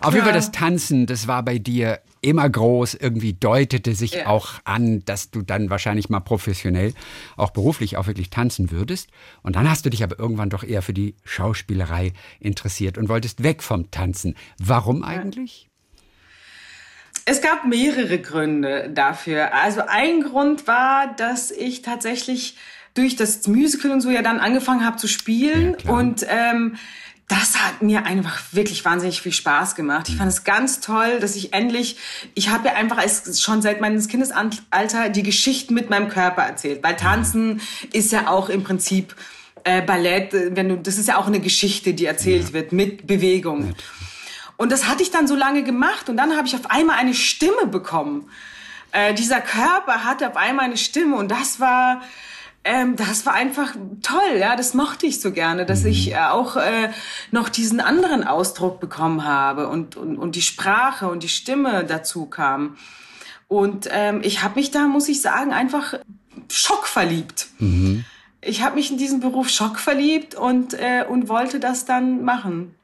Auf 0.00 0.14
jeden 0.14 0.24
Fall 0.24 0.34
das 0.34 0.52
Tanzen, 0.52 1.06
das 1.06 1.26
war 1.26 1.42
bei 1.42 1.58
dir 1.58 2.00
immer 2.20 2.48
groß, 2.48 2.94
irgendwie 2.94 3.32
deutete 3.32 3.94
sich 3.94 4.12
ja. 4.12 4.26
auch 4.26 4.54
an, 4.64 5.04
dass 5.04 5.30
du 5.30 5.42
dann 5.42 5.70
wahrscheinlich 5.70 6.08
mal 6.08 6.20
professionell, 6.20 6.94
auch 7.36 7.50
beruflich 7.50 7.96
auch 7.96 8.06
wirklich 8.06 8.30
tanzen 8.30 8.70
würdest. 8.70 9.08
Und 9.42 9.56
dann 9.56 9.68
hast 9.68 9.84
du 9.86 9.90
dich 9.90 10.02
aber 10.02 10.18
irgendwann 10.18 10.50
doch 10.50 10.62
eher 10.62 10.82
für 10.82 10.94
die 10.94 11.16
Schauspielerei 11.24 12.12
interessiert 12.38 12.96
und 12.96 13.08
wolltest 13.08 13.42
weg 13.42 13.62
vom 13.62 13.90
Tanzen. 13.90 14.36
Warum 14.58 15.02
eigentlich? 15.02 15.68
Es 17.30 17.42
gab 17.42 17.66
mehrere 17.66 18.18
Gründe 18.18 18.88
dafür. 18.94 19.52
Also 19.52 19.82
ein 19.86 20.22
Grund 20.22 20.66
war, 20.66 21.14
dass 21.14 21.50
ich 21.50 21.82
tatsächlich 21.82 22.56
durch 22.94 23.16
das 23.16 23.46
Musical 23.46 23.90
und 23.90 24.00
so 24.00 24.08
ja 24.08 24.22
dann 24.22 24.40
angefangen 24.40 24.82
habe 24.82 24.96
zu 24.96 25.08
spielen 25.08 25.76
ja, 25.84 25.92
und 25.92 26.26
ähm, 26.26 26.76
das 27.28 27.58
hat 27.58 27.82
mir 27.82 28.06
einfach 28.06 28.40
wirklich 28.52 28.82
wahnsinnig 28.86 29.20
viel 29.20 29.32
Spaß 29.32 29.74
gemacht. 29.74 30.08
Ich 30.08 30.16
fand 30.16 30.32
es 30.32 30.44
ganz 30.44 30.80
toll, 30.80 31.20
dass 31.20 31.36
ich 31.36 31.52
endlich, 31.52 31.98
ich 32.34 32.48
habe 32.48 32.68
ja 32.68 32.74
einfach 32.76 32.96
als, 32.96 33.42
schon 33.42 33.60
seit 33.60 33.82
meinem 33.82 34.04
Kindesalter 34.08 35.10
die 35.10 35.22
Geschichten 35.22 35.74
mit 35.74 35.90
meinem 35.90 36.08
Körper 36.08 36.40
erzählt. 36.40 36.82
Weil 36.82 36.96
Tanzen 36.96 37.60
ist 37.92 38.10
ja 38.10 38.28
auch 38.28 38.48
im 38.48 38.64
Prinzip 38.64 39.14
äh, 39.64 39.82
Ballett, 39.82 40.32
wenn 40.32 40.70
du, 40.70 40.78
das 40.78 40.96
ist 40.96 41.08
ja 41.08 41.18
auch 41.18 41.26
eine 41.26 41.40
Geschichte, 41.40 41.92
die 41.92 42.06
erzählt 42.06 42.48
ja. 42.48 42.52
wird 42.54 42.72
mit 42.72 43.06
Bewegung. 43.06 43.74
Und 44.58 44.70
das 44.70 44.86
hatte 44.86 45.02
ich 45.02 45.10
dann 45.10 45.26
so 45.26 45.34
lange 45.34 45.62
gemacht 45.62 46.10
und 46.10 46.18
dann 46.18 46.36
habe 46.36 46.46
ich 46.46 46.54
auf 46.54 46.70
einmal 46.70 46.96
eine 46.96 47.14
Stimme 47.14 47.66
bekommen. 47.66 48.28
Äh, 48.92 49.14
dieser 49.14 49.40
Körper 49.40 50.04
hatte 50.04 50.28
auf 50.28 50.36
einmal 50.36 50.66
eine 50.66 50.76
Stimme 50.76 51.16
und 51.16 51.30
das 51.30 51.60
war 51.60 52.02
ähm, 52.64 52.96
das 52.96 53.24
war 53.24 53.34
einfach 53.34 53.74
toll, 54.02 54.36
ja, 54.38 54.56
das 54.56 54.74
mochte 54.74 55.06
ich 55.06 55.20
so 55.20 55.32
gerne, 55.32 55.64
dass 55.64 55.84
ich 55.84 56.12
äh, 56.12 56.18
auch 56.18 56.56
äh, 56.56 56.90
noch 57.30 57.48
diesen 57.48 57.80
anderen 57.80 58.24
Ausdruck 58.24 58.80
bekommen 58.80 59.24
habe 59.24 59.68
und, 59.68 59.96
und, 59.96 60.18
und 60.18 60.34
die 60.36 60.42
Sprache 60.42 61.08
und 61.08 61.22
die 61.22 61.28
Stimme 61.28 61.84
dazu 61.84 62.26
kam. 62.26 62.76
Und 63.46 63.88
ähm, 63.90 64.20
ich 64.22 64.42
habe 64.42 64.56
mich 64.56 64.70
da, 64.70 64.86
muss 64.86 65.08
ich 65.08 65.22
sagen, 65.22 65.52
einfach 65.52 65.94
schockverliebt. 66.50 67.46
Mhm. 67.58 68.04
Ich 68.40 68.62
habe 68.62 68.74
mich 68.74 68.90
in 68.90 68.98
diesen 68.98 69.20
Beruf 69.20 69.48
schockverliebt 69.48 70.34
und, 70.34 70.74
äh, 70.74 71.04
und 71.08 71.28
wollte 71.28 71.60
das 71.60 71.86
dann 71.86 72.24
machen. 72.24 72.74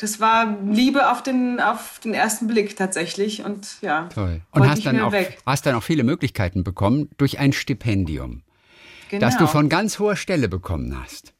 Das 0.00 0.18
war 0.18 0.56
Liebe 0.64 1.10
auf 1.10 1.22
den, 1.22 1.60
auf 1.60 2.00
den 2.02 2.14
ersten 2.14 2.46
Blick 2.46 2.76
tatsächlich 2.76 3.44
und 3.44 3.80
ja. 3.82 4.08
Toll. 4.14 4.40
Und 4.50 4.68
hast 4.68 4.86
dann, 4.86 5.00
auch, 5.00 5.12
hast 5.44 5.66
dann 5.66 5.74
auch 5.74 5.82
viele 5.82 6.04
Möglichkeiten 6.04 6.64
bekommen 6.64 7.10
durch 7.18 7.38
ein 7.38 7.52
Stipendium 7.52 8.42
genau. 9.10 9.26
das 9.26 9.36
du 9.36 9.46
von 9.46 9.68
ganz 9.68 9.98
hoher 9.98 10.16
Stelle 10.16 10.48
bekommen 10.48 10.98
hast. 11.00 11.34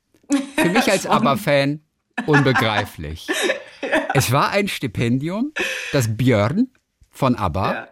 Für 0.56 0.68
mich 0.68 0.90
als 0.90 1.06
ABBA-Fan 1.06 1.80
unbegreiflich. 2.26 3.28
ja. 3.82 4.08
Es 4.14 4.32
war 4.32 4.50
ein 4.50 4.68
Stipendium, 4.68 5.52
das 5.92 6.16
Björn 6.16 6.68
von 7.10 7.36
ABBA 7.36 7.72
ja. 7.72 7.88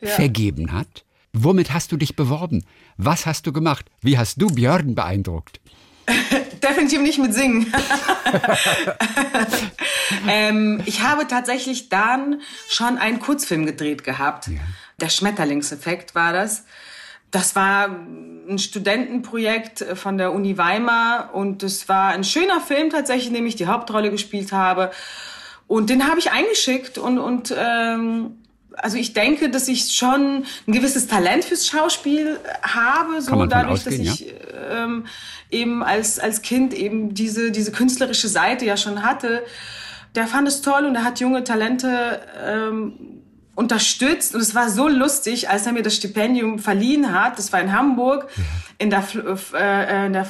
Ja. 0.00 0.08
vergeben 0.08 0.72
hat. 0.72 1.04
Womit 1.32 1.72
hast 1.72 1.92
du 1.92 1.96
dich 1.96 2.16
beworben? 2.16 2.64
Was 2.96 3.26
hast 3.26 3.46
du 3.46 3.52
gemacht? 3.52 3.86
Wie 4.00 4.18
hast 4.18 4.42
du 4.42 4.48
Björn 4.48 4.96
beeindruckt? 4.96 5.60
Definitiv 6.62 7.00
nicht 7.00 7.18
mit 7.18 7.32
Singen. 7.32 7.72
Ähm, 10.28 10.82
ich 10.86 11.02
habe 11.02 11.26
tatsächlich 11.26 11.88
dann 11.88 12.40
schon 12.68 12.98
einen 12.98 13.20
Kurzfilm 13.20 13.66
gedreht 13.66 14.04
gehabt. 14.04 14.48
Ja. 14.48 14.60
Der 15.00 15.08
Schmetterlingseffekt 15.08 16.14
war 16.14 16.32
das. 16.32 16.64
Das 17.30 17.54
war 17.54 17.88
ein 17.88 18.58
Studentenprojekt 18.58 19.84
von 19.94 20.18
der 20.18 20.32
Uni 20.32 20.58
Weimar 20.58 21.30
und 21.32 21.62
es 21.62 21.88
war 21.88 22.08
ein 22.08 22.24
schöner 22.24 22.60
Film 22.60 22.90
tatsächlich, 22.90 23.28
in 23.28 23.34
dem 23.34 23.46
ich 23.46 23.54
die 23.54 23.66
Hauptrolle 23.66 24.10
gespielt 24.10 24.52
habe. 24.52 24.90
Und 25.68 25.90
den 25.90 26.08
habe 26.08 26.18
ich 26.18 26.32
eingeschickt 26.32 26.98
und, 26.98 27.18
und 27.20 27.54
ähm, 27.56 28.36
also 28.76 28.96
ich 28.96 29.12
denke, 29.12 29.50
dass 29.50 29.68
ich 29.68 29.94
schon 29.94 30.44
ein 30.66 30.72
gewisses 30.72 31.06
Talent 31.06 31.44
fürs 31.44 31.66
Schauspiel 31.66 32.40
habe, 32.62 33.20
so 33.20 33.46
dadurch, 33.46 33.72
ausgehen, 33.72 34.04
dass 34.04 34.20
ich 34.20 34.26
ja? 34.26 34.84
ähm, 34.84 35.06
eben 35.50 35.82
als, 35.82 36.18
als 36.18 36.42
Kind 36.42 36.74
eben 36.74 37.14
diese, 37.14 37.50
diese 37.52 37.72
künstlerische 37.72 38.28
Seite 38.28 38.64
ja 38.64 38.76
schon 38.76 39.02
hatte. 39.02 39.44
Der 40.14 40.26
fand 40.26 40.48
es 40.48 40.62
toll 40.62 40.84
und 40.86 40.94
er 40.96 41.04
hat 41.04 41.20
junge 41.20 41.44
Talente 41.44 42.20
ähm, 42.44 43.22
unterstützt 43.54 44.34
und 44.34 44.40
es 44.40 44.54
war 44.54 44.68
so 44.68 44.88
lustig, 44.88 45.48
als 45.48 45.66
er 45.66 45.72
mir 45.72 45.82
das 45.82 45.94
Stipendium 45.94 46.58
verliehen 46.58 47.12
hat. 47.12 47.38
Das 47.38 47.52
war 47.52 47.60
in 47.60 47.72
Hamburg 47.72 48.28
in 48.78 48.90
der, 48.90 49.04
äh, 49.54 50.06
in 50.06 50.12
der 50.12 50.26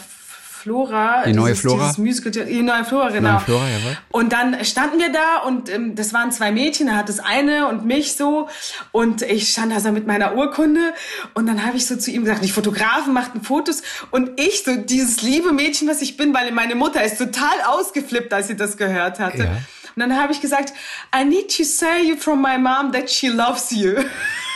Flora. 0.60 1.24
Die 1.24 1.32
neue 1.32 1.48
dieses, 1.48 1.60
Flora? 1.60 1.84
Dieses 1.84 1.98
Musical, 1.98 2.32
die 2.32 2.62
neue 2.62 2.84
Flora, 2.84 3.08
genau. 3.08 3.32
Neue 3.32 3.40
Flora, 3.40 3.68
jawohl. 3.68 3.98
Und 4.10 4.32
dann 4.32 4.64
standen 4.64 4.98
wir 4.98 5.10
da 5.10 5.38
und 5.46 5.70
ähm, 5.70 5.94
das 5.94 6.12
waren 6.12 6.32
zwei 6.32 6.52
Mädchen, 6.52 6.88
er 6.88 6.96
hat 6.96 7.08
das 7.08 7.18
eine 7.18 7.68
und 7.68 7.86
mich 7.86 8.14
so 8.14 8.48
und 8.92 9.22
ich 9.22 9.50
stand 9.50 9.72
da 9.72 9.80
so 9.80 9.90
mit 9.90 10.06
meiner 10.06 10.36
Urkunde 10.36 10.92
und 11.34 11.46
dann 11.46 11.64
habe 11.64 11.76
ich 11.76 11.86
so 11.86 11.96
zu 11.96 12.10
ihm 12.10 12.24
gesagt, 12.24 12.44
die 12.44 12.50
Fotografen 12.50 13.14
machten 13.14 13.40
Fotos 13.42 13.82
und 14.10 14.38
ich 14.38 14.62
so 14.64 14.76
dieses 14.76 15.22
liebe 15.22 15.52
Mädchen, 15.52 15.88
was 15.88 16.02
ich 16.02 16.16
bin, 16.16 16.34
weil 16.34 16.52
meine 16.52 16.74
Mutter 16.74 17.02
ist 17.02 17.18
total 17.18 17.62
ausgeflippt, 17.66 18.32
als 18.32 18.48
sie 18.48 18.56
das 18.56 18.76
gehört 18.76 19.18
hatte. 19.18 19.44
Ja. 19.44 19.50
Und 19.96 20.00
dann 20.00 20.16
habe 20.20 20.32
ich 20.32 20.40
gesagt, 20.40 20.72
I 21.14 21.24
need 21.24 21.56
to 21.56 21.64
say 21.64 22.16
from 22.16 22.42
my 22.42 22.58
mom 22.58 22.92
that 22.92 23.10
she 23.10 23.28
loves 23.28 23.70
you. 23.70 23.96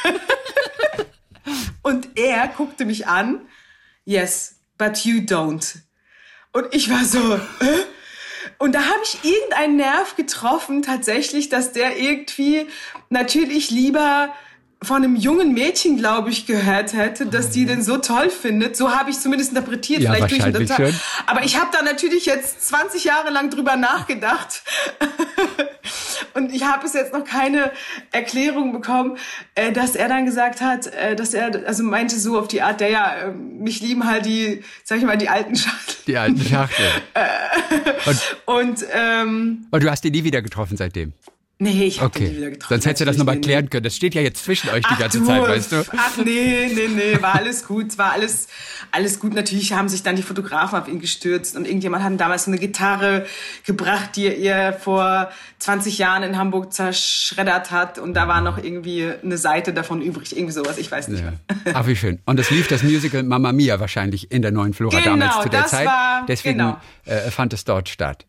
und 1.82 2.09
er 2.16 2.48
guckte 2.48 2.84
mich 2.84 3.07
an, 3.07 3.40
yes, 4.05 4.57
but 4.78 5.05
you 5.05 5.20
don't. 5.20 5.78
Und 6.55 6.72
ich 6.72 6.88
war 6.88 7.05
so, 7.05 7.34
äh? 7.34 7.84
Und 8.59 8.76
da 8.76 8.80
habe 8.82 9.00
ich 9.02 9.24
irgendeinen 9.24 9.76
Nerv 9.76 10.14
getroffen, 10.14 10.82
tatsächlich, 10.82 11.48
dass 11.48 11.72
der 11.72 11.98
irgendwie 11.98 12.68
natürlich 13.11 13.70
lieber 13.70 14.32
von 14.85 14.97
einem 14.99 15.16
jungen 15.16 15.53
Mädchen, 15.53 15.97
glaube 15.97 16.30
ich, 16.30 16.47
gehört 16.47 16.93
hätte, 16.93 17.26
dass 17.26 17.51
die 17.51 17.66
den 17.66 17.82
so 17.82 17.99
toll 17.99 18.30
findet. 18.30 18.76
So 18.76 18.91
habe 18.91 19.11
ich 19.11 19.18
zumindest 19.18 19.51
interpretiert. 19.51 20.03
Ja, 20.03 20.12
Vielleicht 20.12 20.32
wahrscheinlich 20.32 20.68
durch 20.68 20.91
schon. 20.91 21.01
Aber 21.26 21.45
ich 21.45 21.59
habe 21.59 21.70
da 21.72 21.82
natürlich 21.82 22.26
jetzt 22.26 22.66
20 22.68 23.05
Jahre 23.05 23.30
lang 23.30 23.51
drüber 23.51 23.76
nachgedacht. 23.76 24.62
Und 26.35 26.53
ich 26.53 26.64
habe 26.64 26.82
bis 26.82 26.95
jetzt 26.95 27.12
noch 27.12 27.24
keine 27.24 27.70
Erklärung 28.11 28.72
bekommen, 28.72 29.16
äh, 29.55 29.72
dass 29.72 29.95
er 29.95 30.09
dann 30.09 30.26
gesagt 30.26 30.61
hat, 30.61 30.87
äh, 30.89 31.14
dass 31.14 31.32
er, 31.32 31.66
also 31.66 31.85
meinte 31.85 32.18
so 32.18 32.39
auf 32.39 32.49
die 32.49 32.62
Art, 32.62 32.80
der 32.80 32.91
ja, 32.91 33.14
äh, 33.16 33.30
mich 33.30 33.80
lieben 33.80 34.05
halt 34.05 34.26
die, 34.26 34.64
sag 34.82 34.99
ich 34.99 35.05
mal, 35.05 35.16
die 35.16 35.28
alten 35.28 35.55
Schachtel. 35.55 35.95
Die 36.07 36.16
alten 36.16 36.41
Schachtel. 36.41 36.87
und, 38.07 38.37
und, 38.47 38.87
ähm, 38.93 39.66
und 39.70 39.82
du 39.82 39.91
hast 39.91 40.05
ihn 40.05 40.12
nie 40.12 40.24
wieder 40.24 40.43
getroffen 40.43 40.76
seitdem? 40.76 41.12
Nee, 41.59 41.84
ich 41.84 42.00
habe 42.00 42.07
okay. 42.07 42.28
die 42.28 42.36
wieder 42.36 42.50
getroffen. 42.50 42.74
Sonst 42.74 42.86
hättest 42.86 43.00
du 43.02 43.05
das 43.05 43.16
nochmal 43.16 43.40
klären 43.40 43.70
können. 43.70 43.84
Das 43.84 43.94
steht 43.94 44.14
ja 44.16 44.20
jetzt 44.22 44.44
zwischen 44.44 44.70
euch 44.70 44.84
die 44.84 44.96
ganze 44.96 45.20
du, 45.20 45.24
Zeit, 45.24 45.42
weißt 45.42 45.72
du? 45.72 45.84
Ach 45.96 46.16
nee, 46.16 46.68
nee, 46.74 46.88
nee, 46.88 47.22
war 47.22 47.36
alles 47.36 47.64
gut, 47.64 47.96
war 47.96 48.12
alles, 48.12 48.48
alles 48.90 49.20
gut. 49.20 49.34
Natürlich 49.34 49.72
haben 49.72 49.88
sich 49.88 50.02
dann 50.02 50.16
die 50.16 50.22
Fotografen 50.22 50.78
auf 50.78 50.88
ihn 50.88 50.98
gestürzt 50.98 51.57
und 51.57 51.64
irgendjemand 51.66 52.02
hat 52.02 52.20
damals 52.20 52.48
eine 52.48 52.59
Gitarre 52.59 53.24
gebracht, 53.64 54.16
die 54.16 54.26
er 54.26 54.72
vor 54.72 55.30
20 55.61 55.98
Jahren 55.98 56.24
in 56.24 56.36
Hamburg 56.36 56.72
zerschreddert 56.72 57.70
hat 57.70 58.00
und 58.00 58.14
da 58.14 58.26
war 58.26 58.40
noch 58.40 58.59
irgendwie 58.59 59.12
eine 59.22 59.38
Seite 59.38 59.72
davon 59.72 60.02
übrig, 60.02 60.36
irgendwie 60.36 60.52
sowas, 60.52 60.76
ich 60.76 60.90
weiß 60.90 61.07
nicht 61.07 61.22
ja. 61.24 61.30
mehr. 61.30 61.74
Ach, 61.74 61.86
wie 61.86 61.94
schön. 61.94 62.18
Und 62.26 62.38
das 62.38 62.50
lief 62.50 62.66
das 62.66 62.82
Musical 62.82 63.22
Mamma 63.22 63.52
Mia 63.52 63.78
wahrscheinlich 63.78 64.32
in 64.32 64.42
der 64.42 64.50
neuen 64.50 64.74
Flora 64.74 64.98
genau, 64.98 65.16
damals 65.16 65.42
zu 65.42 65.48
der 65.48 65.62
das 65.62 65.70
Zeit. 65.70 65.86
War, 65.86 66.26
Deswegen 66.26 66.59
genau. 66.59 66.80
äh, 67.05 67.30
fand 67.30 67.52
es 67.52 67.64
dort 67.64 67.88
statt. 67.88 68.26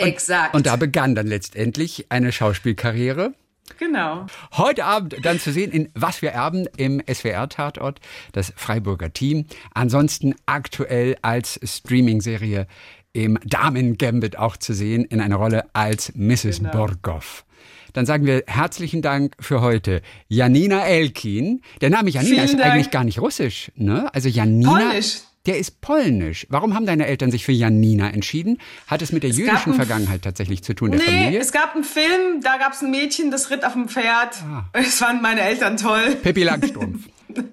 Und, 0.00 0.06
Exakt. 0.06 0.54
Und 0.54 0.66
da 0.66 0.76
begann 0.76 1.14
dann 1.14 1.26
letztendlich 1.26 2.06
eine 2.10 2.32
Schauspielkarriere. 2.32 3.34
Genau. 3.78 4.26
Heute 4.56 4.84
Abend 4.84 5.16
dann 5.22 5.38
zu 5.38 5.52
sehen 5.52 5.70
in 5.70 5.90
Was 5.94 6.22
wir 6.22 6.30
erben 6.30 6.66
im 6.76 7.02
SWR-Tatort, 7.06 8.00
das 8.32 8.52
Freiburger 8.56 9.12
Team. 9.12 9.46
Ansonsten 9.74 10.34
aktuell 10.46 11.16
als 11.22 11.60
Streaming-Serie 11.62 12.66
im 13.12 13.38
Damen-Gambit 13.44 14.38
auch 14.38 14.56
zu 14.56 14.72
sehen, 14.72 15.04
in 15.04 15.20
einer 15.20 15.36
Rolle 15.36 15.64
als 15.74 16.12
Mrs. 16.14 16.58
Genau. 16.58 16.70
Borgoff. 16.70 17.44
Dann 17.92 18.06
sagen 18.06 18.26
wir 18.26 18.44
herzlichen 18.46 19.02
Dank 19.02 19.34
für 19.40 19.60
heute. 19.60 20.02
Janina 20.28 20.86
Elkin. 20.86 21.62
Der 21.80 21.90
Name 21.90 22.10
Janina 22.10 22.34
Vielen 22.34 22.44
ist 22.44 22.58
Dank. 22.58 22.72
eigentlich 22.72 22.90
gar 22.90 23.04
nicht 23.04 23.20
russisch, 23.20 23.72
ne? 23.74 24.12
Also 24.14 24.28
Janina. 24.28 24.70
Polnisch. 24.70 25.20
Der 25.46 25.58
ist 25.58 25.80
polnisch. 25.80 26.46
Warum 26.50 26.74
haben 26.74 26.84
deine 26.84 27.06
Eltern 27.06 27.30
sich 27.30 27.44
für 27.44 27.52
Janina 27.52 28.10
entschieden? 28.10 28.58
Hat 28.86 29.00
es 29.02 29.12
mit 29.12 29.22
der 29.22 29.30
Es 29.30 29.38
jüdischen 29.38 29.72
Vergangenheit 29.74 30.22
tatsächlich 30.22 30.62
zu 30.62 30.74
tun, 30.74 30.90
der 30.90 31.00
Nee, 31.00 31.06
Familie? 31.06 31.40
es 31.40 31.52
gab 31.52 31.74
einen 31.74 31.84
Film, 31.84 32.40
da 32.42 32.58
gab 32.58 32.72
es 32.72 32.82
ein 32.82 32.90
Mädchen, 32.90 33.30
das 33.30 33.50
ritt 33.50 33.64
auf 33.64 33.72
dem 33.72 33.88
Pferd. 33.88 34.34
Ah. 34.42 34.64
Das 34.72 34.96
fanden 34.96 35.22
meine 35.22 35.40
Eltern 35.40 35.76
toll. 35.76 36.16
Pippi 36.22 36.42
Langstrumpf. 36.42 37.08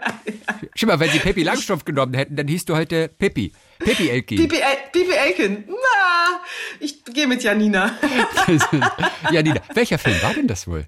Schau 0.75 0.87
mal, 0.87 0.99
wenn 0.99 1.09
sie 1.11 1.19
Pippi 1.19 1.43
Langstrumpf 1.43 1.85
genommen 1.85 2.13
hätten, 2.15 2.35
dann 2.35 2.47
hieß 2.47 2.65
du 2.65 2.75
heute 2.75 3.07
Pippi. 3.09 3.53
Pippi 3.79 4.09
Elki. 4.09 4.35
Pipi, 4.37 4.55
El 4.57 4.77
Pipi 4.91 5.11
Elkin. 5.13 5.63
Na, 5.67 6.39
ich 6.79 7.03
gehe 7.05 7.27
mit 7.27 7.43
Janina. 7.43 7.91
Janina. 9.31 9.61
Welcher 9.73 9.97
Film 9.97 10.15
war 10.21 10.33
denn 10.33 10.47
das 10.47 10.67
wohl? 10.67 10.85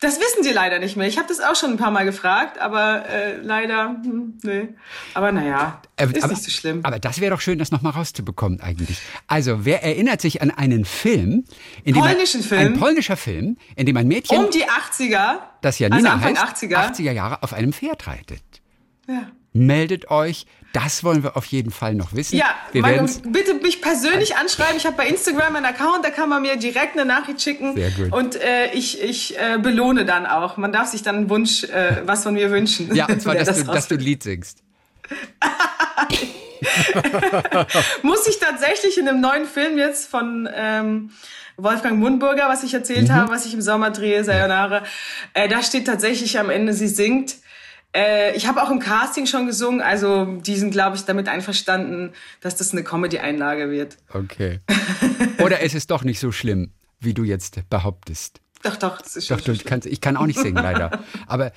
Das 0.00 0.18
wissen 0.18 0.42
die 0.44 0.50
leider 0.50 0.78
nicht 0.78 0.96
mehr. 0.96 1.06
Ich 1.06 1.18
habe 1.18 1.28
das 1.28 1.40
auch 1.40 1.54
schon 1.56 1.70
ein 1.72 1.76
paar 1.76 1.90
Mal 1.90 2.04
gefragt, 2.04 2.58
aber 2.58 3.08
äh, 3.08 3.36
leider, 3.36 3.96
hm, 4.02 4.38
nee. 4.42 4.68
Aber 5.14 5.32
naja, 5.32 5.80
Äh, 5.96 6.06
ist 6.06 6.22
aber, 6.22 6.32
nicht 6.32 6.44
so 6.44 6.50
schlimm. 6.50 6.80
Aber 6.82 6.98
das 6.98 7.20
wäre 7.20 7.30
doch 7.34 7.40
schön, 7.40 7.58
das 7.58 7.70
nochmal 7.70 7.92
rauszubekommen 7.92 8.60
eigentlich. 8.60 8.98
Also, 9.26 9.64
wer 9.64 9.82
erinnert 9.82 10.20
sich 10.20 10.42
an 10.42 10.50
einen 10.50 10.84
Film, 10.84 11.44
in 11.84 11.94
dem 11.94 12.02
Polnischen 12.02 12.40
ein, 12.40 12.44
Film? 12.44 12.60
ein 12.74 12.78
polnischer 12.78 13.16
Film, 13.16 13.56
in 13.76 13.86
dem 13.86 13.96
ein 13.96 14.06
Mädchen, 14.08 14.38
um 14.44 14.50
die 14.50 14.64
80er. 14.64 15.38
das 15.62 15.78
Janina 15.78 15.96
also 16.12 16.26
Anfang 16.26 16.36
heißt, 16.48 16.62
80er. 16.64 16.92
80er 16.92 17.12
Jahre 17.12 17.42
auf 17.42 17.52
einem 17.52 17.72
Pferd 17.72 18.06
reitet? 18.06 18.42
Ja. 19.08 19.30
Meldet 19.52 20.10
euch, 20.10 20.46
das 20.82 21.02
wollen 21.04 21.22
wir 21.22 21.36
auf 21.36 21.46
jeden 21.46 21.70
Fall 21.70 21.94
noch 21.94 22.12
wissen. 22.12 22.36
Ja, 22.36 22.46
werden's- 22.72 23.22
bitte 23.24 23.54
mich 23.54 23.80
persönlich 23.80 24.36
anschreiben. 24.36 24.76
Ich 24.76 24.84
habe 24.86 24.96
bei 24.96 25.06
Instagram 25.06 25.56
einen 25.56 25.64
Account, 25.64 26.04
da 26.04 26.10
kann 26.10 26.28
man 26.28 26.42
mir 26.42 26.56
direkt 26.56 26.94
eine 26.98 27.06
Nachricht 27.06 27.40
schicken. 27.40 27.74
Sehr 27.74 27.90
gut. 27.92 28.12
Und 28.12 28.36
äh, 28.36 28.72
ich, 28.72 29.00
ich 29.02 29.38
äh, 29.38 29.58
belohne 29.58 30.04
dann 30.04 30.26
auch. 30.26 30.56
Man 30.58 30.72
darf 30.72 30.88
sich 30.88 31.02
dann 31.02 31.16
einen 31.16 31.30
Wunsch, 31.30 31.64
äh, 31.64 32.02
was 32.04 32.24
von 32.24 32.34
mir 32.34 32.50
wünschen. 32.50 32.94
Ja, 32.94 33.06
und 33.06 33.22
zwar, 33.22 33.34
dass, 33.36 33.56
du, 33.58 33.64
dass 33.64 33.88
du 33.88 33.94
ein. 33.94 34.00
Lied 34.00 34.22
singst. 34.22 34.58
Muss 38.02 38.26
ich 38.26 38.38
tatsächlich 38.38 38.98
in 38.98 39.08
einem 39.08 39.20
neuen 39.20 39.46
Film 39.46 39.78
jetzt 39.78 40.10
von 40.10 40.48
ähm, 40.54 41.10
Wolfgang 41.56 41.98
Mundburger, 41.98 42.48
was 42.48 42.62
ich 42.64 42.72
Mhm. 42.72 42.78
erzählt 42.78 43.10
habe, 43.10 43.30
was 43.30 43.46
ich 43.46 43.54
im 43.54 43.62
Sommer 43.62 43.90
drehe, 43.90 44.24
Sayonara, 44.24 44.82
äh, 45.34 45.48
da 45.48 45.62
steht 45.62 45.86
tatsächlich 45.86 46.38
am 46.38 46.50
Ende, 46.50 46.72
sie 46.72 46.88
singt. 46.88 47.36
Äh, 47.96 48.36
ich 48.36 48.46
habe 48.46 48.62
auch 48.62 48.70
im 48.70 48.78
Casting 48.78 49.24
schon 49.26 49.46
gesungen, 49.46 49.80
also 49.80 50.26
die 50.26 50.56
sind, 50.56 50.70
glaube 50.70 50.96
ich, 50.96 51.04
damit 51.06 51.28
einverstanden, 51.28 52.12
dass 52.42 52.54
das 52.54 52.72
eine 52.72 52.84
Comedy-Einlage 52.84 53.70
wird. 53.70 53.96
Okay. 54.12 54.60
Oder 55.42 55.60
ist 55.60 55.74
es 55.74 55.86
doch 55.86 56.04
nicht 56.04 56.20
so 56.20 56.30
schlimm, 56.30 56.72
wie 57.00 57.14
du 57.14 57.24
jetzt 57.24 57.58
behauptest? 57.70 58.42
Doch, 58.62 58.76
doch, 58.76 59.00
das 59.00 59.16
ist 59.16 59.28
schon 59.28 59.38
Doch, 59.38 59.44
du 59.44 59.54
schlimm. 59.54 59.66
kannst, 59.66 59.86
ich 59.86 60.02
kann 60.02 60.18
auch 60.18 60.26
nicht 60.26 60.38
singen, 60.38 60.56
leider. 60.62 61.04
Aber, 61.26 61.52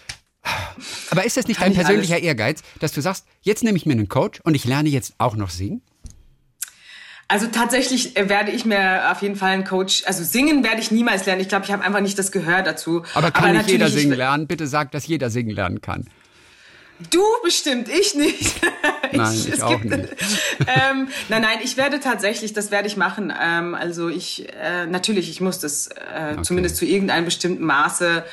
aber 1.12 1.26
ist 1.26 1.36
das 1.36 1.48
nicht 1.48 1.60
Kann 1.60 1.74
dein 1.74 1.84
persönlicher 1.84 2.20
Ehrgeiz, 2.20 2.62
dass 2.80 2.94
du 2.94 3.02
sagst, 3.02 3.26
jetzt 3.42 3.64
nehme 3.64 3.76
ich 3.76 3.86
mir 3.86 3.94
einen 3.94 4.08
Coach 4.08 4.40
und 4.42 4.56
ich 4.56 4.64
lerne 4.64 4.88
jetzt 4.88 5.16
auch 5.18 5.36
noch 5.36 5.50
singen? 5.50 5.82
Also 7.28 7.48
tatsächlich 7.48 8.16
äh, 8.16 8.30
werde 8.30 8.52
ich 8.52 8.64
mir 8.66 9.12
auf 9.12 9.22
jeden 9.22 9.36
Fall 9.36 9.52
einen 9.52 9.66
Coach, 9.66 10.04
also 10.06 10.24
singen 10.24 10.64
werde 10.64 10.80
ich 10.80 10.90
niemals 10.90 11.26
lernen. 11.26 11.42
Ich 11.42 11.50
glaube, 11.50 11.66
ich 11.66 11.72
habe 11.72 11.84
einfach 11.84 12.00
nicht 12.00 12.18
das 12.18 12.32
Gehör 12.32 12.62
dazu. 12.62 13.04
Aber 13.14 13.30
kann 13.30 13.58
nicht 13.58 13.70
jeder 13.70 13.90
singen 13.90 14.18
lernen? 14.18 14.48
Bitte 14.48 14.68
sag, 14.68 14.92
dass 14.92 15.06
jeder 15.06 15.30
singen 15.30 15.52
lernen 15.52 15.82
kann. 15.82 16.08
Du 17.12 17.24
bestimmt, 17.44 17.88
ich 17.90 18.14
nicht. 18.16 18.60
Nein, 19.14 19.34
ich 19.34 19.50
es 19.54 19.62
auch 19.62 19.80
gibt- 19.82 19.94
ähm, 20.68 21.08
nein, 21.30 21.42
nein, 21.42 21.60
ich 21.64 21.78
werde 21.78 22.00
tatsächlich, 22.00 22.54
das 22.54 22.72
werde 22.72 22.88
ich 22.88 22.98
machen. 22.98 23.34
Ähm, 23.42 23.74
also 23.74 24.10
ich, 24.10 24.48
äh, 24.54 24.86
natürlich, 24.86 25.30
ich 25.30 25.40
muss 25.42 25.60
das 25.60 25.88
äh, 25.88 26.42
zumindest 26.44 26.76
zu 26.76 26.86
irgendeinem 26.86 27.26
bestimmten 27.26 27.64
Maße 27.64 28.24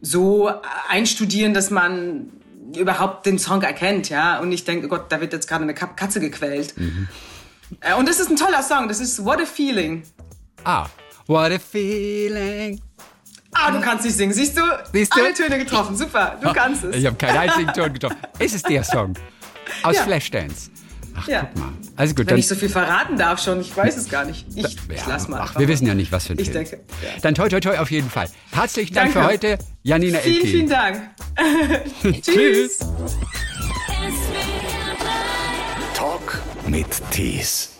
so 0.00 0.50
einstudieren, 0.88 1.54
dass 1.54 1.70
man 1.70 2.30
überhaupt 2.76 3.26
den 3.26 3.38
Song 3.38 3.62
erkennt, 3.62 4.08
ja. 4.08 4.40
Und 4.40 4.50
ich 4.50 4.64
denke, 4.64 4.86
oh 4.86 4.88
Gott, 4.90 5.04
da 5.10 5.20
wird 5.20 5.32
jetzt 5.32 5.46
gerade 5.48 5.62
eine 5.62 5.74
Katze 5.74 6.18
gequält. 6.20 6.76
Mhm. 6.76 7.08
Äh, 7.80 7.94
und 7.94 8.08
das 8.08 8.18
ist 8.18 8.30
ein 8.30 8.36
toller 8.36 8.62
Song. 8.62 8.88
Das 8.88 8.98
ist 9.00 9.24
What 9.24 9.40
a 9.40 9.46
Feeling. 9.46 10.02
Ah, 10.64 10.86
what 11.26 11.52
a 11.52 11.58
feeling. 11.58 12.80
Ah, 13.58 13.70
du 13.70 13.80
kannst 13.80 14.04
nicht 14.04 14.16
singen. 14.16 14.32
Siehst 14.32 14.56
du? 14.56 14.62
Siehst 14.92 15.14
du? 15.16 15.20
Alle 15.22 15.32
Töne 15.34 15.58
getroffen. 15.58 15.96
Super, 15.96 16.36
du 16.40 16.52
kannst 16.52 16.84
es. 16.84 16.94
Ich 16.96 17.06
habe 17.06 17.16
keinen 17.16 17.38
einzigen 17.38 17.72
Ton 17.72 17.92
getroffen. 17.92 18.16
Ist 18.38 18.54
es 18.54 18.62
der 18.62 18.84
Song? 18.84 19.14
Aus 19.82 19.96
Ja. 19.96 20.02
Flashdance. 20.02 20.70
Ach, 21.18 21.26
Ja. 21.26 21.40
guck 21.52 21.56
mal. 21.58 21.72
Also 21.96 22.14
gut, 22.14 22.26
Wenn 22.26 22.32
dann, 22.32 22.38
ich 22.38 22.46
so 22.48 22.54
viel 22.54 22.68
verraten 22.68 23.16
darf 23.16 23.42
schon, 23.42 23.60
ich 23.62 23.74
weiß 23.74 23.96
es 23.96 24.10
gar 24.10 24.26
nicht. 24.26 24.46
Ich, 24.54 24.64
ich 24.66 24.76
ja, 24.98 25.02
lass 25.08 25.28
mal. 25.28 25.38
ach, 25.38 25.42
einfach 25.48 25.60
wir 25.60 25.68
wissen 25.68 25.86
ja 25.86 25.94
nicht, 25.94 26.12
was 26.12 26.26
für 26.26 26.34
ein 26.34 26.38
Ich 26.38 26.50
Film. 26.50 26.64
denke, 26.66 26.80
ja. 27.02 27.08
Dann 27.22 27.34
toi 27.34 27.48
toi 27.48 27.60
toi 27.60 27.78
auf 27.78 27.90
jeden 27.90 28.10
Fall. 28.10 28.28
Herzlichen 28.52 28.94
Dank 28.94 29.14
Danke. 29.14 29.26
für 29.26 29.32
heute, 29.32 29.58
Janina 29.82 30.18
Vielen, 30.18 30.46
vielen 30.46 30.68
Dank. 30.68 31.00
Tschüss. 32.22 32.78
Talk 35.94 36.42
mit 36.66 36.86
Tees. 37.10 37.75